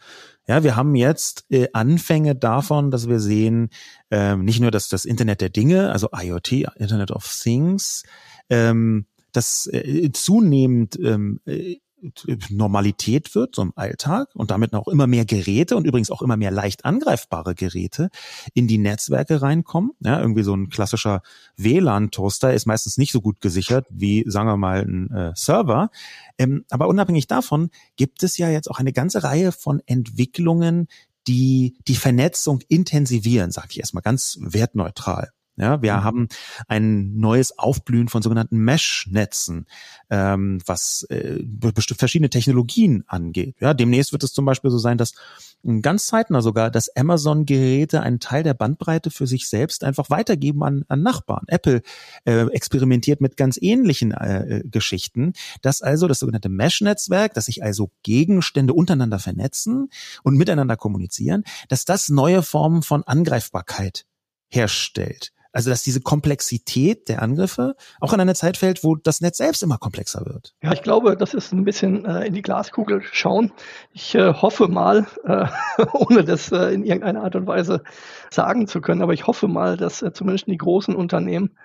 Ja, 0.47 0.63
wir 0.63 0.77
haben 0.77 0.95
jetzt 0.95 1.45
äh, 1.51 1.69
Anfänge 1.73 2.37
davon, 2.37 2.91
dass 2.91 3.09
wir 3.09 3.19
sehen, 3.21 3.71
ähm, 4.11 4.45
nicht 4.45 4.61
nur, 4.61 4.71
dass 4.71 4.89
das 4.89 5.05
Internet 5.05 5.41
der 5.41 5.49
Dinge, 5.49 5.91
also 5.91 6.09
IoT, 6.15 6.53
Internet 6.77 7.13
of 7.13 7.27
Things, 7.43 8.03
ähm, 8.51 9.07
das 9.33 9.69
äh, 9.73 10.11
zunehmend 10.13 10.99
ähm, 11.01 11.41
äh, 11.47 11.77
Normalität 12.49 13.35
wird, 13.35 13.55
so 13.55 13.63
im 13.63 13.73
Alltag 13.77 14.29
und 14.35 14.51
damit 14.51 14.73
auch 14.75 14.89
immer 14.89 15.07
mehr 15.07 15.25
Geräte 15.25 15.77
und 15.77 15.87
übrigens 15.87 16.11
auch 16.11 16.23
immer 16.23 16.37
mehr 16.37 16.51
leicht 16.51 16.85
angreifbare 16.85 17.55
Geräte 17.55 18.11
in 18.55 18.67
die 18.67 18.79
Netzwerke 18.79 19.43
reinkommen. 19.43 19.93
Ja, 20.01 20.21
irgendwie 20.21 20.43
so 20.43 20.55
ein 20.55 20.69
klassischer 20.69 21.23
WLAN-Toaster 21.57 22.55
ist 22.55 22.67
meistens 22.67 22.99
nicht 22.99 23.13
so 23.13 23.21
gut 23.21 23.41
gesichert 23.41 23.87
wie, 23.91 24.25
sagen 24.27 24.49
wir 24.49 24.57
mal, 24.57 24.83
ein 24.83 25.11
äh, 25.11 25.33
Server. 25.35 25.91
Ähm, 26.39 26.65
aber 26.71 26.89
unabhängig 26.89 27.27
davon 27.27 27.71
gibt 27.97 28.23
es 28.23 28.39
ja 28.39 28.49
jetzt 28.49 28.71
auch 28.71 28.79
eine 28.79 28.93
ganze 28.93 29.23
Reihe 29.23 29.53
von 29.53 29.81
Entwicklungen, 29.87 30.89
die 31.27 31.77
die 31.87 31.97
Vernetzung 31.97 32.61
intensivieren, 32.69 33.51
sage 33.51 33.69
ich 33.71 33.81
erstmal 33.81 34.03
ganz 34.03 34.39
wertneutral. 34.41 35.31
Ja, 35.61 35.83
wir 35.83 35.93
mhm. 35.93 36.05
haben 36.05 36.29
ein 36.69 37.19
neues 37.19 37.59
Aufblühen 37.59 38.09
von 38.09 38.23
sogenannten 38.23 38.57
Mesh-Netzen, 38.59 39.67
ähm, 40.09 40.61
was 40.65 41.03
äh, 41.11 41.45
verschiedene 41.99 42.31
Technologien 42.31 43.05
angeht. 43.07 43.57
Ja, 43.61 43.75
demnächst 43.75 44.13
wird 44.13 44.25
es 44.25 44.33
zum 44.33 44.47
Beispiel 44.47 44.71
so 44.71 44.79
sein, 44.79 44.97
dass 44.97 45.13
ganz 45.83 46.07
zeitnah 46.07 46.41
sogar, 46.41 46.71
dass 46.71 46.95
Amazon-Geräte 46.97 48.01
einen 48.01 48.21
Teil 48.21 48.43
der 48.43 48.55
Bandbreite 48.55 49.11
für 49.11 49.27
sich 49.27 49.49
selbst 49.49 49.85
einfach 49.85 50.09
weitergeben 50.09 50.63
an, 50.63 50.85
an 50.89 51.03
Nachbarn. 51.03 51.45
Apple 51.49 51.83
äh, 52.25 52.47
experimentiert 52.47 53.21
mit 53.21 53.37
ganz 53.37 53.59
ähnlichen 53.61 54.13
äh, 54.13 54.63
Geschichten, 54.65 55.35
dass 55.61 55.83
also 55.83 56.09
das 56.09 56.21
sogenannte 56.21 56.49
Mesh-Netzwerk, 56.49 57.35
dass 57.35 57.45
sich 57.45 57.63
also 57.63 57.91
Gegenstände 58.03 58.73
untereinander 58.73 59.19
vernetzen 59.19 59.91
und 60.23 60.37
miteinander 60.37 60.79
kommunizieren, 60.79 61.45
dass 61.69 61.85
das 61.85 62.09
neue 62.09 62.43
Formen 62.43 62.83
von 62.83 63.03
Angreifbarkeit 63.05 64.07
herstellt 64.49 65.33
Also 65.53 65.71
dass 65.71 65.83
diese 65.83 66.01
Komplexität 66.01 67.09
der 67.09 67.23
Angriffe 67.23 67.75
auch 68.01 68.13
in 68.13 68.21
eine 68.21 68.35
Zeit 68.35 68.57
fällt, 68.57 68.85
wo 68.85 68.95
das 68.95 69.21
Netz 69.21 69.39
selbst 69.39 69.63
immer 69.63 69.79
komplexer 69.79 70.25
wird. 70.25 70.55
Ja, 70.63 70.73
ich 70.73 70.83
glaube, 70.83 71.17
das 71.17 71.35
ist 71.35 71.53
ein 71.53 71.65
bisschen 71.65 72.05
äh, 72.05 72.27
in 72.27 72.35
die 72.35 72.43
Glaskugel 72.43 73.03
schauen. 73.03 73.53
Ich 73.93 74.15
äh, 74.15 74.33
hoffe 74.33 74.69
mal, 74.69 75.07
äh, 75.25 75.47
ohne 75.93 76.25
das 76.25 76.53
äh, 76.53 76.73
in 76.73 76.85
irgendeiner 76.85 77.25
Art 77.25 77.35
und 77.37 77.47
Weise 77.47 77.83
sagen 78.31 78.67
zu 78.67 78.81
können, 78.81 79.03
aber 79.03 79.13
ich 79.13 79.27
hoffe 79.27 79.49
mal, 79.49 79.77
dass 79.77 80.03
äh, 80.03 80.13
zumindest 80.13 80.47
die 80.47 80.57
großen 80.57 80.95
Unternehmen 80.95 81.57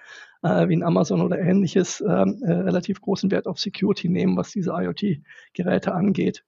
äh, 0.46 0.68
wie 0.68 0.76
ein 0.76 0.84
Amazon 0.84 1.22
oder 1.22 1.40
ähnliches 1.40 2.02
ähm, 2.02 2.42
äh, 2.44 2.52
relativ 2.52 3.02
großen 3.02 3.32
Wert 3.32 3.48
auf 3.48 3.60
Security 3.60 4.10
nehmen, 4.10 4.38
was 4.38 4.52
diese 4.52 4.72
IoT-Geräte 4.72 5.94
angeht. 5.94 6.44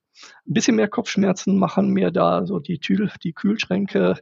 Ein 0.48 0.54
bisschen 0.54 0.76
mehr 0.76 0.88
Kopfschmerzen 0.88 1.58
machen 1.58 1.90
mir 1.90 2.12
da 2.12 2.46
so 2.46 2.60
die, 2.60 2.80
Tül 2.80 3.12
die 3.24 3.34
Kühlschränke, 3.34 4.18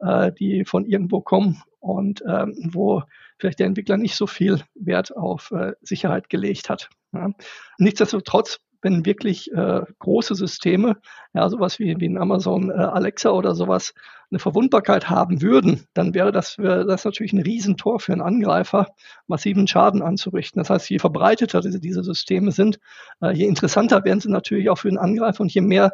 äh, 0.00 0.32
die 0.32 0.64
von 0.64 0.86
irgendwo 0.86 1.20
kommen 1.20 1.62
und 1.78 2.22
ähm, 2.26 2.54
wo 2.72 3.02
vielleicht 3.38 3.58
der 3.58 3.66
Entwickler 3.66 3.96
nicht 3.96 4.16
so 4.16 4.26
viel 4.26 4.60
Wert 4.74 5.16
auf 5.16 5.50
äh, 5.50 5.72
Sicherheit 5.80 6.28
gelegt 6.28 6.68
hat. 6.68 6.90
Ja. 7.12 7.30
Nichtsdestotrotz 7.78 8.60
wenn 8.82 9.04
wirklich 9.04 9.52
äh, 9.52 9.82
große 9.98 10.34
Systeme, 10.34 10.96
ja, 11.34 11.48
sowas 11.48 11.78
wie, 11.78 11.96
wie 11.98 12.08
ein 12.08 12.18
Amazon 12.18 12.70
äh, 12.70 12.74
Alexa 12.74 13.30
oder 13.30 13.54
sowas, 13.54 13.94
eine 14.30 14.38
Verwundbarkeit 14.38 15.10
haben 15.10 15.42
würden, 15.42 15.86
dann 15.92 16.14
wäre 16.14 16.30
das, 16.30 16.56
wäre 16.56 16.86
das 16.86 17.04
natürlich 17.04 17.32
ein 17.32 17.42
Riesentor 17.42 17.98
für 17.98 18.12
einen 18.12 18.22
Angreifer, 18.22 18.86
massiven 19.26 19.66
Schaden 19.66 20.02
anzurichten. 20.02 20.60
Das 20.60 20.70
heißt, 20.70 20.88
je 20.88 21.00
verbreiteter 21.00 21.60
diese, 21.60 21.80
diese 21.80 22.04
Systeme 22.04 22.52
sind, 22.52 22.78
äh, 23.20 23.32
je 23.32 23.46
interessanter 23.46 24.04
werden 24.04 24.20
sie 24.20 24.30
natürlich 24.30 24.70
auch 24.70 24.78
für 24.78 24.88
den 24.88 24.98
Angreifer 24.98 25.40
und 25.42 25.52
je 25.52 25.60
mehr 25.60 25.92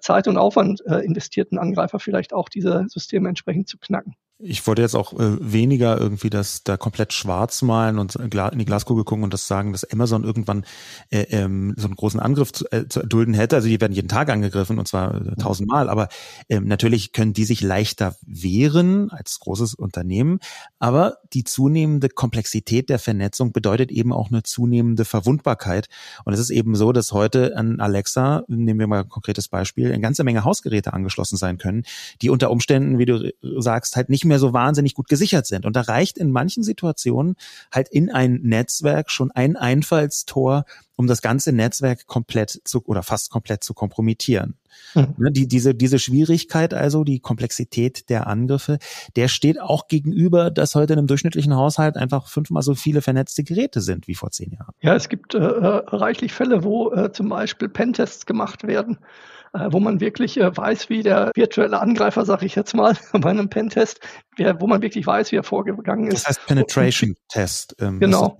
Zeit 0.00 0.28
und 0.28 0.36
Aufwand 0.36 0.82
äh, 0.86 0.98
investierten 0.98 1.58
Angreifer 1.58 1.98
vielleicht 1.98 2.32
auch 2.32 2.48
diese 2.48 2.84
Systeme 2.88 3.28
entsprechend 3.28 3.68
zu 3.68 3.78
knacken 3.78 4.14
ich 4.42 4.66
wollte 4.66 4.82
jetzt 4.82 4.96
auch 4.96 5.12
äh, 5.14 5.36
weniger 5.40 5.98
irgendwie 5.98 6.30
das 6.30 6.64
da 6.64 6.76
komplett 6.76 7.12
schwarz 7.12 7.62
malen 7.62 7.98
und 7.98 8.16
in 8.16 8.30
die 8.30 8.64
Glaskugel 8.64 9.04
gucken 9.04 9.24
und 9.24 9.32
das 9.32 9.46
sagen, 9.46 9.72
dass 9.72 9.84
Amazon 9.84 10.24
irgendwann 10.24 10.64
äh, 11.10 11.22
ähm, 11.30 11.74
so 11.76 11.86
einen 11.86 11.96
großen 11.96 12.18
Angriff 12.20 12.52
zu, 12.52 12.64
äh, 12.72 12.88
zu 12.88 13.00
erdulden 13.00 13.34
hätte. 13.34 13.56
Also 13.56 13.68
die 13.68 13.80
werden 13.80 13.92
jeden 13.92 14.08
Tag 14.08 14.30
angegriffen 14.30 14.78
und 14.78 14.88
zwar 14.88 15.14
äh, 15.14 15.36
tausendmal. 15.36 15.88
Aber 15.88 16.08
ähm, 16.48 16.66
natürlich 16.66 17.12
können 17.12 17.32
die 17.32 17.44
sich 17.44 17.60
leichter 17.60 18.16
wehren 18.26 19.10
als 19.10 19.38
großes 19.40 19.74
Unternehmen. 19.74 20.40
Aber 20.78 21.18
die 21.32 21.44
zunehmende 21.44 22.08
Komplexität 22.08 22.88
der 22.88 22.98
Vernetzung 22.98 23.52
bedeutet 23.52 23.92
eben 23.92 24.12
auch 24.12 24.30
eine 24.30 24.42
zunehmende 24.42 25.04
Verwundbarkeit. 25.04 25.88
Und 26.24 26.32
es 26.32 26.40
ist 26.40 26.50
eben 26.50 26.74
so, 26.74 26.92
dass 26.92 27.12
heute 27.12 27.56
an 27.56 27.80
Alexa, 27.80 28.42
nehmen 28.48 28.80
wir 28.80 28.86
mal 28.88 29.02
ein 29.02 29.08
konkretes 29.08 29.48
Beispiel, 29.48 29.92
eine 29.92 30.00
ganze 30.00 30.24
Menge 30.24 30.44
Hausgeräte 30.44 30.92
angeschlossen 30.92 31.36
sein 31.36 31.58
können, 31.58 31.84
die 32.20 32.30
unter 32.30 32.50
Umständen, 32.50 32.98
wie 32.98 33.06
du 33.06 33.32
sagst, 33.60 33.96
halt 33.96 34.08
nicht 34.08 34.24
mehr 34.24 34.31
mehr 34.32 34.38
so 34.38 34.54
wahnsinnig 34.54 34.94
gut 34.94 35.08
gesichert 35.08 35.46
sind. 35.46 35.66
Und 35.66 35.76
da 35.76 35.82
reicht 35.82 36.16
in 36.16 36.30
manchen 36.30 36.62
Situationen 36.62 37.36
halt 37.70 37.88
in 37.88 38.10
ein 38.10 38.40
Netzwerk 38.42 39.10
schon 39.10 39.30
ein 39.30 39.56
Einfallstor, 39.56 40.64
um 40.96 41.06
das 41.06 41.20
ganze 41.20 41.52
Netzwerk 41.52 42.06
komplett 42.06 42.62
zu 42.64 42.82
oder 42.86 43.02
fast 43.02 43.30
komplett 43.30 43.62
zu 43.62 43.74
kompromittieren. 43.74 44.54
Mhm. 44.94 45.32
Die, 45.32 45.46
diese, 45.46 45.74
diese 45.74 45.98
Schwierigkeit 45.98 46.72
also, 46.72 47.04
die 47.04 47.20
Komplexität 47.20 48.08
der 48.08 48.26
Angriffe, 48.26 48.78
der 49.16 49.28
steht 49.28 49.60
auch 49.60 49.88
gegenüber, 49.88 50.50
dass 50.50 50.74
heute 50.74 50.94
in 50.94 51.00
einem 51.00 51.08
durchschnittlichen 51.08 51.54
Haushalt 51.54 51.98
einfach 51.98 52.28
fünfmal 52.28 52.62
so 52.62 52.74
viele 52.74 53.02
vernetzte 53.02 53.44
Geräte 53.44 53.82
sind 53.82 54.08
wie 54.08 54.14
vor 54.14 54.30
zehn 54.30 54.52
Jahren. 54.52 54.72
Ja, 54.80 54.94
es 54.94 55.10
gibt 55.10 55.34
äh, 55.34 55.38
äh 55.38 55.82
reichlich 55.88 56.32
Fälle, 56.32 56.64
wo 56.64 56.90
äh, 56.92 57.12
zum 57.12 57.28
Beispiel 57.28 57.68
Pentests 57.68 58.24
gemacht 58.24 58.66
werden 58.66 58.98
wo 59.52 59.80
man 59.80 60.00
wirklich 60.00 60.38
äh, 60.38 60.56
weiß, 60.56 60.88
wie 60.88 61.02
der 61.02 61.30
virtuelle 61.34 61.80
Angreifer, 61.80 62.24
sage 62.24 62.46
ich 62.46 62.54
jetzt 62.54 62.74
mal, 62.74 62.96
bei 63.12 63.30
einem 63.30 63.48
Pentest, 63.48 64.00
wo 64.58 64.66
man 64.66 64.82
wirklich 64.82 65.06
weiß, 65.06 65.32
wie 65.32 65.36
er 65.36 65.44
vorgegangen 65.44 66.08
ist. 66.08 66.22
Das 66.22 66.28
heißt 66.28 66.46
Penetration 66.46 67.14
Test. 67.28 67.76
Ähm, 67.80 68.00
genau. 68.00 68.38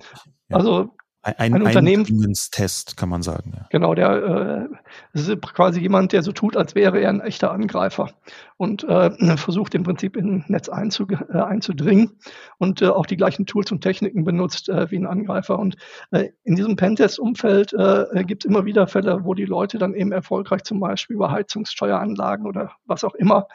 Also 0.51 0.95
ein, 1.23 1.35
ein, 1.39 1.55
ein 1.55 1.63
Unternehmenstest, 1.63 2.97
kann 2.97 3.09
man 3.09 3.23
sagen. 3.23 3.53
Ja. 3.55 3.67
Genau, 3.71 3.95
der 3.95 4.69
äh, 5.15 5.19
ist 5.19 5.41
quasi 5.41 5.81
jemand, 5.81 6.13
der 6.13 6.23
so 6.23 6.33
tut, 6.33 6.57
als 6.57 6.75
wäre 6.75 7.01
er 7.01 7.11
ein 7.11 7.21
echter 7.21 7.53
Angreifer 7.53 8.11
und 8.57 8.83
äh, 8.85 9.37
versucht 9.37 9.75
im 9.75 9.85
Prinzip 9.85 10.17
in 10.17 10.37
ein 10.37 10.45
Netz 10.49 10.69
einzu, 10.69 11.07
äh, 11.09 11.39
einzudringen 11.39 12.19
und 12.59 12.83
äh, 12.83 12.89
auch 12.89 13.07
die 13.07 13.17
gleichen 13.17 13.47
Tools 13.47 13.71
und 13.71 13.83
Techniken 13.83 14.25
benutzt 14.25 14.69
äh, 14.69 14.91
wie 14.91 14.97
ein 14.97 15.07
Angreifer. 15.07 15.59
Und 15.61 15.77
äh, 16.11 16.31
in 16.43 16.57
diesem 16.57 16.75
Pentest-Umfeld 16.75 17.73
äh, 17.73 18.25
gibt 18.25 18.45
es 18.45 18.51
immer 18.51 18.65
wieder 18.65 18.89
Fälle, 18.89 19.25
wo 19.25 19.35
die 19.35 19.45
Leute 19.45 19.79
dann 19.79 19.95
eben 19.95 20.11
erfolgreich 20.11 20.65
zum 20.65 20.81
Beispiel 20.81 21.15
über 21.15 21.31
Heizungssteueranlagen 21.31 22.47
oder 22.47 22.73
was 22.85 23.05
auch 23.05 23.15
immer 23.15 23.47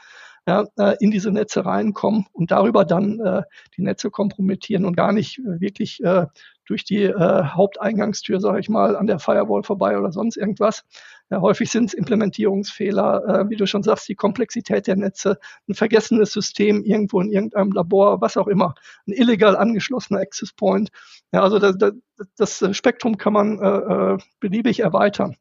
ja, 0.47 0.65
äh, 0.78 0.95
in 0.99 1.11
diese 1.11 1.32
Netze 1.32 1.65
reinkommen 1.65 2.26
und 2.32 2.51
darüber 2.51 2.86
dann 2.86 3.20
äh, 3.20 3.43
die 3.76 3.82
Netze 3.82 4.09
kompromittieren 4.09 4.86
und 4.86 4.95
gar 4.95 5.11
nicht 5.11 5.41
wirklich 5.43 6.01
äh, 6.03 6.26
durch 6.68 6.84
die 6.84 7.03
äh, 7.03 7.43
Haupteingangstür, 7.43 8.39
sage 8.39 8.59
ich 8.59 8.70
mal, 8.70 8.95
an 8.95 9.07
der 9.07 9.20
Firewall 9.20 9.63
vorbei 9.63 9.97
oder 9.97 10.11
sonst 10.11 10.38
irgendwas. 10.38 10.84
Ja, 11.30 11.41
häufig 11.41 11.72
sind 11.72 11.86
es 11.86 11.93
Implementierungsfehler, 11.93 13.26
äh, 13.26 13.49
wie 13.49 13.55
du 13.55 13.65
schon 13.65 13.84
sagst, 13.84 14.07
die 14.07 14.15
Komplexität 14.15 14.88
der 14.88 14.97
Netze, 14.97 15.39
ein 15.68 15.74
vergessenes 15.74 16.32
System 16.32 16.84
irgendwo 16.84 17.20
in 17.22 17.32
irgendeinem 17.32 17.72
Labor, 17.72 18.22
was 18.22 18.38
auch 18.38 18.47
immer, 18.47 18.76
ein 19.07 19.13
illegal 19.13 19.55
angeschlossener 19.55 20.20
Access 20.20 20.53
Point. 20.53 20.89
Ja, 21.32 21.41
also 21.41 21.59
das, 21.59 21.78
das, 21.78 22.59
das 22.59 22.78
Spektrum 22.78 23.18
kann 23.18 23.34
man 23.34 23.59
äh, 23.59 24.13
äh, 24.13 24.18
beliebig 24.39 24.82
erweitern. 24.82 25.38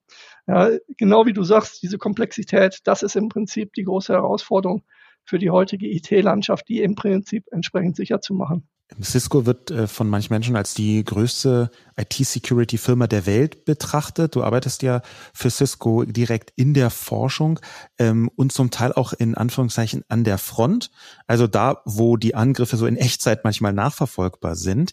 Ja, 0.46 0.70
genau 0.96 1.26
wie 1.26 1.32
du 1.32 1.42
sagst, 1.42 1.82
diese 1.82 1.98
Komplexität, 1.98 2.80
das 2.84 3.02
ist 3.02 3.16
im 3.16 3.28
Prinzip 3.28 3.72
die 3.74 3.82
große 3.84 4.12
Herausforderung 4.12 4.84
für 5.24 5.38
die 5.38 5.50
heutige 5.50 5.88
IT-Landschaft, 5.88 6.68
die 6.68 6.82
im 6.82 6.94
Prinzip 6.94 7.46
entsprechend 7.50 7.96
sicher 7.96 8.20
zu 8.20 8.32
machen. 8.32 8.68
Cisco 9.02 9.46
wird 9.46 9.70
äh, 9.70 9.88
von 9.88 10.08
manchen 10.08 10.32
Menschen 10.32 10.54
als 10.54 10.74
die 10.74 11.04
größte 11.04 11.70
IT-Security-Firma 11.96 13.08
der 13.08 13.26
Welt 13.26 13.64
betrachtet. 13.64 14.36
Du 14.36 14.44
arbeitest 14.44 14.82
ja 14.82 15.02
für 15.34 15.50
Cisco 15.50 16.04
direkt 16.04 16.52
in 16.56 16.72
der 16.72 16.90
Forschung 16.90 17.58
ähm, 17.98 18.30
und 18.36 18.52
zum 18.52 18.70
Teil 18.70 18.92
auch 18.92 19.12
in 19.12 19.34
Anführungszeichen 19.34 20.04
an 20.08 20.22
der 20.22 20.38
Front, 20.38 20.90
also 21.26 21.48
da, 21.48 21.82
wo 21.84 22.16
die 22.16 22.36
Angriffe 22.36 22.76
so 22.76 22.86
in 22.86 22.96
Echtzeit 22.96 23.42
manchmal 23.42 23.72
nachverfolgbar 23.72 24.54
sind. 24.54 24.92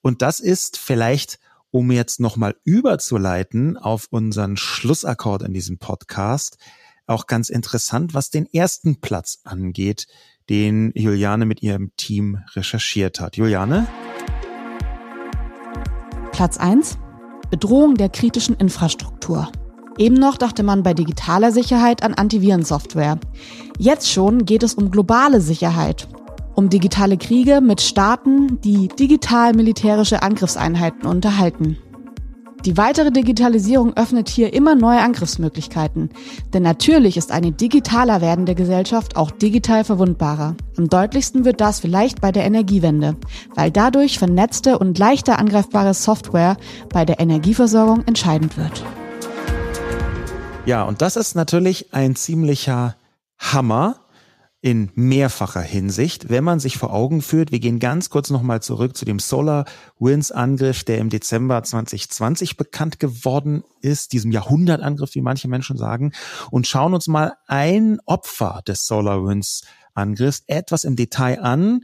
Und 0.00 0.22
das 0.22 0.40
ist 0.40 0.78
vielleicht, 0.78 1.38
um 1.70 1.90
jetzt 1.92 2.20
nochmal 2.20 2.56
überzuleiten 2.64 3.76
auf 3.76 4.06
unseren 4.10 4.56
Schlussakkord 4.56 5.42
in 5.42 5.52
diesem 5.52 5.78
Podcast, 5.78 6.56
auch 7.06 7.26
ganz 7.26 7.50
interessant, 7.50 8.14
was 8.14 8.30
den 8.30 8.46
ersten 8.46 9.02
Platz 9.02 9.40
angeht 9.44 10.06
den 10.50 10.92
Juliane 10.94 11.46
mit 11.46 11.62
ihrem 11.62 11.92
Team 11.96 12.38
recherchiert 12.54 13.20
hat. 13.20 13.36
Juliane? 13.36 13.86
Platz 16.32 16.58
1. 16.58 16.98
Bedrohung 17.50 17.94
der 17.94 18.08
kritischen 18.08 18.56
Infrastruktur. 18.56 19.50
Eben 19.96 20.16
noch 20.16 20.36
dachte 20.36 20.64
man 20.64 20.82
bei 20.82 20.92
digitaler 20.92 21.52
Sicherheit 21.52 22.02
an 22.02 22.14
Antivirensoftware. 22.14 23.18
Jetzt 23.78 24.10
schon 24.10 24.44
geht 24.44 24.64
es 24.64 24.74
um 24.74 24.90
globale 24.90 25.40
Sicherheit. 25.40 26.08
Um 26.54 26.68
digitale 26.68 27.16
Kriege 27.16 27.60
mit 27.60 27.80
Staaten, 27.80 28.60
die 28.60 28.88
digital-militärische 28.88 30.22
Angriffseinheiten 30.22 31.06
unterhalten. 31.06 31.78
Die 32.64 32.78
weitere 32.78 33.10
Digitalisierung 33.10 33.94
öffnet 33.94 34.30
hier 34.30 34.54
immer 34.54 34.74
neue 34.74 35.00
Angriffsmöglichkeiten. 35.00 36.08
Denn 36.54 36.62
natürlich 36.62 37.18
ist 37.18 37.30
eine 37.30 37.52
digitaler 37.52 38.22
werdende 38.22 38.54
Gesellschaft 38.54 39.16
auch 39.16 39.30
digital 39.30 39.84
verwundbarer. 39.84 40.56
Am 40.78 40.88
deutlichsten 40.88 41.44
wird 41.44 41.60
das 41.60 41.80
vielleicht 41.80 42.22
bei 42.22 42.32
der 42.32 42.44
Energiewende, 42.44 43.16
weil 43.54 43.70
dadurch 43.70 44.18
vernetzte 44.18 44.78
und 44.78 44.98
leichter 44.98 45.38
angreifbare 45.38 45.92
Software 45.92 46.56
bei 46.88 47.04
der 47.04 47.20
Energieversorgung 47.20 48.02
entscheidend 48.06 48.56
wird. 48.56 48.82
Ja, 50.64 50.84
und 50.84 51.02
das 51.02 51.16
ist 51.16 51.34
natürlich 51.34 51.92
ein 51.92 52.16
ziemlicher 52.16 52.96
Hammer, 53.38 53.96
in 54.64 54.90
mehrfacher 54.94 55.60
Hinsicht, 55.60 56.30
wenn 56.30 56.42
man 56.42 56.58
sich 56.58 56.78
vor 56.78 56.90
Augen 56.90 57.20
führt, 57.20 57.52
wir 57.52 57.60
gehen 57.60 57.80
ganz 57.80 58.08
kurz 58.08 58.30
nochmal 58.30 58.62
zurück 58.62 58.96
zu 58.96 59.04
dem 59.04 59.18
Solar 59.18 59.66
Winds 59.98 60.32
Angriff, 60.32 60.84
der 60.84 61.00
im 61.00 61.10
Dezember 61.10 61.62
2020 61.62 62.56
bekannt 62.56 62.98
geworden 62.98 63.62
ist, 63.82 64.14
diesem 64.14 64.32
Jahrhundertangriff, 64.32 65.14
wie 65.14 65.20
manche 65.20 65.48
Menschen 65.48 65.76
sagen, 65.76 66.12
und 66.50 66.66
schauen 66.66 66.94
uns 66.94 67.08
mal 67.08 67.34
ein 67.46 67.98
Opfer 68.06 68.62
des 68.66 68.86
Solar 68.86 69.22
Winds 69.26 69.66
Angriffs 69.92 70.44
etwas 70.46 70.84
im 70.84 70.96
Detail 70.96 71.42
an, 71.42 71.82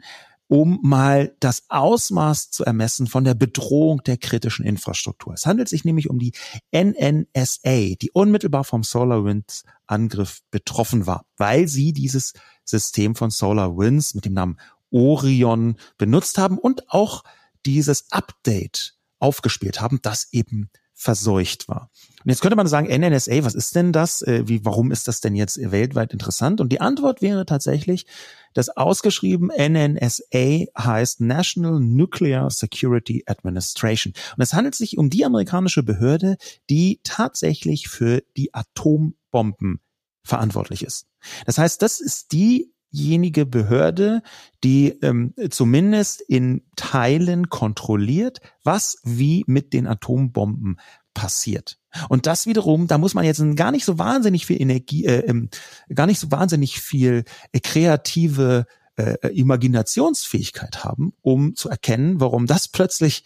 um 0.49 0.78
mal 0.83 1.37
das 1.39 1.64
Ausmaß 1.68 2.51
zu 2.51 2.64
ermessen 2.64 3.07
von 3.07 3.24
der 3.24 3.35
Bedrohung 3.35 4.03
der 4.05 4.16
kritischen 4.16 4.64
Infrastruktur. 4.64 5.35
Es 5.35 5.45
handelt 5.45 5.68
sich 5.68 5.85
nämlich 5.85 6.09
um 6.09 6.18
die 6.18 6.33
NNSA, 6.72 7.95
die 8.01 8.11
unmittelbar 8.14 8.64
vom 8.64 8.83
SolarWinds 8.83 9.64
Angriff 9.91 10.41
betroffen 10.51 11.07
war, 11.07 11.26
weil 11.36 11.68
sie 11.68 11.93
dieses 11.93 12.32
System 12.64 13.14
von 13.14 13.30
SolarWinds 13.30 14.14
mit 14.14 14.24
dem 14.24 14.34
Namen 14.34 14.59
Orion 14.91 15.76
benutzt 15.99 16.38
haben 16.38 16.59
und 16.59 16.91
auch 16.91 17.22
dieses 17.66 18.11
Update 18.11 18.97
aufgespielt 19.18 19.80
haben, 19.80 20.01
das 20.03 20.32
eben 20.32 20.70
verseucht 21.01 21.66
war. 21.66 21.91
Und 22.22 22.28
jetzt 22.28 22.43
könnte 22.43 22.57
man 22.57 22.66
sagen, 22.66 22.86
NNSA, 22.86 23.43
was 23.43 23.55
ist 23.55 23.74
denn 23.74 23.91
das? 23.91 24.20
Äh, 24.20 24.47
wie, 24.47 24.66
warum 24.66 24.91
ist 24.91 25.09
das 25.09 25.22
denn 25.22 25.34
jetzt 25.34 25.59
weltweit 25.70 26.12
interessant? 26.12 26.61
Und 26.61 26.70
die 26.70 26.82
Antwort 26.82 27.22
wäre 27.22 27.47
tatsächlich, 27.47 28.05
dass 28.53 28.68
ausgeschrieben 28.68 29.51
NNSA 29.57 30.66
heißt 30.76 31.22
National 31.22 31.80
Nuclear 31.80 32.51
Security 32.51 33.24
Administration. 33.26 34.12
Und 34.36 34.43
es 34.43 34.53
handelt 34.53 34.74
sich 34.74 34.99
um 34.99 35.09
die 35.09 35.24
amerikanische 35.24 35.82
Behörde, 35.82 36.36
die 36.68 37.01
tatsächlich 37.03 37.88
für 37.88 38.22
die 38.36 38.53
Atombomben 39.31 39.81
verantwortlich 40.22 40.83
ist. 40.83 41.07
Das 41.47 41.59
heißt, 41.59 41.81
das 41.83 42.01
ist 42.01 42.33
diejenige 42.33 43.47
Behörde, 43.47 44.22
die 44.62 44.91
ähm, 45.03 45.35
zumindest 45.51 46.20
in 46.20 46.62
Teilen 46.76 47.49
kontrolliert, 47.49 48.41
was 48.62 48.99
wie 49.03 49.45
mit 49.47 49.72
den 49.72 49.87
Atombomben 49.87 50.78
passiert. 51.14 51.78
Und 52.09 52.26
das 52.26 52.47
wiederum, 52.47 52.87
da 52.87 52.99
muss 52.99 53.14
man 53.14 53.24
jetzt 53.24 53.43
gar 53.57 53.72
nicht 53.72 53.85
so 53.85 53.99
wahnsinnig 53.99 54.47
viel 54.47 54.61
Energie, 54.61 55.07
äh, 55.07 55.26
ähm, 55.26 55.49
gar 55.93 56.07
nicht 56.07 56.20
so 56.20 56.31
wahnsinnig 56.31 56.81
viel 56.81 57.24
äh, 57.53 57.61
kreative 57.61 58.66
äh, 58.97 59.14
Imaginationsfähigkeit 59.28 60.85
haben, 60.85 61.14
um 61.22 61.57
zu 61.57 61.68
erkennen, 61.68 62.20
warum 62.20 62.47
das 62.47 62.68
plötzlich 62.68 63.24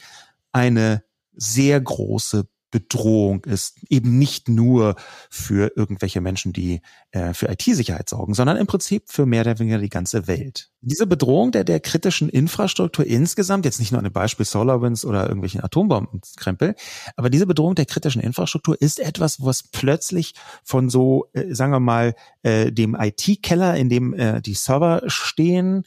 eine 0.52 1.02
sehr 1.36 1.80
große 1.80 2.46
Bedrohung 2.74 3.44
ist, 3.44 3.76
eben 3.88 4.18
nicht 4.18 4.48
nur 4.48 4.96
für 5.30 5.70
irgendwelche 5.76 6.20
Menschen, 6.20 6.52
die 6.52 6.80
äh, 7.12 7.32
für 7.32 7.48
IT-Sicherheit 7.48 8.08
sorgen, 8.08 8.34
sondern 8.34 8.56
im 8.56 8.66
Prinzip 8.66 9.04
für 9.06 9.26
mehr 9.26 9.42
oder 9.42 9.60
weniger 9.60 9.78
die 9.78 9.88
ganze 9.88 10.26
Welt. 10.26 10.72
Diese 10.80 11.06
Bedrohung 11.06 11.52
der, 11.52 11.62
der 11.62 11.78
kritischen 11.78 12.28
Infrastruktur 12.28 13.06
insgesamt, 13.06 13.64
jetzt 13.64 13.78
nicht 13.78 13.92
nur 13.92 14.02
ein 14.02 14.12
Beispiel 14.12 14.44
SolarWinds 14.44 15.04
oder 15.04 15.22
irgendwelchen 15.28 15.62
Atombombenkrempel, 15.62 16.74
aber 17.14 17.30
diese 17.30 17.46
Bedrohung 17.46 17.76
der 17.76 17.86
kritischen 17.86 18.20
Infrastruktur 18.20 18.82
ist 18.82 18.98
etwas, 18.98 19.40
was 19.40 19.62
plötzlich 19.62 20.34
von 20.64 20.90
so, 20.90 21.26
äh, 21.32 21.54
sagen 21.54 21.70
wir 21.70 21.78
mal, 21.78 22.16
äh, 22.42 22.72
dem 22.72 22.96
IT-Keller, 22.98 23.76
in 23.76 23.88
dem 23.88 24.14
äh, 24.14 24.42
die 24.42 24.54
Server 24.54 25.02
stehen, 25.06 25.84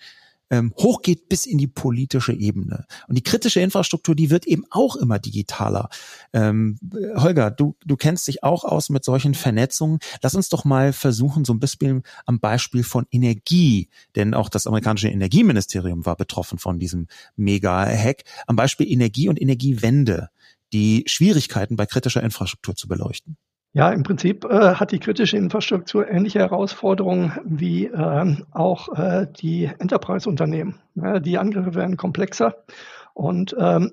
ähm, 0.49 0.73
hochgeht 0.77 1.29
bis 1.29 1.45
in 1.45 1.57
die 1.57 1.67
politische 1.67 2.33
Ebene. 2.33 2.85
Und 3.07 3.17
die 3.17 3.23
kritische 3.23 3.59
Infrastruktur, 3.59 4.15
die 4.15 4.29
wird 4.29 4.45
eben 4.47 4.65
auch 4.69 4.95
immer 4.95 5.19
digitaler. 5.19 5.89
Ähm, 6.33 6.79
Holger, 7.15 7.51
du, 7.51 7.75
du 7.85 7.95
kennst 7.95 8.27
dich 8.27 8.43
auch 8.43 8.63
aus 8.63 8.89
mit 8.89 9.03
solchen 9.03 9.33
Vernetzungen. 9.33 9.99
Lass 10.21 10.35
uns 10.35 10.49
doch 10.49 10.65
mal 10.65 10.93
versuchen, 10.93 11.45
so 11.45 11.53
ein 11.53 11.59
bisschen 11.59 12.03
am 12.25 12.39
Beispiel 12.39 12.83
von 12.83 13.05
Energie, 13.11 13.89
denn 14.15 14.33
auch 14.33 14.49
das 14.49 14.67
amerikanische 14.67 15.09
Energieministerium 15.09 16.05
war 16.05 16.15
betroffen 16.15 16.57
von 16.57 16.79
diesem 16.79 17.07
Mega-Hack, 17.35 18.23
am 18.47 18.55
Beispiel 18.55 18.91
Energie 18.91 19.29
und 19.29 19.41
Energiewende 19.41 20.29
die 20.73 21.03
Schwierigkeiten 21.07 21.75
bei 21.75 21.85
kritischer 21.85 22.23
Infrastruktur 22.23 22.75
zu 22.75 22.87
beleuchten. 22.87 23.37
Ja, 23.77 23.91
im 23.91 24.01
Prinzip 24.01 24.43
äh, 24.45 24.73
hat 24.73 24.91
die 24.91 24.97
kritische 24.97 25.37
Infrastruktur 25.37 26.09
ähnliche 26.09 26.39
Herausforderungen 26.39 27.33
wie 27.45 27.85
äh, 27.85 28.35
auch 28.51 28.89
äh, 28.97 29.27
die 29.39 29.65
Enterprise-Unternehmen. 29.65 30.79
Ja, 30.95 31.19
die 31.19 31.37
Angriffe 31.37 31.75
werden 31.75 31.95
komplexer 31.95 32.55
und 33.13 33.55
ähm, 33.59 33.91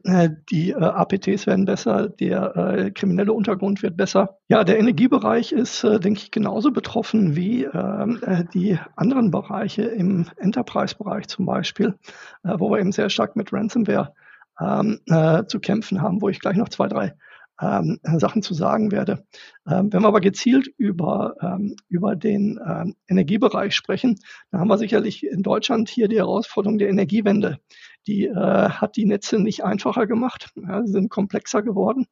die 0.51 0.71
äh, 0.71 0.83
APTs 0.83 1.47
werden 1.47 1.67
besser, 1.67 2.09
der 2.09 2.57
äh, 2.57 2.91
kriminelle 2.93 3.35
Untergrund 3.35 3.83
wird 3.83 3.99
besser. 3.99 4.39
Ja, 4.49 4.65
der 4.65 4.79
Energiebereich 4.79 5.53
ist, 5.53 5.85
äh, 5.85 6.01
denke 6.01 6.21
ich, 6.21 6.31
genauso 6.31 6.71
betroffen 6.71 7.37
wie 7.37 7.65
ähm, 7.65 8.21
äh, 8.25 8.45
die 8.55 8.79
anderen 8.97 9.31
Bereiche 9.31 9.83
im 9.83 10.29
Enterprise-Bereich 10.39 11.29
zum 11.29 11.45
Beispiel, 11.45 11.95
äh, 12.43 12.55
wo 12.57 12.71
wir 12.71 12.79
eben 12.79 12.93
sehr 12.93 13.11
stark 13.11 13.37
mit 13.37 13.53
Ransomware 13.53 14.15
ähm, 14.59 15.01
äh, 15.09 15.45
zu 15.45 15.61
kämpfen 15.61 16.01
haben, 16.01 16.23
wo 16.23 16.31
ich 16.31 16.41
gleich 16.41 16.57
noch 16.57 16.71
zwei, 16.71 16.89
drei 16.89 17.13
ähm, 17.61 18.01
Sachen 18.19 18.43
zu 18.43 18.55
sagen 18.55 18.91
werde. 18.93 19.25
Ähm, 19.69 19.93
wenn 19.93 20.03
wir 20.03 20.09
aber 20.09 20.21
gezielt 20.21 20.69
über, 20.77 21.35
ähm, 21.41 21.77
über 21.89 22.17
den 22.17 22.61
ähm, 22.67 22.97
Energiebereich 23.09 23.75
sprechen, 23.75 24.19
dann 24.51 24.61
haben 24.61 24.69
wir 24.69 24.79
sicherlich 24.79 25.25
in 25.25 25.43
Deutschland 25.43 25.89
hier 25.89 26.09
die 26.09 26.19
Herausforderung 26.19 26.79
der 26.79 26.89
Energiewende. 26.89 27.59
Die 28.07 28.27
äh, 28.27 28.35
hat 28.35 28.97
die 28.97 29.07
Netze 29.07 29.39
nicht 29.39 29.65
einfacher 29.65 30.07
gemacht, 30.07 30.51
ja, 30.57 30.83
sie 30.85 30.93
sind 30.93 31.11
komplexer 31.11 31.63
geworden. 31.63 32.07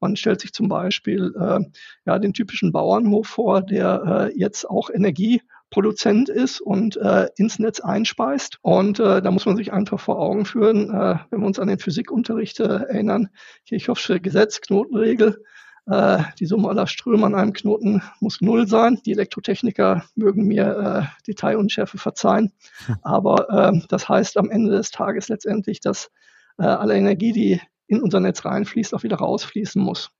Man 0.00 0.16
stellt 0.16 0.40
sich 0.40 0.52
zum 0.52 0.68
Beispiel 0.68 1.34
äh, 1.38 1.60
ja, 2.06 2.18
den 2.18 2.32
typischen 2.32 2.72
Bauernhof 2.72 3.26
vor, 3.26 3.62
der 3.62 4.30
äh, 4.30 4.38
jetzt 4.38 4.68
auch 4.68 4.90
Energie 4.90 5.42
Produzent 5.70 6.28
ist 6.28 6.60
und 6.60 6.96
äh, 6.96 7.28
ins 7.36 7.58
Netz 7.58 7.80
einspeist. 7.80 8.58
Und 8.62 9.00
äh, 9.00 9.20
da 9.20 9.30
muss 9.30 9.46
man 9.46 9.56
sich 9.56 9.72
einfach 9.72 10.00
vor 10.00 10.18
Augen 10.18 10.44
führen, 10.44 10.90
äh, 10.90 11.18
wenn 11.30 11.40
wir 11.40 11.46
uns 11.46 11.58
an 11.58 11.68
den 11.68 11.78
Physikunterricht 11.78 12.60
äh, 12.60 12.64
erinnern, 12.64 13.28
Kirchhoffsche 13.66 14.20
Gesetz, 14.20 14.60
Knotenregel, 14.60 15.42
äh, 15.88 16.22
die 16.38 16.46
Summe 16.46 16.68
aller 16.68 16.86
Ströme 16.86 17.26
an 17.26 17.34
einem 17.34 17.52
Knoten 17.52 18.02
muss 18.20 18.40
null 18.40 18.66
sein. 18.66 19.00
Die 19.04 19.12
Elektrotechniker 19.12 20.04
mögen 20.14 20.46
mir 20.46 20.76
äh, 20.76 21.26
Detailunschärfe 21.26 21.98
verzeihen. 21.98 22.52
Aber 23.02 23.48
äh, 23.50 23.80
das 23.88 24.08
heißt 24.08 24.36
am 24.36 24.50
Ende 24.50 24.72
des 24.72 24.90
Tages 24.90 25.28
letztendlich, 25.28 25.80
dass 25.80 26.10
äh, 26.58 26.64
alle 26.64 26.96
Energie, 26.96 27.32
die 27.32 27.60
in 27.86 28.02
unser 28.02 28.20
Netz 28.20 28.44
reinfließt, 28.44 28.94
auch 28.94 29.02
wieder 29.02 29.16
rausfließen 29.16 29.82
muss. 29.82 30.10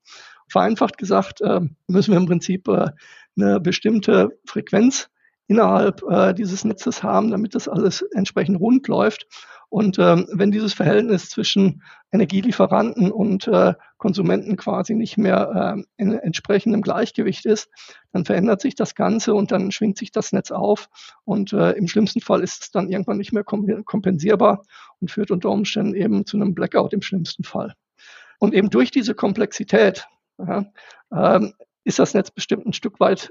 Vereinfacht 0.48 0.96
gesagt, 0.96 1.42
äh, 1.42 1.60
müssen 1.86 2.12
wir 2.12 2.18
im 2.18 2.26
Prinzip 2.26 2.66
äh, 2.68 2.90
eine 3.36 3.60
bestimmte 3.60 4.30
Frequenz 4.46 5.10
innerhalb 5.48 6.02
äh, 6.08 6.34
dieses 6.34 6.64
Netzes 6.64 7.02
haben, 7.02 7.30
damit 7.30 7.54
das 7.54 7.68
alles 7.68 8.02
entsprechend 8.02 8.60
rund 8.60 8.86
läuft. 8.86 9.26
Und 9.70 9.98
ähm, 9.98 10.26
wenn 10.32 10.50
dieses 10.50 10.72
Verhältnis 10.72 11.28
zwischen 11.28 11.82
Energielieferanten 12.10 13.10
und 13.10 13.48
äh, 13.48 13.74
Konsumenten 13.98 14.56
quasi 14.56 14.94
nicht 14.94 15.18
mehr 15.18 15.76
äh, 15.76 16.02
in 16.02 16.12
entsprechendem 16.12 16.80
Gleichgewicht 16.80 17.44
ist, 17.44 17.68
dann 18.12 18.24
verändert 18.24 18.62
sich 18.62 18.76
das 18.76 18.94
Ganze 18.94 19.34
und 19.34 19.50
dann 19.50 19.70
schwingt 19.70 19.98
sich 19.98 20.10
das 20.10 20.32
Netz 20.32 20.50
auf. 20.50 20.88
Und 21.24 21.52
äh, 21.52 21.72
im 21.72 21.86
schlimmsten 21.88 22.20
Fall 22.20 22.42
ist 22.42 22.62
es 22.62 22.70
dann 22.70 22.88
irgendwann 22.88 23.18
nicht 23.18 23.32
mehr 23.32 23.44
kompensierbar 23.44 24.62
und 25.00 25.10
führt 25.10 25.30
unter 25.30 25.50
Umständen 25.50 25.94
eben 25.94 26.24
zu 26.24 26.38
einem 26.38 26.54
Blackout 26.54 26.94
im 26.94 27.02
schlimmsten 27.02 27.44
Fall. 27.44 27.74
Und 28.38 28.54
eben 28.54 28.70
durch 28.70 28.90
diese 28.90 29.14
Komplexität 29.14 30.06
ja, 30.38 30.64
ähm, 31.12 31.52
ist 31.84 31.98
das 31.98 32.14
Netz 32.14 32.30
bestimmt 32.30 32.66
ein 32.66 32.72
Stück 32.72 33.00
weit 33.00 33.30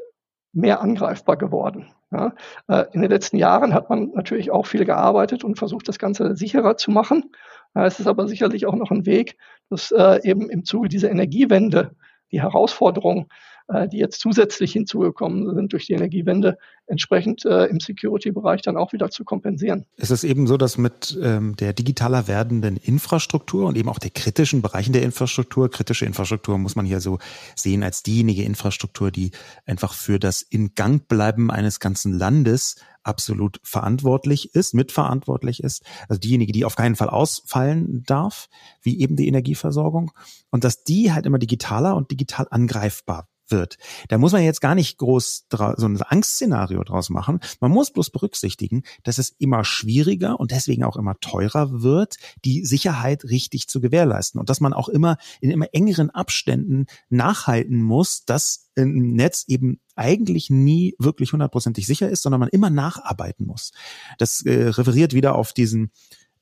mehr 0.53 0.81
angreifbar 0.81 1.37
geworden. 1.37 1.87
Ja, 2.11 2.33
äh, 2.67 2.85
in 2.93 3.01
den 3.01 3.11
letzten 3.11 3.37
Jahren 3.37 3.73
hat 3.73 3.89
man 3.89 4.11
natürlich 4.13 4.49
auch 4.51 4.65
viel 4.65 4.85
gearbeitet 4.85 5.43
und 5.43 5.57
versucht, 5.57 5.87
das 5.87 5.99
Ganze 5.99 6.35
sicherer 6.37 6.77
zu 6.77 6.91
machen. 6.91 7.31
Es 7.73 7.99
ist 7.99 8.07
aber 8.07 8.27
sicherlich 8.27 8.65
auch 8.65 8.75
noch 8.75 8.91
ein 8.91 9.05
Weg, 9.05 9.37
dass 9.69 9.91
äh, 9.91 10.21
eben 10.23 10.49
im 10.49 10.63
Zuge 10.63 10.87
dieser 10.87 11.11
Energiewende 11.11 11.95
die 12.31 12.41
Herausforderung 12.41 13.27
äh, 13.67 13.87
die 13.87 13.97
jetzt 13.97 14.21
zusätzlich 14.21 14.71
hinzugekommen 14.71 15.53
sind 15.53 15.73
durch 15.73 15.87
die 15.87 15.93
Energiewende, 15.93 16.57
entsprechend 16.85 17.45
äh, 17.45 17.65
im 17.65 17.81
Security-Bereich 17.81 18.61
dann 18.61 18.77
auch 18.77 18.93
wieder 18.93 19.09
zu 19.09 19.25
kompensieren. 19.25 19.85
Es 19.97 20.09
ist 20.09 20.23
eben 20.23 20.47
so, 20.47 20.55
dass 20.55 20.77
mit 20.77 21.17
ähm, 21.21 21.55
der 21.57 21.73
digitaler 21.73 22.29
werdenden 22.29 22.77
Infrastruktur 22.77 23.67
und 23.67 23.77
eben 23.77 23.89
auch 23.89 23.99
der 23.99 24.11
kritischen 24.11 24.61
Bereichen 24.61 24.93
der 24.93 25.03
Infrastruktur, 25.03 25.69
kritische 25.69 26.05
Infrastruktur 26.05 26.57
muss 26.57 26.77
man 26.77 26.85
hier 26.85 27.01
so 27.01 27.19
sehen 27.55 27.83
als 27.83 28.03
diejenige 28.03 28.43
Infrastruktur, 28.43 29.11
die 29.11 29.31
einfach 29.65 29.93
für 29.93 30.17
das 30.17 30.41
Ingangbleiben 30.41 31.51
eines 31.51 31.81
ganzen 31.81 32.17
Landes 32.17 32.77
absolut 33.03 33.59
verantwortlich 33.63 34.53
ist, 34.55 34.73
mitverantwortlich 34.73 35.61
ist, 35.61 35.83
also 36.07 36.19
diejenige, 36.19 36.53
die 36.53 36.65
auf 36.65 36.75
keinen 36.75 36.95
Fall 36.95 37.09
ausfallen 37.09 38.03
darf, 38.05 38.47
wie 38.81 38.99
eben 38.99 39.15
die 39.15 39.27
Energieversorgung 39.27 40.11
und 40.51 40.63
dass 40.63 40.83
die 40.83 41.11
halt 41.11 41.25
immer 41.25 41.39
digitaler 41.39 41.95
und 41.95 42.11
digital 42.11 42.47
angreifbar 42.49 43.27
wird. 43.51 43.77
Da 44.09 44.17
muss 44.17 44.31
man 44.31 44.43
jetzt 44.43 44.61
gar 44.61 44.75
nicht 44.75 44.97
groß 44.97 45.45
so 45.49 45.85
ein 45.85 46.01
Angstszenario 46.01 46.83
draus 46.83 47.09
machen. 47.09 47.39
Man 47.59 47.71
muss 47.71 47.91
bloß 47.91 48.09
berücksichtigen, 48.09 48.83
dass 49.03 49.17
es 49.17 49.29
immer 49.37 49.63
schwieriger 49.63 50.39
und 50.39 50.51
deswegen 50.51 50.83
auch 50.83 50.97
immer 50.97 51.19
teurer 51.19 51.81
wird, 51.81 52.17
die 52.45 52.65
Sicherheit 52.65 53.23
richtig 53.25 53.67
zu 53.67 53.81
gewährleisten 53.81 54.39
und 54.39 54.49
dass 54.49 54.59
man 54.59 54.73
auch 54.73 54.89
immer 54.89 55.17
in 55.41 55.51
immer 55.51 55.67
engeren 55.73 56.09
Abständen 56.09 56.85
nachhalten 57.09 57.81
muss, 57.81 58.25
dass 58.25 58.69
im 58.75 59.13
Netz 59.13 59.45
eben 59.47 59.79
eigentlich 59.95 60.49
nie 60.49 60.95
wirklich 60.99 61.33
hundertprozentig 61.33 61.87
sicher 61.87 62.09
ist, 62.09 62.21
sondern 62.21 62.39
man 62.39 62.49
immer 62.49 62.69
nacharbeiten 62.69 63.47
muss. 63.47 63.71
Das 64.19 64.45
äh, 64.45 64.69
referiert 64.69 65.13
wieder 65.13 65.35
auf 65.35 65.53
diesen 65.53 65.91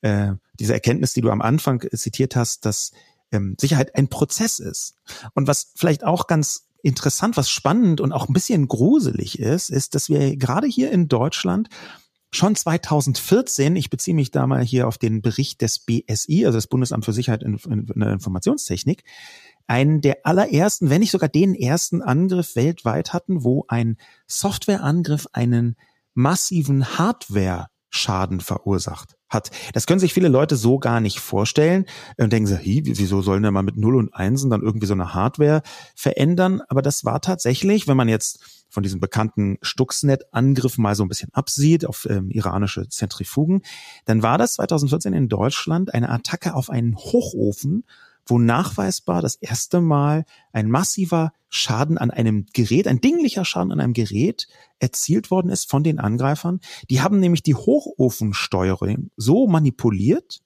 äh, 0.02 0.34
diese 0.60 0.74
Erkenntnis, 0.74 1.14
die 1.14 1.20
du 1.20 1.30
am 1.30 1.40
Anfang 1.40 1.82
zitiert 1.92 2.36
hast, 2.36 2.64
dass 2.64 2.92
ähm, 3.32 3.56
Sicherheit 3.58 3.94
ein 3.94 4.08
Prozess 4.08 4.58
ist. 4.58 4.94
Und 5.34 5.46
was 5.46 5.72
vielleicht 5.74 6.04
auch 6.04 6.26
ganz 6.26 6.68
interessant, 6.82 7.36
was 7.36 7.50
spannend 7.50 8.00
und 8.00 8.12
auch 8.12 8.28
ein 8.28 8.32
bisschen 8.32 8.68
gruselig 8.68 9.38
ist, 9.38 9.70
ist, 9.70 9.94
dass 9.94 10.08
wir 10.08 10.36
gerade 10.36 10.66
hier 10.66 10.90
in 10.90 11.08
Deutschland 11.08 11.68
schon 12.32 12.54
2014, 12.54 13.76
ich 13.76 13.90
beziehe 13.90 14.14
mich 14.14 14.30
da 14.30 14.46
mal 14.46 14.62
hier 14.62 14.86
auf 14.88 14.98
den 14.98 15.22
Bericht 15.22 15.62
des 15.62 15.80
BSI, 15.80 16.46
also 16.46 16.58
das 16.58 16.66
Bundesamt 16.66 17.04
für 17.04 17.12
Sicherheit 17.12 17.42
in, 17.42 17.56
in, 17.68 17.86
der 17.86 18.12
Informationstechnik, 18.12 19.04
einen 19.66 20.00
der 20.00 20.18
allerersten, 20.24 20.90
wenn 20.90 21.00
nicht 21.00 21.10
sogar 21.10 21.28
den 21.28 21.54
ersten 21.54 22.02
Angriff 22.02 22.54
weltweit 22.54 23.12
hatten, 23.12 23.42
wo 23.42 23.64
ein 23.68 23.96
Softwareangriff 24.26 25.26
einen 25.32 25.76
massiven 26.14 26.98
Hardware-Schaden 26.98 28.40
verursacht. 28.40 29.15
Hat. 29.28 29.50
Das 29.72 29.86
können 29.86 30.00
sich 30.00 30.14
viele 30.14 30.28
Leute 30.28 30.56
so 30.56 30.78
gar 30.78 31.00
nicht 31.00 31.20
vorstellen 31.20 31.86
und 32.16 32.32
denken 32.32 32.46
sie, 32.46 32.56
hey, 32.56 32.82
wieso 32.84 33.22
sollen 33.22 33.42
denn 33.42 33.52
mal 33.52 33.62
mit 33.62 33.76
Null 33.76 33.96
und 33.96 34.14
Einsen 34.14 34.50
dann 34.50 34.62
irgendwie 34.62 34.86
so 34.86 34.94
eine 34.94 35.14
Hardware 35.14 35.62
verändern? 35.94 36.62
Aber 36.68 36.82
das 36.82 37.04
war 37.04 37.20
tatsächlich, 37.20 37.88
wenn 37.88 37.96
man 37.96 38.08
jetzt 38.08 38.66
von 38.68 38.82
diesem 38.82 39.00
bekannten 39.00 39.58
Stuxnet-Angriff 39.62 40.78
mal 40.78 40.94
so 40.94 41.04
ein 41.04 41.08
bisschen 41.08 41.32
absieht 41.32 41.86
auf 41.86 42.06
ähm, 42.10 42.30
iranische 42.30 42.88
Zentrifugen, 42.88 43.62
dann 44.04 44.22
war 44.22 44.38
das 44.38 44.54
2014 44.54 45.12
in 45.12 45.28
Deutschland 45.28 45.94
eine 45.94 46.10
Attacke 46.10 46.54
auf 46.54 46.70
einen 46.70 46.96
Hochofen, 46.96 47.84
wo 48.26 48.38
nachweisbar 48.38 49.22
das 49.22 49.36
erste 49.36 49.80
Mal 49.80 50.24
ein 50.52 50.70
massiver 50.70 51.32
Schaden 51.48 51.96
an 51.96 52.10
einem 52.10 52.46
Gerät, 52.52 52.88
ein 52.88 53.00
dinglicher 53.00 53.44
Schaden 53.44 53.72
an 53.72 53.80
einem 53.80 53.92
Gerät 53.92 54.48
erzielt 54.78 55.30
worden 55.30 55.50
ist 55.50 55.70
von 55.70 55.84
den 55.84 55.98
Angreifern. 55.98 56.60
Die 56.90 57.00
haben 57.00 57.20
nämlich 57.20 57.42
die 57.42 57.54
Hochofensteuerung 57.54 59.10
so 59.16 59.46
manipuliert, 59.46 60.40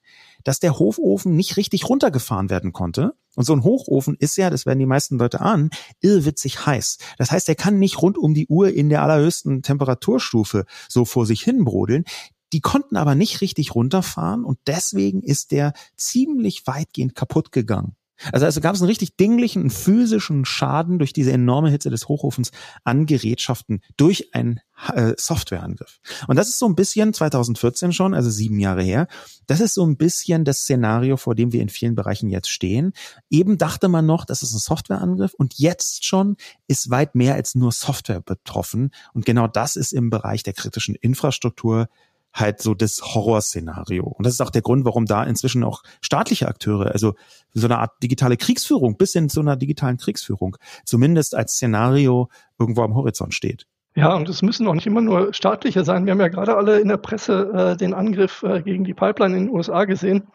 dass 0.44 0.60
der 0.60 0.78
Hochofen 0.78 1.36
nicht 1.36 1.56
richtig 1.56 1.88
runtergefahren 1.88 2.50
werden 2.50 2.72
konnte. 2.72 3.14
Und 3.36 3.44
so 3.44 3.52
ein 3.52 3.64
Hochofen 3.64 4.16
ist 4.18 4.36
ja, 4.36 4.50
das 4.50 4.66
werden 4.66 4.78
die 4.78 4.86
meisten 4.86 5.18
Leute 5.18 5.40
ahnen, 5.40 5.70
irrwitzig 6.00 6.66
heiß. 6.66 6.98
Das 7.18 7.30
heißt, 7.30 7.48
er 7.48 7.54
kann 7.54 7.78
nicht 7.78 8.02
rund 8.02 8.18
um 8.18 8.34
die 8.34 8.46
Uhr 8.48 8.70
in 8.70 8.88
der 8.88 9.02
allerhöchsten 9.02 9.62
Temperaturstufe 9.62 10.64
so 10.88 11.04
vor 11.04 11.26
sich 11.26 11.42
hin 11.42 11.64
brodeln. 11.64 12.04
Die 12.52 12.60
konnten 12.60 12.96
aber 12.96 13.14
nicht 13.14 13.40
richtig 13.40 13.74
runterfahren 13.74 14.44
und 14.44 14.58
deswegen 14.66 15.22
ist 15.22 15.52
der 15.52 15.72
ziemlich 15.96 16.66
weitgehend 16.66 17.14
kaputt 17.14 17.52
gegangen. 17.52 17.96
Also, 18.32 18.46
also 18.46 18.60
gab 18.60 18.74
es 18.74 18.82
einen 18.82 18.88
richtig 18.88 19.16
dinglichen, 19.16 19.70
physischen 19.70 20.44
Schaden 20.44 20.98
durch 20.98 21.12
diese 21.12 21.32
enorme 21.32 21.70
Hitze 21.70 21.90
des 21.90 22.08
Hochofens 22.08 22.50
an 22.84 23.06
Gerätschaften 23.06 23.80
durch 23.96 24.34
einen 24.34 24.60
äh, 24.92 25.14
Softwareangriff. 25.16 26.00
Und 26.28 26.36
das 26.36 26.48
ist 26.48 26.58
so 26.58 26.66
ein 26.66 26.74
bisschen 26.74 27.14
2014 27.14 27.92
schon, 27.92 28.14
also 28.14 28.28
sieben 28.30 28.58
Jahre 28.58 28.82
her. 28.82 29.06
Das 29.46 29.60
ist 29.60 29.74
so 29.74 29.84
ein 29.86 29.96
bisschen 29.96 30.44
das 30.44 30.60
Szenario, 30.60 31.16
vor 31.16 31.34
dem 31.34 31.52
wir 31.52 31.62
in 31.62 31.68
vielen 31.68 31.94
Bereichen 31.94 32.28
jetzt 32.28 32.50
stehen. 32.50 32.92
Eben 33.30 33.58
dachte 33.58 33.88
man 33.88 34.06
noch, 34.06 34.24
das 34.24 34.42
ist 34.42 34.52
ein 34.52 34.58
Softwareangriff 34.58 35.34
und 35.34 35.54
jetzt 35.58 36.04
schon 36.04 36.36
ist 36.66 36.90
weit 36.90 37.14
mehr 37.14 37.34
als 37.34 37.54
nur 37.54 37.72
Software 37.72 38.20
betroffen. 38.20 38.90
Und 39.14 39.24
genau 39.24 39.46
das 39.46 39.76
ist 39.76 39.92
im 39.92 40.10
Bereich 40.10 40.42
der 40.42 40.52
kritischen 40.52 40.94
Infrastruktur 40.94 41.88
halt 42.32 42.60
so 42.60 42.74
das 42.74 43.00
Horrorszenario. 43.02 44.04
Und 44.04 44.24
das 44.24 44.34
ist 44.34 44.40
auch 44.40 44.50
der 44.50 44.62
Grund, 44.62 44.84
warum 44.84 45.06
da 45.06 45.24
inzwischen 45.24 45.64
auch 45.64 45.82
staatliche 46.00 46.48
Akteure, 46.48 46.92
also 46.92 47.14
so 47.52 47.66
eine 47.66 47.78
Art 47.78 48.02
digitale 48.02 48.36
Kriegsführung 48.36 48.96
bis 48.96 49.12
hin 49.12 49.28
zu 49.28 49.40
einer 49.40 49.56
digitalen 49.56 49.96
Kriegsführung, 49.96 50.56
zumindest 50.84 51.34
als 51.34 51.54
Szenario 51.54 52.28
irgendwo 52.58 52.82
am 52.82 52.94
Horizont 52.94 53.34
steht. 53.34 53.66
Ja, 53.96 54.14
und 54.14 54.28
es 54.28 54.42
müssen 54.42 54.68
auch 54.68 54.74
nicht 54.74 54.86
immer 54.86 55.00
nur 55.00 55.34
staatliche 55.34 55.84
sein. 55.84 56.06
Wir 56.06 56.12
haben 56.12 56.20
ja 56.20 56.28
gerade 56.28 56.56
alle 56.56 56.78
in 56.78 56.88
der 56.88 56.96
Presse 56.96 57.72
äh, 57.72 57.76
den 57.76 57.92
Angriff 57.92 58.44
äh, 58.44 58.62
gegen 58.62 58.84
die 58.84 58.94
Pipeline 58.94 59.36
in 59.36 59.46
den 59.46 59.54
USA 59.54 59.84
gesehen, 59.84 60.28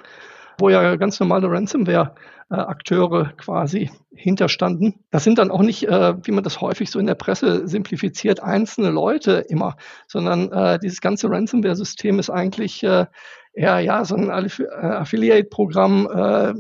wo 0.57 0.69
ja 0.69 0.95
ganz 0.95 1.19
normale 1.19 1.49
Ransomware 1.49 2.15
äh, 2.49 2.55
Akteure 2.55 3.33
quasi 3.37 3.89
hinterstanden. 4.13 4.99
Das 5.11 5.23
sind 5.23 5.39
dann 5.39 5.49
auch 5.49 5.61
nicht, 5.61 5.87
äh, 5.87 6.13
wie 6.25 6.31
man 6.31 6.43
das 6.43 6.61
häufig 6.61 6.91
so 6.91 6.99
in 6.99 7.07
der 7.07 7.15
Presse 7.15 7.67
simplifiziert, 7.67 8.41
einzelne 8.41 8.91
Leute 8.91 9.45
immer, 9.49 9.77
sondern 10.07 10.51
äh, 10.51 10.77
dieses 10.79 11.01
ganze 11.01 11.29
Ransomware-System 11.29 12.19
ist 12.19 12.29
eigentlich 12.29 12.83
äh, 12.83 13.07
eher 13.53 13.79
ja 13.79 14.05
so 14.05 14.15
ein 14.15 14.29
Affiliate-Programm, 14.29 16.09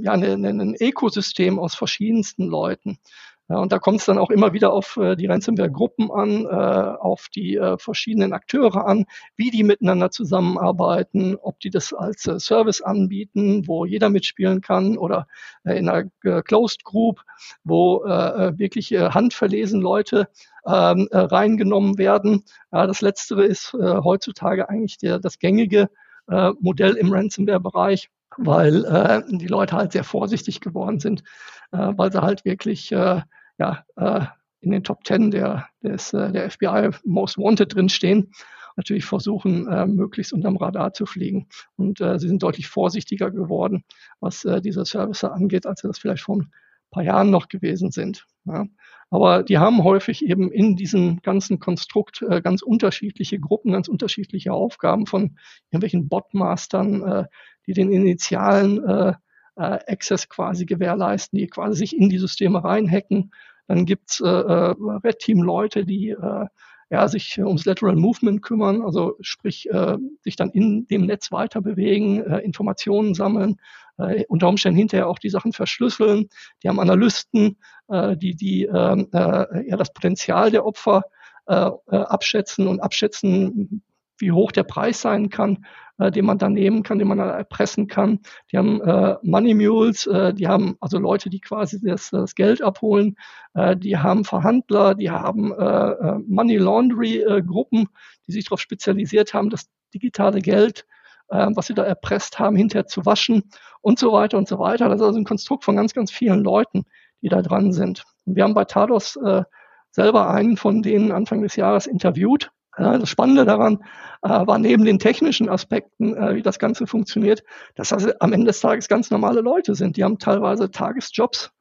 ja 0.01 0.11
ein, 0.13 0.45
ein 0.45 0.75
Ökosystem 0.79 1.59
aus 1.59 1.75
verschiedensten 1.75 2.47
Leuten. 2.47 2.99
Ja, 3.47 3.57
und 3.59 3.71
da 3.71 3.77
kommt 3.77 3.99
es 3.99 4.05
dann 4.05 4.17
auch 4.17 4.31
immer 4.31 4.53
wieder 4.53 4.73
auf 4.73 4.97
äh, 4.97 5.15
die 5.15 5.27
Ransomware-Gruppen 5.27 6.09
an, 6.11 6.45
äh, 6.45 6.47
auf 6.49 7.27
die 7.33 7.57
äh, 7.57 7.77
verschiedenen 7.77 8.33
Akteure 8.33 8.87
an, 8.87 9.05
wie 9.35 9.51
die 9.51 9.63
miteinander 9.63 10.09
zusammenarbeiten, 10.09 11.35
ob 11.39 11.59
die 11.59 11.69
das 11.69 11.93
als 11.93 12.25
äh, 12.25 12.39
Service 12.39 12.81
anbieten, 12.81 13.67
wo 13.67 13.85
jeder 13.85 14.09
mitspielen 14.09 14.61
kann 14.61 14.97
oder 14.97 15.27
äh, 15.63 15.77
in 15.77 15.87
einer 15.87 16.09
äh, 16.23 16.41
Closed 16.41 16.83
Group, 16.83 17.21
wo 17.63 18.03
äh, 18.05 18.57
wirklich 18.57 18.91
handverlesen 18.91 19.79
Leute 19.79 20.27
ähm, 20.65 21.07
äh, 21.11 21.17
reingenommen 21.17 21.99
werden. 21.99 22.43
Ja, 22.71 22.87
das 22.87 23.01
Letztere 23.01 23.45
ist 23.45 23.75
äh, 23.75 23.97
heutzutage 24.03 24.69
eigentlich 24.69 24.97
der, 24.97 25.19
das 25.19 25.37
gängige 25.37 25.89
äh, 26.27 26.51
Modell 26.59 26.95
im 26.95 27.11
Ransomware-Bereich 27.13 28.09
weil 28.37 28.85
äh, 28.85 29.23
die 29.29 29.47
Leute 29.47 29.75
halt 29.75 29.91
sehr 29.91 30.03
vorsichtig 30.03 30.61
geworden 30.61 30.99
sind, 30.99 31.23
äh, 31.71 31.93
weil 31.95 32.11
sie 32.11 32.21
halt 32.21 32.45
wirklich 32.45 32.91
äh, 32.91 33.21
ja, 33.57 33.85
äh, 33.95 34.25
in 34.61 34.71
den 34.71 34.83
Top 34.83 35.03
Ten 35.03 35.31
der, 35.31 35.67
des, 35.81 36.13
äh, 36.13 36.31
der 36.31 36.49
FBI 36.49 36.89
Most 37.03 37.37
Wanted 37.37 37.75
drinstehen, 37.75 38.31
natürlich 38.75 39.05
versuchen, 39.05 39.67
äh, 39.67 39.85
möglichst 39.85 40.33
unterm 40.33 40.57
Radar 40.57 40.93
zu 40.93 41.05
fliegen. 41.05 41.47
Und 41.77 42.01
äh, 42.01 42.19
sie 42.19 42.27
sind 42.27 42.43
deutlich 42.43 42.67
vorsichtiger 42.67 43.31
geworden, 43.31 43.83
was 44.19 44.43
äh, 44.43 44.61
diese 44.61 44.85
Services 44.85 45.23
angeht, 45.29 45.65
als 45.65 45.81
sie 45.81 45.87
das 45.87 45.99
vielleicht 45.99 46.23
vor 46.23 46.37
ein 46.37 46.51
paar 46.91 47.03
Jahren 47.03 47.29
noch 47.29 47.47
gewesen 47.47 47.91
sind. 47.91 48.25
Ja. 48.45 48.65
Aber 49.11 49.43
die 49.43 49.59
haben 49.59 49.83
häufig 49.83 50.25
eben 50.25 50.51
in 50.51 50.75
diesem 50.75 51.21
ganzen 51.21 51.59
Konstrukt 51.59 52.21
äh, 52.27 52.41
ganz 52.41 52.61
unterschiedliche 52.61 53.39
Gruppen, 53.39 53.71
ganz 53.71 53.87
unterschiedliche 53.87 54.51
Aufgaben 54.51 55.05
von 55.05 55.37
irgendwelchen 55.69 56.09
Botmastern, 56.09 57.03
äh, 57.03 57.25
die 57.67 57.73
den 57.73 57.91
initialen 57.91 58.83
äh, 58.83 59.13
äh, 59.57 59.79
Access 59.87 60.29
quasi 60.29 60.65
gewährleisten, 60.65 61.37
die 61.37 61.47
quasi 61.47 61.77
sich 61.77 61.97
in 61.97 62.09
die 62.09 62.19
Systeme 62.19 62.63
reinhacken. 62.63 63.31
Dann 63.67 63.85
gibt's 63.85 64.19
äh, 64.21 64.27
äh, 64.27 64.75
Red 65.03 65.19
Team 65.19 65.41
Leute, 65.41 65.85
die 65.85 66.09
äh, 66.09 66.45
ja, 66.91 67.07
sich 67.07 67.39
ums 67.39 67.65
Lateral 67.65 67.95
Movement 67.95 68.43
kümmern, 68.43 68.81
also 68.81 69.15
sprich 69.21 69.69
äh, 69.71 69.97
sich 70.21 70.35
dann 70.35 70.51
in 70.51 70.85
dem 70.87 71.05
Netz 71.05 71.31
weiter 71.31 71.61
bewegen, 71.61 72.21
äh, 72.21 72.39
Informationen 72.39 73.15
sammeln, 73.15 73.57
äh, 73.97 74.23
unter 74.27 74.47
Umständen 74.49 74.77
hinterher 74.77 75.07
auch 75.07 75.17
die 75.17 75.29
Sachen 75.29 75.51
verschlüsseln. 75.51 76.29
Die 76.61 76.69
haben 76.69 76.79
Analysten, 76.79 77.57
äh, 77.87 78.15
die, 78.15 78.35
die 78.35 78.65
äh, 78.65 79.05
äh, 79.13 79.69
ja 79.69 79.77
das 79.77 79.93
Potenzial 79.93 80.51
der 80.51 80.65
Opfer 80.65 81.03
äh, 81.47 81.69
äh, 81.87 81.95
abschätzen 81.95 82.67
und 82.67 82.81
abschätzen, 82.81 83.83
wie 84.17 84.31
hoch 84.31 84.51
der 84.51 84.63
Preis 84.63 85.01
sein 85.01 85.29
kann, 85.29 85.65
äh, 85.97 86.11
den 86.11 86.25
man 86.25 86.37
da 86.37 86.49
nehmen 86.49 86.83
kann, 86.83 86.99
den 86.99 87.07
man 87.07 87.17
da 87.17 87.29
erpressen 87.31 87.87
kann. 87.87 88.19
Die 88.51 88.57
haben 88.57 88.81
äh, 88.81 89.15
Money 89.23 89.53
Mules, 89.53 90.07
äh, 90.07 90.33
die 90.33 90.47
haben 90.47 90.75
also 90.79 90.97
Leute, 90.99 91.29
die 91.29 91.39
quasi 91.39 91.79
das, 91.81 92.09
das 92.09 92.35
Geld 92.35 92.61
abholen. 92.61 93.15
Äh, 93.53 93.77
die 93.77 93.97
haben 93.97 94.25
Verhandler, 94.25 94.95
die 94.95 95.09
haben 95.09 95.51
äh, 95.53 95.91
äh 95.91 96.19
Money 96.27 96.57
Laundry 96.57 97.17
äh, 97.17 97.41
Gruppen, 97.41 97.87
die 98.27 98.31
sich 98.31 98.45
darauf 98.45 98.59
spezialisiert 98.59 99.33
haben, 99.33 99.49
das 99.49 99.69
digitale 99.93 100.41
Geld 100.41 100.85
äh, 101.29 101.47
was 101.53 101.67
sie 101.67 101.73
da 101.73 101.83
erpresst 101.83 102.39
haben, 102.39 102.55
hinterher 102.55 102.87
zu 102.87 103.05
waschen 103.05 103.43
und 103.81 103.99
so 103.99 104.11
weiter 104.11 104.37
und 104.37 104.47
so 104.47 104.59
weiter. 104.59 104.89
Das 104.89 104.99
ist 104.99 105.05
also 105.05 105.19
ein 105.19 105.25
Konstrukt 105.25 105.63
von 105.63 105.75
ganz, 105.75 105.93
ganz 105.93 106.11
vielen 106.11 106.43
Leuten, 106.43 106.85
die 107.21 107.29
da 107.29 107.41
dran 107.41 107.71
sind. 107.71 108.03
Und 108.25 108.35
wir 108.35 108.43
haben 108.43 108.53
bei 108.53 108.65
Tados 108.65 109.15
äh, 109.17 109.43
selber 109.91 110.29
einen 110.29 110.57
von 110.57 110.81
denen 110.81 111.11
Anfang 111.11 111.41
des 111.41 111.55
Jahres 111.55 111.87
interviewt 111.87 112.51
das 112.77 113.09
Spannende 113.09 113.45
daran 113.45 113.83
äh, 114.21 114.29
war 114.29 114.57
neben 114.57 114.85
den 114.85 114.99
technischen 114.99 115.49
Aspekten, 115.49 116.15
äh, 116.15 116.35
wie 116.35 116.41
das 116.41 116.59
Ganze 116.59 116.87
funktioniert, 116.87 117.43
dass 117.75 117.89
das 117.89 118.07
am 118.19 118.33
Ende 118.33 118.47
des 118.47 118.59
Tages 118.59 118.87
ganz 118.87 119.11
normale 119.11 119.41
Leute 119.41 119.75
sind. 119.75 119.97
Die 119.97 120.03
haben 120.03 120.19
teilweise 120.19 120.71
Tagesjobs, 120.71 121.51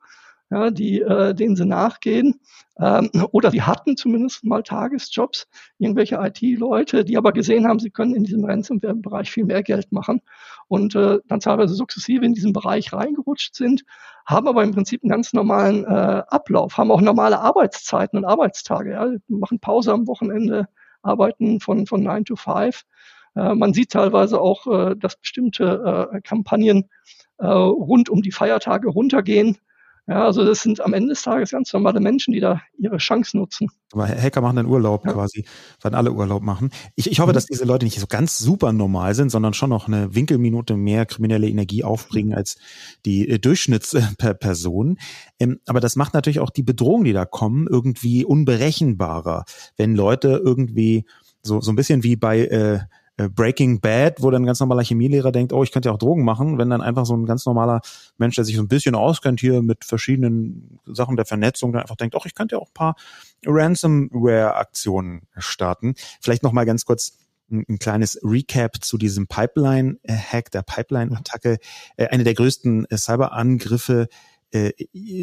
ja, 0.50 0.70
die, 0.70 1.00
äh, 1.00 1.34
denen 1.34 1.56
sie 1.56 1.66
nachgehen. 1.66 2.40
Ähm, 2.80 3.10
oder 3.30 3.50
die 3.50 3.62
hatten 3.62 3.96
zumindest 3.96 4.44
mal 4.44 4.62
Tagesjobs, 4.62 5.46
irgendwelche 5.78 6.16
IT-Leute, 6.16 7.04
die 7.04 7.16
aber 7.16 7.32
gesehen 7.32 7.68
haben, 7.68 7.78
sie 7.78 7.90
können 7.90 8.16
in 8.16 8.24
diesem 8.24 8.44
Ransomware-Bereich 8.44 9.30
viel 9.30 9.44
mehr 9.44 9.62
Geld 9.62 9.92
machen 9.92 10.22
und 10.66 10.96
äh, 10.96 11.20
dann 11.28 11.38
teilweise 11.38 11.74
sukzessive 11.74 12.24
in 12.24 12.34
diesen 12.34 12.52
Bereich 12.52 12.92
reingerutscht 12.92 13.54
sind, 13.54 13.84
haben 14.26 14.48
aber 14.48 14.64
im 14.64 14.72
Prinzip 14.72 15.04
einen 15.04 15.10
ganz 15.10 15.32
normalen 15.32 15.84
äh, 15.84 16.22
Ablauf, 16.26 16.76
haben 16.76 16.90
auch 16.90 17.00
normale 17.00 17.38
Arbeitszeiten 17.38 18.18
und 18.18 18.24
Arbeitstage, 18.24 18.92
ja, 18.92 19.08
machen 19.28 19.60
Pause 19.60 19.92
am 19.92 20.08
Wochenende, 20.08 20.66
arbeiten 21.04 21.60
von, 21.60 21.86
von 21.86 22.02
9 22.02 22.24
to 22.24 22.36
5. 22.36 22.82
Äh, 23.36 23.54
man 23.54 23.72
sieht 23.72 23.92
teilweise 23.92 24.40
auch, 24.40 24.66
äh, 24.66 24.96
dass 24.96 25.16
bestimmte 25.16 26.10
äh, 26.12 26.20
Kampagnen 26.20 26.88
äh, 27.38 27.46
rund 27.46 28.08
um 28.08 28.22
die 28.22 28.32
Feiertage 28.32 28.88
runtergehen. 28.88 29.58
Ja, 30.06 30.26
also 30.26 30.44
das 30.44 30.60
sind 30.60 30.82
am 30.82 30.92
Ende 30.92 31.10
des 31.10 31.22
Tages 31.22 31.50
ganz 31.50 31.72
normale 31.72 31.98
Menschen, 31.98 32.32
die 32.34 32.40
da 32.40 32.60
ihre 32.76 32.98
Chance 32.98 33.38
nutzen. 33.38 33.70
Aber 33.92 34.06
Hacker 34.06 34.42
machen 34.42 34.56
dann 34.56 34.66
Urlaub 34.66 35.06
ja. 35.06 35.12
quasi, 35.12 35.46
wenn 35.80 35.94
alle 35.94 36.12
Urlaub 36.12 36.42
machen. 36.42 36.70
Ich, 36.94 37.10
ich 37.10 37.20
hoffe, 37.20 37.30
mhm. 37.30 37.34
dass 37.34 37.46
diese 37.46 37.64
Leute 37.64 37.86
nicht 37.86 37.98
so 37.98 38.06
ganz 38.06 38.38
super 38.38 38.72
normal 38.72 39.14
sind, 39.14 39.30
sondern 39.30 39.54
schon 39.54 39.70
noch 39.70 39.88
eine 39.88 40.14
Winkelminute 40.14 40.76
mehr 40.76 41.06
kriminelle 41.06 41.48
Energie 41.48 41.84
aufbringen 41.84 42.34
als 42.34 42.56
die 43.06 43.28
äh, 43.28 43.38
Durchschnittsperson. 43.38 44.98
Ähm, 45.40 45.60
aber 45.66 45.80
das 45.80 45.96
macht 45.96 46.12
natürlich 46.12 46.40
auch 46.40 46.50
die 46.50 46.62
Bedrohungen, 46.62 47.04
die 47.04 47.14
da 47.14 47.24
kommen, 47.24 47.66
irgendwie 47.66 48.26
unberechenbarer. 48.26 49.46
Wenn 49.78 49.94
Leute 49.94 50.42
irgendwie 50.44 51.06
so, 51.40 51.62
so 51.62 51.72
ein 51.72 51.76
bisschen 51.76 52.02
wie 52.02 52.16
bei 52.16 52.40
äh, 52.40 52.74
äh, 52.74 52.80
Breaking 53.16 53.80
Bad, 53.80 54.22
wo 54.22 54.30
dann 54.30 54.42
ein 54.42 54.46
ganz 54.46 54.58
normaler 54.60 54.82
Chemielehrer 54.82 55.30
denkt, 55.30 55.52
oh, 55.52 55.62
ich 55.62 55.70
könnte 55.70 55.88
ja 55.88 55.92
auch 55.94 55.98
Drogen 55.98 56.24
machen, 56.24 56.58
wenn 56.58 56.70
dann 56.70 56.82
einfach 56.82 57.06
so 57.06 57.16
ein 57.16 57.26
ganz 57.26 57.46
normaler 57.46 57.80
Mensch, 58.18 58.34
der 58.34 58.44
sich 58.44 58.56
so 58.56 58.62
ein 58.62 58.68
bisschen 58.68 58.96
auskennt 58.96 59.40
hier 59.40 59.62
mit 59.62 59.84
verschiedenen 59.84 60.80
Sachen 60.84 61.16
der 61.16 61.24
Vernetzung, 61.24 61.72
dann 61.72 61.82
einfach 61.82 61.96
denkt, 61.96 62.16
oh, 62.16 62.22
ich 62.24 62.34
könnte 62.34 62.56
ja 62.56 62.60
auch 62.60 62.68
ein 62.68 62.74
paar 62.74 62.96
Ransomware-Aktionen 63.46 65.22
starten. 65.36 65.94
Vielleicht 66.20 66.42
noch 66.42 66.52
mal 66.52 66.64
ganz 66.64 66.84
kurz 66.84 67.18
ein, 67.50 67.64
ein 67.68 67.78
kleines 67.78 68.18
Recap 68.22 68.82
zu 68.82 68.98
diesem 68.98 69.28
Pipeline-Hack, 69.28 70.50
der 70.50 70.62
Pipeline-Attacke. 70.62 71.58
Äh, 71.96 72.08
eine 72.08 72.24
der 72.24 72.34
größten 72.34 72.86
äh, 72.90 72.96
Cyberangriffe 72.96 74.08
äh, 74.50 74.72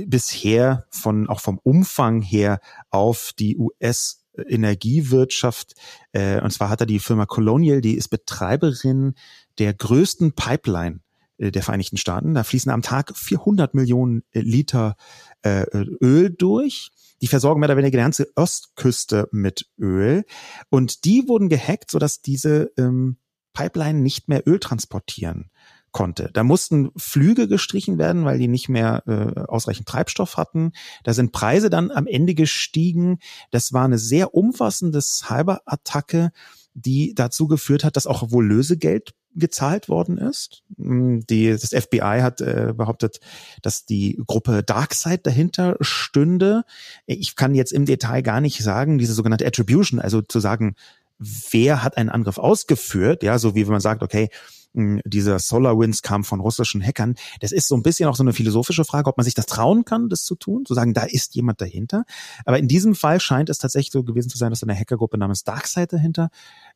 bisher 0.05 0.85
von 0.89 1.29
auch 1.29 1.39
vom 1.39 1.59
Umfang 1.63 2.21
her 2.21 2.59
auf 2.89 3.31
die 3.37 3.57
US 3.57 4.20
Energiewirtschaft. 4.36 5.73
Äh, 6.11 6.41
und 6.41 6.51
zwar 6.51 6.69
hat 6.69 6.82
er 6.82 6.88
die 6.88 6.99
Firma 6.99 7.25
Colonial, 7.25 7.82
die 7.82 7.95
ist 7.95 8.09
Betreiberin 8.09 9.15
der 9.59 9.73
größten 9.73 10.34
Pipeline 10.34 11.01
äh, 11.38 11.51
der 11.51 11.63
Vereinigten 11.63 11.97
Staaten. 11.97 12.34
Da 12.34 12.43
fließen 12.43 12.71
am 12.71 12.82
Tag 12.82 13.15
400 13.15 13.73
Millionen 13.73 14.23
äh, 14.32 14.39
Liter 14.39 14.95
äh, 15.43 15.65
Öl 16.01 16.29
durch. 16.29 16.91
Die 17.21 17.27
versorgen 17.27 17.59
mehr 17.59 17.67
oder 17.69 17.77
weniger 17.77 17.97
die 17.97 18.03
ganze 18.03 18.27
Ostküste 18.36 19.27
mit 19.32 19.69
Öl. 19.77 20.23
Und 20.69 21.05
die 21.05 21.27
wurden 21.27 21.49
gehackt, 21.49 21.91
sodass 21.91 22.21
diese 22.21 22.71
ähm, 22.77 23.17
Pipeline 23.53 23.99
nicht 23.99 24.27
mehr 24.27 24.47
Öl 24.47 24.59
transportieren 24.59 25.51
konnte. 25.91 26.29
Da 26.33 26.43
mussten 26.43 26.91
Flüge 26.95 27.47
gestrichen 27.47 27.97
werden, 27.97 28.25
weil 28.25 28.39
die 28.39 28.47
nicht 28.47 28.69
mehr 28.69 29.03
äh, 29.07 29.41
ausreichend 29.41 29.87
Treibstoff 29.87 30.37
hatten. 30.37 30.71
Da 31.03 31.13
sind 31.13 31.31
Preise 31.31 31.69
dann 31.69 31.91
am 31.91 32.07
Ende 32.07 32.33
gestiegen. 32.33 33.19
Das 33.51 33.73
war 33.73 33.85
eine 33.85 33.97
sehr 33.97 34.33
umfassende 34.33 35.01
Cyberattacke, 35.01 36.31
die 36.73 37.13
dazu 37.13 37.47
geführt 37.47 37.83
hat, 37.83 37.97
dass 37.97 38.07
auch 38.07 38.31
wohl 38.31 38.47
Lösegeld 38.47 39.13
gezahlt 39.35 39.89
worden 39.89 40.17
ist. 40.17 40.63
Hm, 40.77 41.25
die, 41.29 41.49
das 41.49 41.69
FBI 41.69 42.19
hat 42.21 42.41
äh, 42.41 42.73
behauptet, 42.75 43.19
dass 43.61 43.85
die 43.85 44.21
Gruppe 44.27 44.63
Darkseid 44.63 45.25
dahinter 45.25 45.77
stünde. 45.81 46.63
Ich 47.05 47.35
kann 47.35 47.55
jetzt 47.55 47.71
im 47.71 47.85
Detail 47.85 48.21
gar 48.21 48.41
nicht 48.41 48.61
sagen, 48.61 48.97
diese 48.97 49.13
sogenannte 49.13 49.45
Attribution, 49.45 49.99
also 49.99 50.21
zu 50.21 50.39
sagen, 50.39 50.75
wer 51.17 51.83
hat 51.83 51.97
einen 51.97 52.09
Angriff 52.09 52.37
ausgeführt, 52.37 53.23
ja, 53.23 53.37
so 53.37 53.55
wie 53.55 53.65
wenn 53.65 53.73
man 53.73 53.81
sagt, 53.81 54.01
okay, 54.01 54.29
dieser 54.74 55.39
SolarWinds 55.39 56.01
kam 56.01 56.24
von 56.24 56.39
russischen 56.39 56.82
Hackern. 56.82 57.15
Das 57.39 57.51
ist 57.51 57.67
so 57.67 57.76
ein 57.76 57.84
bisschen 57.84 58.07
auch 58.07 58.15
so 58.15 58.24
eine 58.24 58.34
philosophische 58.34 58.86
Frage, 58.86 59.09
ob 59.09 59.17
man 59.17 59.26
sich 59.26 59.34
das 59.34 59.45
trauen 59.45 59.86
kann, 59.86 60.09
das 60.09 60.24
zu 60.24 60.36
tun, 60.36 60.65
zu 60.65 60.74
sagen, 60.74 60.93
da 60.93 61.03
ist 61.03 61.36
jemand 61.36 61.59
dahinter. 61.61 62.05
Aber 62.45 62.57
in 62.57 62.67
diesem 62.67 62.95
Fall 62.95 63.19
scheint 63.19 63.49
es 63.49 63.57
tatsächlich 63.57 63.91
so 63.91 64.03
gewesen 64.03 64.30
zu 64.30 64.38
sein, 64.38 64.49
dass 64.49 64.63
eine 64.63 64.78
Hackergruppe 64.78 65.17
namens 65.17 65.43
Darkseid 65.43 65.91
dahinter 65.91 66.30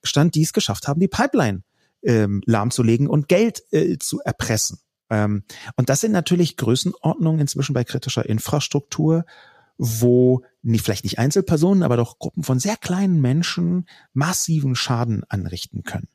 stand, 0.03 0.35
die 0.35 0.43
es 0.43 0.53
geschafft 0.53 0.87
haben, 0.87 0.99
die 0.99 1.07
Pipeline 1.07 1.63
ähm, 2.03 2.41
lahmzulegen 2.45 3.07
und 3.07 3.27
Geld 3.27 3.63
äh, 3.71 3.97
zu 3.97 4.19
erpressen. 4.19 4.79
Ähm, 5.09 5.43
und 5.75 5.89
das 5.89 6.01
sind 6.01 6.11
natürlich 6.11 6.57
Größenordnungen 6.57 7.41
inzwischen 7.41 7.73
bei 7.73 7.83
kritischer 7.83 8.27
Infrastruktur, 8.27 9.25
wo 9.77 10.43
nicht, 10.61 10.83
vielleicht 10.83 11.03
nicht 11.03 11.19
Einzelpersonen, 11.19 11.83
aber 11.83 11.97
doch 11.97 12.17
Gruppen 12.19 12.43
von 12.43 12.59
sehr 12.59 12.77
kleinen 12.77 13.21
Menschen 13.21 13.87
massiven 14.13 14.75
Schaden 14.75 15.23
anrichten 15.27 15.83
können. 15.83 16.07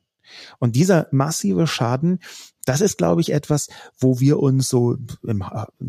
Und 0.59 0.75
dieser 0.75 1.07
massive 1.11 1.67
Schaden, 1.67 2.19
das 2.65 2.81
ist, 2.81 2.97
glaube 2.97 3.21
ich, 3.21 3.31
etwas, 3.31 3.69
wo 3.97 4.19
wir 4.19 4.39
uns 4.39 4.69
so 4.69 4.97
im 5.23 5.43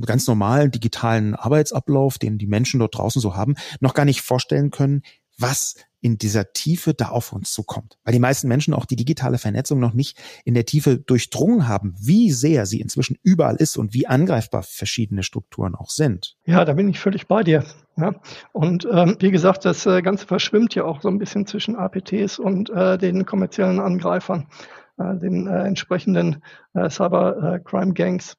ganz 0.07 0.27
normalen 0.27 0.71
digitalen 0.71 1.35
Arbeitsablauf, 1.35 2.19
den 2.19 2.39
die 2.39 2.47
Menschen 2.47 2.81
dort 2.81 2.97
draußen 2.97 3.21
so 3.21 3.37
haben, 3.37 3.57
noch 3.81 3.95
gar 3.95 4.05
nicht 4.05 4.23
vorstellen 4.23 4.71
können, 4.71 5.03
was 5.37 5.77
in 6.03 6.19
dieser 6.19 6.53
Tiefe 6.53 6.93
da 6.93 7.09
auf 7.09 7.33
uns 7.33 7.53
zukommt. 7.53 7.97
Weil 8.05 8.13
die 8.13 8.21
meisten 8.21 8.49
Menschen 8.49 8.75
auch 8.75 8.85
die 8.85 8.97
digitale 8.97 9.39
Vernetzung 9.39 9.79
noch 9.79 9.95
nicht 9.95 10.19
in 10.45 10.55
der 10.55 10.67
Tiefe 10.67 10.99
durchdrungen 10.99 11.69
haben, 11.69 11.95
wie 11.99 12.31
sehr 12.33 12.67
sie 12.67 12.81
inzwischen 12.81 13.17
überall 13.23 13.57
ist 13.57 13.79
und 13.79 13.95
wie 13.95 14.07
angreifbar 14.07 14.65
verschiedene 14.65 15.23
Strukturen 15.23 15.75
auch 15.75 15.91
sind. 15.91 16.37
Ja, 16.45 16.65
da 16.65 16.75
bin 16.75 16.89
ich 16.89 16.99
völlig 16.99 17.29
bei 17.29 17.43
dir. 17.45 17.65
Ja. 17.97 18.15
Und 18.53 18.87
ähm, 18.91 19.17
wie 19.21 19.31
gesagt, 19.31 19.65
das 19.65 19.87
äh, 19.87 20.03
Ganze 20.03 20.27
verschwimmt 20.27 20.75
ja 20.75 20.85
auch 20.85 21.01
so 21.01 21.09
ein 21.09 21.19
bisschen 21.19 21.47
zwischen 21.47 21.77
APTs 21.77 22.39
und 22.39 22.69
äh, 22.71 22.99
den 22.99 23.25
kommerziellen 23.25 23.79
Angreifern, 23.79 24.49
äh, 24.99 25.17
den 25.17 25.47
äh, 25.47 25.63
entsprechenden 25.65 26.43
äh, 26.75 26.91
Cyber-Crime-Gangs. 26.91 28.37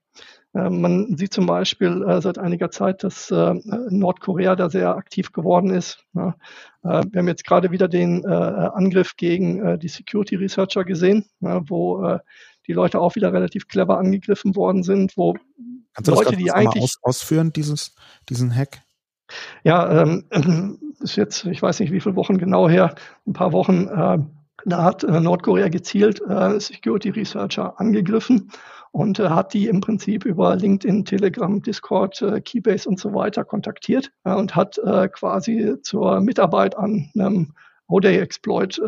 Äh, 0.53 0.69
man 0.69 1.17
sieht 1.17 1.33
zum 1.33 1.45
Beispiel 1.45 2.03
äh, 2.03 2.21
seit 2.21 2.37
einiger 2.37 2.71
Zeit, 2.71 3.03
dass 3.03 3.31
äh, 3.31 3.53
Nordkorea 3.89 4.55
da 4.55 4.69
sehr 4.69 4.95
aktiv 4.95 5.31
geworden 5.31 5.71
ist. 5.71 6.05
wir 6.13 6.33
haben 6.91 7.27
jetzt 7.27 7.45
gerade 7.45 7.71
wieder 7.71 7.87
den 7.87 8.25
Angriff 8.25 9.15
gegen 9.15 9.79
die 9.79 9.87
Security 9.87 10.35
Researcher 10.35 10.83
gesehen, 10.83 11.25
wo 11.39 12.19
die 12.67 12.73
Leute 12.73 12.99
auch 12.99 13.15
wieder 13.15 13.31
relativ 13.31 13.69
clever 13.69 13.97
angegriffen 13.97 14.55
worden 14.55 14.83
sind, 14.83 15.15
wo 15.15 15.35
Kannst 15.93 16.09
du 16.09 16.13
Leute, 16.13 16.31
das 16.31 16.37
die 16.37 16.51
eigentlich 16.51 16.83
aus, 16.83 16.97
ausführen, 17.01 17.53
dieses, 17.53 17.95
diesen 18.27 18.53
Hack? 18.53 18.81
Ja, 19.63 20.01
ähm, 20.01 20.25
ist 20.99 21.15
jetzt, 21.15 21.45
ich 21.45 21.61
weiß 21.61 21.79
nicht, 21.79 21.91
wie 21.91 22.01
viele 22.01 22.15
Wochen 22.15 22.37
genau 22.37 22.67
her, 22.67 22.95
ein 23.25 23.33
paar 23.33 23.53
Wochen, 23.53 23.87
äh, 23.87 24.17
da 24.65 24.83
hat 24.83 25.03
äh, 25.03 25.19
Nordkorea 25.19 25.69
gezielt 25.69 26.21
äh, 26.21 26.59
Security 26.59 27.09
Researcher 27.09 27.79
angegriffen 27.79 28.49
und 28.91 29.19
äh, 29.19 29.29
hat 29.29 29.53
die 29.53 29.67
im 29.67 29.81
Prinzip 29.81 30.23
über 30.25 30.55
LinkedIn, 30.55 31.05
Telegram, 31.05 31.61
Discord, 31.61 32.21
äh, 32.21 32.41
Keybase 32.41 32.87
und 32.87 32.99
so 32.99 33.13
weiter 33.13 33.43
kontaktiert 33.43 34.11
äh, 34.23 34.33
und 34.33 34.55
hat 34.55 34.77
äh, 34.77 35.09
quasi 35.09 35.75
zur 35.81 36.21
Mitarbeit 36.21 36.77
an 36.77 37.09
einem 37.15 37.53
O-Day-Exploit 37.87 38.81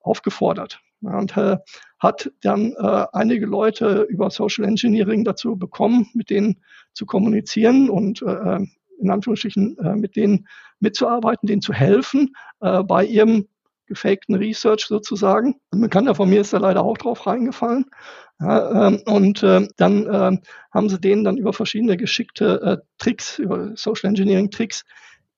aufgefordert. 0.00 0.80
Ja, 1.00 1.16
und 1.18 1.36
hat 1.36 2.32
dann 2.42 2.74
einige 3.12 3.46
Leute 3.46 4.02
über 4.02 4.28
Social 4.28 4.64
Engineering 4.64 5.24
dazu 5.24 5.56
bekommen, 5.56 6.08
mit 6.14 6.28
denen 6.28 6.60
zu 6.94 7.06
kommunizieren 7.06 7.88
und 7.88 8.20
in 8.20 9.10
Anführungsstrichen 9.10 9.76
mit 9.94 10.16
denen 10.16 10.48
mitzuarbeiten, 10.80 11.46
denen 11.46 11.62
zu 11.62 11.72
helfen 11.72 12.34
bei 12.58 13.04
ihrem 13.04 13.46
gefakten 13.88 14.36
Research 14.36 14.86
sozusagen. 14.86 15.56
Ein 15.72 15.80
Bekannter 15.80 16.14
von 16.14 16.30
mir 16.30 16.40
ist 16.40 16.52
da 16.52 16.58
leider 16.58 16.82
auch 16.84 16.96
drauf 16.96 17.26
reingefallen. 17.26 17.86
Ja, 18.40 18.88
ähm, 18.88 19.02
und 19.06 19.42
äh, 19.42 19.66
dann 19.76 20.06
äh, 20.06 20.38
haben 20.72 20.88
sie 20.88 21.00
denen 21.00 21.24
dann 21.24 21.38
über 21.38 21.52
verschiedene 21.52 21.96
geschickte 21.96 22.62
äh, 22.62 22.76
Tricks, 22.98 23.38
über 23.38 23.72
Social 23.74 24.08
Engineering 24.10 24.50
Tricks, 24.50 24.84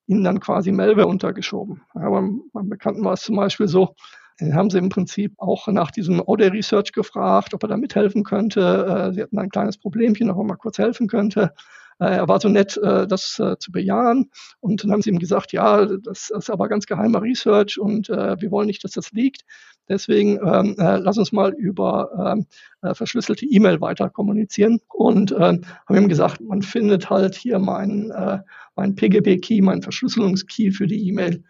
ihnen 0.07 0.24
dann 0.24 0.40
quasi 0.40 0.70
Malware 0.70 1.07
untergeschoben. 1.07 1.82
Ja, 1.94 2.11
beim, 2.11 2.42
beim 2.53 2.68
Bekannten 2.68 3.05
war 3.05 3.14
es 3.14 3.22
zum 3.22 3.36
Beispiel 3.36 3.68
so, 3.68 3.94
haben 4.40 4.70
sie 4.70 4.78
im 4.78 4.88
Prinzip 4.88 5.34
auch 5.38 5.68
nach 5.68 5.90
diesem 5.90 6.20
Audio 6.26 6.48
Research 6.48 6.92
gefragt, 6.92 7.55
ob 7.55 7.62
er 7.62 7.68
da 7.68 7.76
mithelfen 7.76 8.24
könnte. 8.24 8.61
Äh, 8.61 9.14
sie 9.14 9.22
hatten 9.22 9.38
ein 9.38 9.51
kleines 9.51 9.78
Problemchen, 9.78 10.30
ob 10.30 10.38
er 10.38 10.44
mal 10.44 10.57
kurz 10.57 10.78
helfen 10.78 11.09
könnte. 11.09 11.53
Äh, 12.01 12.16
er 12.16 12.28
war 12.28 12.40
so 12.40 12.48
nett, 12.48 12.76
äh, 12.78 13.07
das 13.07 13.38
äh, 13.38 13.57
zu 13.59 13.70
bejahen. 13.70 14.30
Und 14.61 14.82
dann 14.82 14.90
haben 14.90 15.03
sie 15.03 15.11
ihm 15.11 15.18
gesagt, 15.18 15.53
ja, 15.53 15.84
das 15.84 16.30
ist 16.30 16.51
aber 16.51 16.68
ganz 16.68 16.86
geheimer 16.86 17.22
Research 17.22 17.78
und 17.78 18.09
wir 18.09 18.51
wollen 18.51 18.66
nicht, 18.66 18.82
dass 18.84 18.92
das 18.92 19.12
liegt. 19.12 19.44
Deswegen 19.88 20.38
ähm, 20.44 20.74
lass 20.76 21.18
uns 21.18 21.32
mal 21.32 21.53
über 21.53 22.34
ähm, 22.82 22.94
verschlüsselte 22.94 23.44
E-Mail 23.46 23.80
weiter 23.80 24.09
kommunizieren. 24.09 24.80
Und 24.88 25.32
ähm, 25.32 25.62
haben 25.86 25.96
ihm 25.96 26.09
gesagt, 26.09 26.40
man 26.40 26.62
findet 26.62 27.11
halt 27.11 27.34
hier 27.34 27.59
meinen 27.59 28.12
mein 28.76 28.94
PGP-Key, 28.94 29.61
meinen 29.62 29.82
Verschlüsselungskey 29.82 30.70
für 30.70 30.86
die 30.86 31.09
E-Mail 31.09 31.42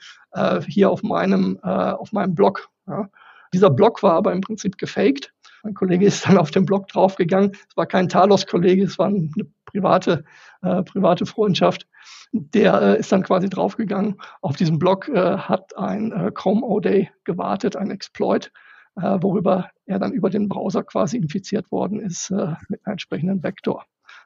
hier 0.67 0.91
auf 0.91 1.03
meinem, 1.03 1.59
auf 1.61 2.13
meinem 2.13 2.35
Blog. 2.35 2.69
Ja. 2.87 3.09
Dieser 3.53 3.71
Blog 3.71 4.03
war 4.03 4.15
aber 4.15 4.33
im 4.33 4.41
Prinzip 4.41 4.79
gefaked. 4.79 5.33
Mein 5.63 5.75
Kollege 5.75 6.07
ist 6.07 6.27
dann 6.27 6.39
auf 6.39 6.51
den 6.51 6.65
Blog 6.65 6.89
draufgegangen. 6.89 7.53
Es 7.69 7.77
war 7.77 7.87
kein 7.87 8.09
Talos-Kollege, 8.09 8.85
es 8.85 8.99
war 8.99 9.07
eine 9.07 9.31
private, 9.65 10.25
äh, 10.63 10.83
private 10.83 11.27
Freundschaft. 11.27 11.87
Der 12.33 12.81
äh, 12.81 13.01
ist 13.01 13.13
dann 13.13 13.23
quasi 13.23 13.49
draufgegangen. 13.49 14.21
Auf 14.41 14.57
diesem 14.57 14.79
Blog 14.79 15.09
äh, 15.09 15.37
hat 15.37 15.77
ein 15.77 16.13
äh, 16.13 16.31
Chrome 16.33 16.63
O-Day 16.63 17.11
gewartet, 17.25 17.77
ein 17.77 17.91
Exploit, 17.91 18.53
äh, 18.97 19.19
worüber 19.21 19.71
er 19.87 19.99
dann 19.99 20.13
über 20.13 20.31
den 20.31 20.49
Browser 20.49 20.83
quasi 20.85 21.17
infiziert 21.17 21.71
worden 21.71 22.01
ist 22.01 22.31
äh, 22.31 22.55
mit 22.69 22.87
einem 22.87 22.93
entsprechenden 22.93 23.43
Vektor. 23.43 23.85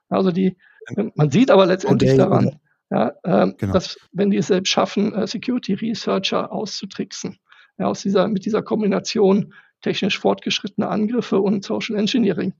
Also 0.09 0.31
die, 0.31 0.57
man 1.15 1.31
sieht 1.31 1.51
aber 1.51 1.67
letztendlich 1.67 2.17
daran, 2.17 2.61
ja, 2.91 3.13
äh, 3.23 3.53
genau. 3.57 3.73
dass 3.73 3.99
wenn 4.13 4.31
die 4.31 4.37
es 4.37 4.49
selbst 4.49 4.69
schaffen, 4.69 5.27
Security 5.27 5.75
Researcher 5.75 6.53
auszutricksen, 6.53 7.39
ja, 7.79 7.87
aus 7.87 8.03
dieser, 8.03 8.29
mit 8.29 8.45
dieser 8.45 8.63
Kombination 8.63 9.55
technisch 9.85 10.19
fortgeschrittene 10.19 10.89
Angriffe 10.89 11.39
und 11.41 11.63
Social 11.63 11.97
Engineering, 11.97 12.55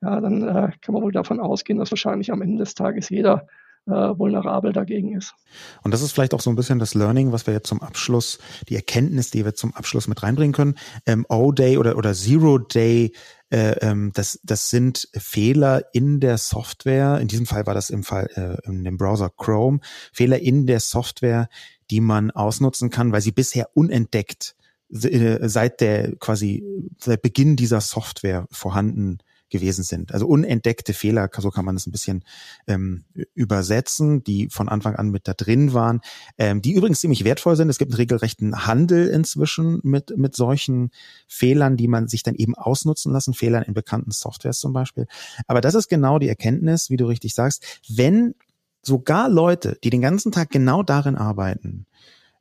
ja, 0.00 0.20
dann 0.20 0.42
äh, 0.42 0.72
kann 0.80 0.94
man 0.94 1.02
wohl 1.02 1.12
davon 1.12 1.38
ausgehen, 1.38 1.78
dass 1.78 1.92
wahrscheinlich 1.92 2.32
am 2.32 2.42
Ende 2.42 2.58
des 2.58 2.74
Tages 2.74 3.08
jeder 3.08 3.46
äh, 3.86 3.90
vulnerabel 3.90 4.72
dagegen 4.72 5.16
ist. 5.16 5.34
Und 5.82 5.92
das 5.92 6.02
ist 6.02 6.12
vielleicht 6.12 6.34
auch 6.34 6.40
so 6.40 6.50
ein 6.50 6.56
bisschen 6.56 6.78
das 6.78 6.94
Learning, 6.94 7.30
was 7.30 7.46
wir 7.46 7.54
jetzt 7.54 7.68
zum 7.68 7.82
Abschluss, 7.82 8.38
die 8.68 8.76
Erkenntnis, 8.76 9.30
die 9.30 9.44
wir 9.44 9.54
zum 9.54 9.74
Abschluss 9.74 10.08
mit 10.08 10.22
reinbringen 10.22 10.54
können. 10.54 10.76
Ähm, 11.06 11.26
O-Day 11.28 11.76
oder, 11.78 11.96
oder 11.96 12.14
Zero-Day, 12.14 13.12
äh, 13.50 13.72
ähm, 13.80 14.12
das, 14.14 14.40
das 14.42 14.70
sind 14.70 15.08
Fehler 15.14 15.84
in 15.92 16.20
der 16.20 16.38
Software. 16.38 17.18
In 17.20 17.28
diesem 17.28 17.46
Fall 17.46 17.66
war 17.66 17.74
das 17.74 17.90
im 17.90 18.02
Fall 18.02 18.28
äh, 18.34 18.68
in 18.68 18.82
dem 18.82 18.96
Browser 18.96 19.30
Chrome. 19.30 19.80
Fehler 20.12 20.40
in 20.40 20.66
der 20.66 20.80
Software, 20.80 21.48
die 21.90 22.00
man 22.00 22.30
ausnutzen 22.30 22.90
kann, 22.90 23.12
weil 23.12 23.20
sie 23.20 23.32
bisher 23.32 23.68
unentdeckt 23.74 24.56
seit 24.92 25.80
der 25.80 26.16
quasi 26.16 26.62
seit 26.98 27.22
Beginn 27.22 27.56
dieser 27.56 27.80
Software 27.80 28.46
vorhanden 28.50 29.18
gewesen 29.52 29.84
sind. 29.84 30.12
Also 30.12 30.26
unentdeckte 30.26 30.94
Fehler, 30.94 31.30
so 31.38 31.50
kann 31.50 31.64
man 31.64 31.76
das 31.76 31.86
ein 31.86 31.92
bisschen 31.92 32.24
ähm, 32.66 33.04
übersetzen, 33.34 34.24
die 34.24 34.48
von 34.48 34.68
Anfang 34.68 34.96
an 34.96 35.10
mit 35.10 35.28
da 35.28 35.34
drin 35.34 35.72
waren, 35.72 36.00
ähm, 36.38 36.62
die 36.62 36.72
übrigens 36.72 37.00
ziemlich 37.00 37.24
wertvoll 37.24 37.54
sind. 37.54 37.68
Es 37.68 37.78
gibt 37.78 37.92
einen 37.92 37.98
regelrechten 37.98 38.66
Handel 38.66 39.08
inzwischen 39.08 39.80
mit, 39.84 40.16
mit 40.16 40.34
solchen 40.34 40.90
Fehlern, 41.28 41.76
die 41.76 41.86
man 41.86 42.08
sich 42.08 42.22
dann 42.22 42.34
eben 42.34 42.54
ausnutzen 42.54 43.12
lassen, 43.12 43.34
Fehlern 43.34 43.62
in 43.62 43.74
bekannten 43.74 44.10
Softwares 44.10 44.58
zum 44.58 44.72
Beispiel. 44.72 45.06
Aber 45.46 45.60
das 45.60 45.74
ist 45.74 45.88
genau 45.88 46.18
die 46.18 46.28
Erkenntnis, 46.28 46.90
wie 46.90 46.96
du 46.96 47.06
richtig 47.06 47.34
sagst, 47.34 47.80
wenn 47.88 48.34
sogar 48.82 49.28
Leute, 49.28 49.78
die 49.84 49.90
den 49.90 50.00
ganzen 50.00 50.32
Tag 50.32 50.50
genau 50.50 50.82
darin 50.82 51.14
arbeiten, 51.14 51.86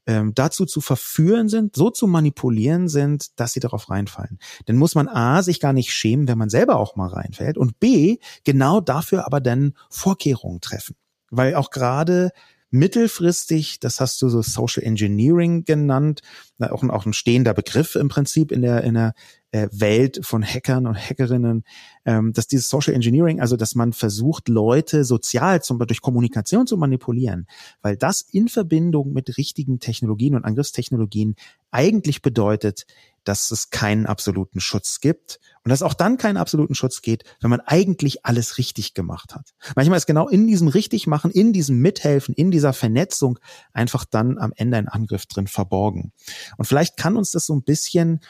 ähm, 0.07 0.33
dazu 0.33 0.65
zu 0.65 0.81
verführen 0.81 1.49
sind, 1.49 1.75
so 1.75 1.89
zu 1.89 2.07
manipulieren 2.07 2.87
sind, 2.87 3.39
dass 3.39 3.53
sie 3.53 3.59
darauf 3.59 3.89
reinfallen. 3.89 4.39
Dann 4.65 4.77
muss 4.77 4.95
man 4.95 5.07
A, 5.07 5.43
sich 5.43 5.59
gar 5.59 5.73
nicht 5.73 5.93
schämen, 5.93 6.27
wenn 6.27 6.37
man 6.37 6.49
selber 6.49 6.77
auch 6.77 6.95
mal 6.95 7.07
reinfällt 7.07 7.57
und 7.57 7.79
B, 7.79 8.17
genau 8.43 8.81
dafür 8.81 9.25
aber 9.25 9.41
dann 9.41 9.73
Vorkehrungen 9.89 10.61
treffen. 10.61 10.95
Weil 11.29 11.55
auch 11.55 11.69
gerade 11.69 12.31
mittelfristig, 12.71 13.79
das 13.79 13.99
hast 13.99 14.21
du 14.21 14.29
so 14.29 14.41
Social 14.41 14.83
Engineering 14.83 15.65
genannt, 15.65 16.21
auch, 16.59 16.83
auch 16.83 17.05
ein 17.05 17.13
stehender 17.13 17.53
Begriff 17.53 17.95
im 17.95 18.07
Prinzip 18.07 18.51
in 18.51 18.61
der, 18.61 18.83
in 18.83 18.93
der 18.95 19.13
äh, 19.51 19.67
Welt 19.71 20.21
von 20.23 20.43
Hackern 20.43 20.87
und 20.87 20.97
Hackerinnen, 20.97 21.63
ähm, 22.05 22.33
dass 22.33 22.47
dieses 22.47 22.69
Social 22.69 22.93
Engineering, 22.93 23.39
also 23.39 23.55
dass 23.55 23.75
man 23.75 23.93
versucht, 23.93 24.49
Leute 24.49 25.03
sozial 25.05 25.61
zum 25.61 25.77
Beispiel 25.77 25.87
durch 25.87 26.01
Kommunikation 26.01 26.67
zu 26.67 26.77
manipulieren, 26.77 27.47
weil 27.81 27.97
das 27.97 28.21
in 28.21 28.47
Verbindung 28.47 29.13
mit 29.13 29.37
richtigen 29.37 29.79
Technologien 29.79 30.35
und 30.35 30.45
Angriffstechnologien 30.45 31.35
eigentlich 31.71 32.21
bedeutet, 32.21 32.85
dass 33.23 33.51
es 33.51 33.69
keinen 33.69 34.05
absoluten 34.05 34.59
Schutz 34.59 34.99
gibt 34.99 35.39
und 35.63 35.69
dass 35.69 35.83
auch 35.83 35.93
dann 35.93 36.17
keinen 36.17 36.37
absoluten 36.37 36.75
Schutz 36.75 37.01
geht, 37.01 37.23
wenn 37.39 37.49
man 37.51 37.61
eigentlich 37.61 38.25
alles 38.25 38.57
richtig 38.57 38.93
gemacht 38.93 39.35
hat. 39.35 39.51
Manchmal 39.75 39.97
ist 39.97 40.07
genau 40.07 40.27
in 40.27 40.47
diesem 40.47 40.67
Richtigmachen, 40.67 41.29
in 41.29 41.53
diesem 41.53 41.79
Mithelfen, 41.79 42.33
in 42.33 42.51
dieser 42.51 42.73
Vernetzung 42.73 43.39
einfach 43.73 44.05
dann 44.05 44.37
am 44.39 44.53
Ende 44.55 44.77
ein 44.77 44.87
Angriff 44.87 45.27
drin 45.27 45.47
verborgen. 45.47 46.13
Und 46.57 46.65
vielleicht 46.65 46.97
kann 46.97 47.15
uns 47.15 47.31
das 47.31 47.45
so 47.45 47.53
ein 47.53 47.63
bisschen 47.63 48.21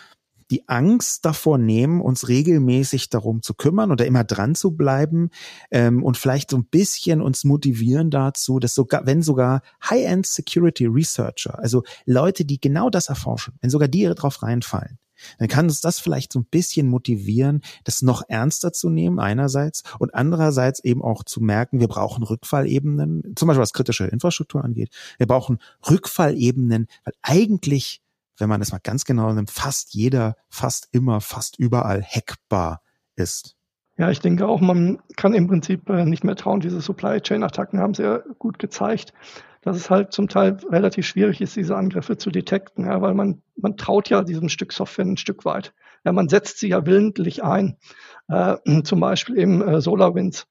die 0.51 0.67
Angst 0.67 1.25
davor 1.25 1.57
nehmen, 1.57 2.01
uns 2.01 2.27
regelmäßig 2.27 3.09
darum 3.09 3.41
zu 3.41 3.53
kümmern 3.53 3.91
oder 3.91 4.05
immer 4.05 4.23
dran 4.23 4.53
zu 4.53 4.71
bleiben 4.71 5.29
ähm, 5.71 6.03
und 6.03 6.17
vielleicht 6.17 6.51
so 6.51 6.57
ein 6.57 6.65
bisschen 6.65 7.21
uns 7.21 7.43
motivieren 7.43 8.11
dazu, 8.11 8.59
dass 8.59 8.75
sogar, 8.75 9.05
wenn 9.05 9.23
sogar 9.23 9.61
High-End 9.89 10.27
Security 10.27 10.85
Researcher, 10.85 11.57
also 11.57 11.83
Leute, 12.05 12.45
die 12.45 12.59
genau 12.59 12.89
das 12.89 13.07
erforschen, 13.07 13.55
wenn 13.61 13.69
sogar 13.69 13.87
die 13.87 14.03
darauf 14.03 14.43
reinfallen, 14.43 14.99
dann 15.37 15.47
kann 15.47 15.65
uns 15.65 15.81
das 15.81 15.99
vielleicht 15.99 16.33
so 16.33 16.39
ein 16.39 16.45
bisschen 16.45 16.87
motivieren, 16.87 17.61
das 17.83 18.01
noch 18.01 18.23
ernster 18.27 18.73
zu 18.73 18.89
nehmen 18.89 19.19
einerseits 19.19 19.83
und 19.99 20.13
andererseits 20.13 20.83
eben 20.83 21.01
auch 21.01 21.23
zu 21.23 21.41
merken, 21.41 21.79
wir 21.79 21.87
brauchen 21.87 22.23
Rückfallebenen, 22.23 23.33
zum 23.35 23.47
Beispiel 23.47 23.61
was 23.61 23.73
kritische 23.73 24.05
Infrastruktur 24.05 24.63
angeht. 24.63 24.89
Wir 25.17 25.27
brauchen 25.27 25.59
Rückfallebenen, 25.89 26.87
weil 27.03 27.13
eigentlich 27.21 28.01
wenn 28.41 28.49
man 28.49 28.61
es 28.61 28.71
mal 28.71 28.81
ganz 28.83 29.05
genau 29.05 29.31
nimmt, 29.31 29.51
fast 29.51 29.93
jeder, 29.93 30.35
fast 30.49 30.89
immer, 30.91 31.21
fast 31.21 31.57
überall 31.57 32.03
hackbar 32.03 32.81
ist. 33.15 33.55
Ja, 33.97 34.09
ich 34.09 34.19
denke 34.19 34.47
auch, 34.47 34.61
man 34.61 34.99
kann 35.15 35.33
im 35.33 35.47
Prinzip 35.47 35.89
äh, 35.89 36.05
nicht 36.05 36.23
mehr 36.23 36.35
trauen. 36.35 36.59
Diese 36.59 36.81
Supply 36.81 37.21
Chain 37.21 37.43
Attacken 37.43 37.79
haben 37.79 37.93
sehr 37.93 38.23
gut 38.39 38.57
gezeigt, 38.57 39.13
dass 39.61 39.77
es 39.77 39.89
halt 39.89 40.11
zum 40.11 40.27
Teil 40.27 40.57
relativ 40.69 41.05
schwierig 41.05 41.39
ist, 41.39 41.55
diese 41.55 41.75
Angriffe 41.75 42.17
zu 42.17 42.31
detekten, 42.31 42.85
ja, 42.85 43.01
weil 43.01 43.13
man, 43.13 43.43
man 43.55 43.77
traut 43.77 44.09
ja 44.09 44.23
diesem 44.23 44.49
Stück 44.49 44.73
Software 44.73 45.05
ein 45.05 45.17
Stück 45.17 45.45
weit. 45.45 45.73
Ja, 46.03 46.13
man 46.13 46.29
setzt 46.29 46.59
sie 46.59 46.69
ja 46.69 46.85
willentlich 46.85 47.43
ein, 47.43 47.77
äh, 48.27 48.57
zum 48.83 48.99
Beispiel 48.99 49.37
im 49.37 49.61
äh, 49.61 49.81
SolarWinds. 49.81 50.47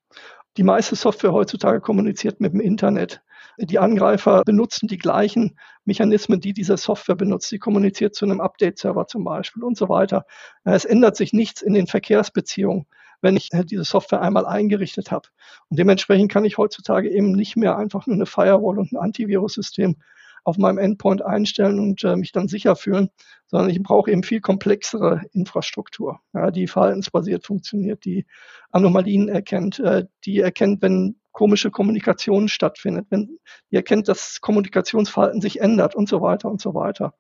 Die 0.57 0.63
meiste 0.63 0.97
Software 0.97 1.33
heutzutage 1.33 1.81
kommuniziert 1.81 2.41
mit 2.41 2.53
dem 2.53 2.61
Internet. 2.61 3.23
Die 3.63 3.79
Angreifer 3.79 4.43
benutzen 4.45 4.89
die 4.89 4.97
gleichen 4.97 5.59
Mechanismen, 5.85 6.41
die 6.41 6.55
diese 6.55 6.79
Software 6.79 7.15
benutzt. 7.15 7.49
Sie 7.49 7.59
kommuniziert 7.59 8.15
zu 8.15 8.25
einem 8.25 8.41
Update-Server 8.41 9.07
zum 9.07 9.25
Beispiel 9.25 9.63
und 9.65 9.77
so 9.77 9.91
weiter. 9.91 10.25
Es 10.65 10.87
ändert 10.87 11.17
sich 11.17 11.35
nichts 11.35 11.61
in 11.61 11.75
den 11.75 11.87
Verkehrsbeziehungen, 11.87 12.87
wenn 13.21 13.37
ich 13.37 13.49
äh, 13.53 13.65
diese 13.65 13.85
Software 13.85 14.23
einmal 14.23 14.47
eingerichtet 14.47 15.11
habe. 15.11 15.29
Und 15.69 15.79
dementsprechend 15.79 16.33
kann 16.33 16.47
ich 16.47 16.57
heutzutage 16.57 17.11
eben 17.11 17.33
nicht 17.33 17.57
mehr 17.57 17.77
einfach 17.77 18.07
nur 18.07 18.15
eine 18.15 18.25
Firewall 18.25 18.79
und 18.79 18.93
ein 18.93 18.97
Antivirus-System 18.97 19.97
auf 20.45 20.57
meinem 20.57 20.79
Endpoint 20.79 21.23
einstellen 21.23 21.79
und 21.79 22.03
äh, 22.03 22.17
mich 22.17 22.33
dann 22.33 22.49
sicher 22.49 22.77
fühlen, 22.77 23.11
sondern 23.47 23.69
ich 23.69 23.83
brauche 23.83 24.11
eben 24.11 24.23
viel 24.23 24.41
komplexere 24.41 25.23
Infrastruktur, 25.33 26.21
ja, 26.33 26.51
die 26.51 26.67
verhaltensbasiert 26.67 27.45
funktioniert, 27.45 28.07
die 28.07 28.27
Anomalien 28.71 29.29
erkennt, 29.29 29.81
äh, 29.81 30.07
die 30.25 30.39
erkennt, 30.41 30.81
wenn 30.81 31.20
komische 31.33 31.71
Kommunikation 31.71 32.49
stattfindet, 32.49 33.07
wenn 33.11 33.39
ihr 33.71 33.79
erkennt, 33.79 34.09
dass 34.09 34.41
Kommunikationsverhalten 34.41 35.41
sich 35.41 35.61
ändert 35.61 35.95
und 35.95 36.09
so 36.09 36.21
weiter 36.21 36.51
und 36.51 36.61
so 36.61 36.75
weiter. 36.75 37.15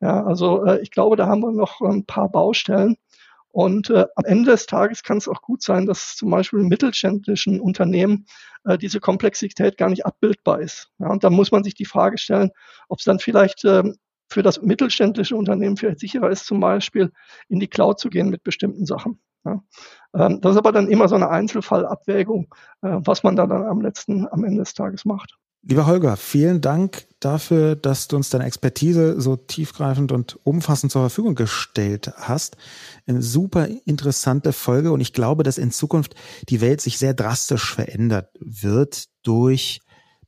Ja, 0.00 0.24
also 0.24 0.64
äh, 0.64 0.80
ich 0.80 0.90
glaube, 0.90 1.16
da 1.16 1.26
haben 1.26 1.40
wir 1.40 1.52
noch 1.52 1.80
ein 1.80 2.04
paar 2.04 2.30
Baustellen. 2.30 2.96
Und 3.56 3.88
äh, 3.88 4.04
am 4.16 4.24
Ende 4.26 4.50
des 4.50 4.66
Tages 4.66 5.02
kann 5.02 5.16
es 5.16 5.28
auch 5.28 5.40
gut 5.40 5.62
sein, 5.62 5.86
dass 5.86 6.14
zum 6.14 6.28
Beispiel 6.30 6.60
in 6.60 6.68
mittelständischen 6.68 7.58
Unternehmen 7.58 8.26
äh, 8.64 8.76
diese 8.76 9.00
Komplexität 9.00 9.78
gar 9.78 9.88
nicht 9.88 10.04
abbildbar 10.04 10.60
ist. 10.60 10.90
Ja, 10.98 11.08
und 11.08 11.24
da 11.24 11.30
muss 11.30 11.52
man 11.52 11.64
sich 11.64 11.72
die 11.72 11.86
Frage 11.86 12.18
stellen, 12.18 12.50
ob 12.88 12.98
es 12.98 13.06
dann 13.06 13.18
vielleicht 13.18 13.64
äh, 13.64 13.82
für 14.28 14.42
das 14.42 14.60
mittelständische 14.60 15.36
Unternehmen 15.36 15.78
vielleicht 15.78 16.00
sicherer 16.00 16.28
ist, 16.28 16.44
zum 16.44 16.60
Beispiel 16.60 17.12
in 17.48 17.58
die 17.58 17.68
Cloud 17.68 17.98
zu 17.98 18.10
gehen 18.10 18.28
mit 18.28 18.42
bestimmten 18.42 18.84
Sachen. 18.84 19.20
Ja. 19.46 19.62
Ähm, 20.16 20.40
das 20.40 20.52
ist 20.52 20.58
aber 20.58 20.72
dann 20.72 20.88
immer 20.88 21.08
so 21.08 21.14
eine 21.14 21.28
Einzelfallabwägung, 21.28 22.54
äh, 22.82 22.98
was 23.04 23.22
man 23.22 23.36
da 23.36 23.46
dann 23.46 23.64
am 23.64 23.80
letzten, 23.80 24.26
am 24.28 24.44
Ende 24.44 24.58
des 24.58 24.74
Tages 24.74 25.04
macht. 25.04 25.36
Lieber 25.68 25.86
Holger, 25.86 26.16
vielen 26.16 26.60
Dank 26.60 27.08
dafür, 27.18 27.74
dass 27.74 28.06
du 28.06 28.14
uns 28.14 28.30
deine 28.30 28.44
Expertise 28.44 29.20
so 29.20 29.34
tiefgreifend 29.34 30.12
und 30.12 30.38
umfassend 30.44 30.92
zur 30.92 31.02
Verfügung 31.02 31.34
gestellt 31.34 32.12
hast. 32.18 32.56
Eine 33.08 33.20
super 33.20 33.66
interessante 33.84 34.52
Folge 34.52 34.92
und 34.92 35.00
ich 35.00 35.12
glaube, 35.12 35.42
dass 35.42 35.58
in 35.58 35.72
Zukunft 35.72 36.14
die 36.48 36.60
Welt 36.60 36.80
sich 36.80 36.98
sehr 36.98 37.14
drastisch 37.14 37.74
verändert 37.74 38.28
wird 38.38 39.06
durch 39.24 39.80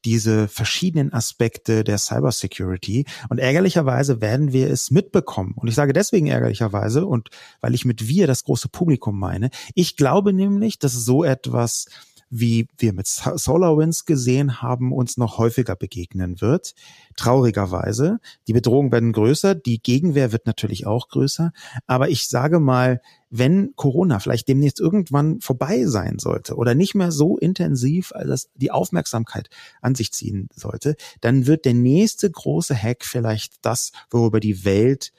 diese 0.04 0.48
verschiedenen 0.48 1.12
Aspekte 1.12 1.84
der 1.84 1.98
Cybersecurity. 1.98 3.06
Und 3.28 3.38
ärgerlicherweise 3.38 4.20
werden 4.20 4.52
wir 4.52 4.70
es 4.70 4.90
mitbekommen. 4.90 5.54
Und 5.56 5.68
ich 5.68 5.74
sage 5.74 5.92
deswegen 5.92 6.26
ärgerlicherweise 6.26 7.06
und 7.06 7.30
weil 7.60 7.74
ich 7.74 7.84
mit 7.84 8.08
wir 8.08 8.26
das 8.26 8.44
große 8.44 8.68
Publikum 8.68 9.18
meine. 9.18 9.50
Ich 9.74 9.96
glaube 9.96 10.32
nämlich, 10.32 10.78
dass 10.78 10.92
so 10.92 11.24
etwas 11.24 11.86
wie 12.30 12.68
wir 12.76 12.92
mit 12.92 13.06
SolarWinds 13.06 14.04
gesehen 14.04 14.62
haben, 14.62 14.92
uns 14.92 15.16
noch 15.16 15.38
häufiger 15.38 15.76
begegnen 15.76 16.40
wird. 16.40 16.74
Traurigerweise. 17.16 18.20
Die 18.46 18.52
Bedrohungen 18.52 18.92
werden 18.92 19.12
größer, 19.12 19.54
die 19.54 19.80
Gegenwehr 19.80 20.32
wird 20.32 20.46
natürlich 20.46 20.86
auch 20.86 21.08
größer. 21.08 21.52
Aber 21.86 22.08
ich 22.08 22.28
sage 22.28 22.60
mal, 22.60 23.00
wenn 23.30 23.72
Corona 23.76 24.20
vielleicht 24.20 24.48
demnächst 24.48 24.80
irgendwann 24.80 25.40
vorbei 25.40 25.84
sein 25.84 26.18
sollte 26.18 26.56
oder 26.56 26.74
nicht 26.74 26.94
mehr 26.94 27.12
so 27.12 27.36
intensiv, 27.36 28.12
als 28.12 28.48
die 28.54 28.70
Aufmerksamkeit 28.70 29.50
an 29.82 29.94
sich 29.94 30.12
ziehen 30.12 30.48
sollte, 30.54 30.96
dann 31.20 31.46
wird 31.46 31.64
der 31.64 31.74
nächste 31.74 32.30
große 32.30 32.74
Hack 32.74 33.04
vielleicht 33.04 33.56
das, 33.62 33.92
worüber 34.10 34.40
die 34.40 34.64
Welt 34.64 35.12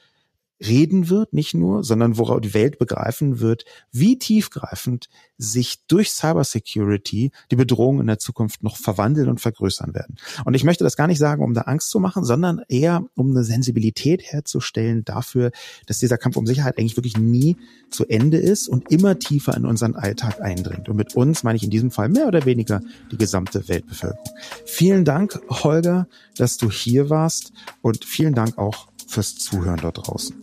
reden 0.60 1.08
wird, 1.08 1.32
nicht 1.32 1.54
nur, 1.54 1.82
sondern 1.84 2.18
worauf 2.18 2.40
die 2.40 2.54
Welt 2.54 2.78
begreifen 2.78 3.40
wird, 3.40 3.64
wie 3.92 4.18
tiefgreifend 4.18 5.08
sich 5.38 5.86
durch 5.86 6.10
Cybersecurity 6.10 7.30
die 7.50 7.56
Bedrohungen 7.56 8.02
in 8.02 8.06
der 8.06 8.18
Zukunft 8.18 8.62
noch 8.62 8.76
verwandeln 8.76 9.28
und 9.28 9.40
vergrößern 9.40 9.94
werden. 9.94 10.16
Und 10.44 10.54
ich 10.54 10.64
möchte 10.64 10.84
das 10.84 10.96
gar 10.96 11.06
nicht 11.06 11.18
sagen, 11.18 11.42
um 11.42 11.54
da 11.54 11.62
Angst 11.62 11.90
zu 11.90 11.98
machen, 11.98 12.24
sondern 12.24 12.60
eher 12.68 13.04
um 13.14 13.30
eine 13.30 13.42
Sensibilität 13.42 14.22
herzustellen 14.22 15.04
dafür, 15.04 15.50
dass 15.86 15.98
dieser 15.98 16.18
Kampf 16.18 16.36
um 16.36 16.46
Sicherheit 16.46 16.78
eigentlich 16.78 16.96
wirklich 16.96 17.16
nie 17.16 17.56
zu 17.90 18.06
Ende 18.06 18.36
ist 18.36 18.68
und 18.68 18.90
immer 18.90 19.18
tiefer 19.18 19.56
in 19.56 19.64
unseren 19.64 19.94
Alltag 19.96 20.42
eindringt. 20.42 20.88
Und 20.88 20.96
mit 20.96 21.16
uns 21.16 21.42
meine 21.42 21.56
ich 21.56 21.62
in 21.62 21.70
diesem 21.70 21.90
Fall 21.90 22.10
mehr 22.10 22.28
oder 22.28 22.44
weniger 22.44 22.80
die 23.10 23.16
gesamte 23.16 23.66
Weltbevölkerung. 23.68 24.24
Vielen 24.66 25.04
Dank, 25.06 25.40
Holger, 25.48 26.06
dass 26.36 26.58
du 26.58 26.70
hier 26.70 27.08
warst 27.08 27.52
und 27.80 28.04
vielen 28.04 28.34
Dank 28.34 28.58
auch 28.58 28.89
fürs 29.10 29.34
Zuhören 29.34 29.80
da 29.80 29.90
draußen. 29.90 30.36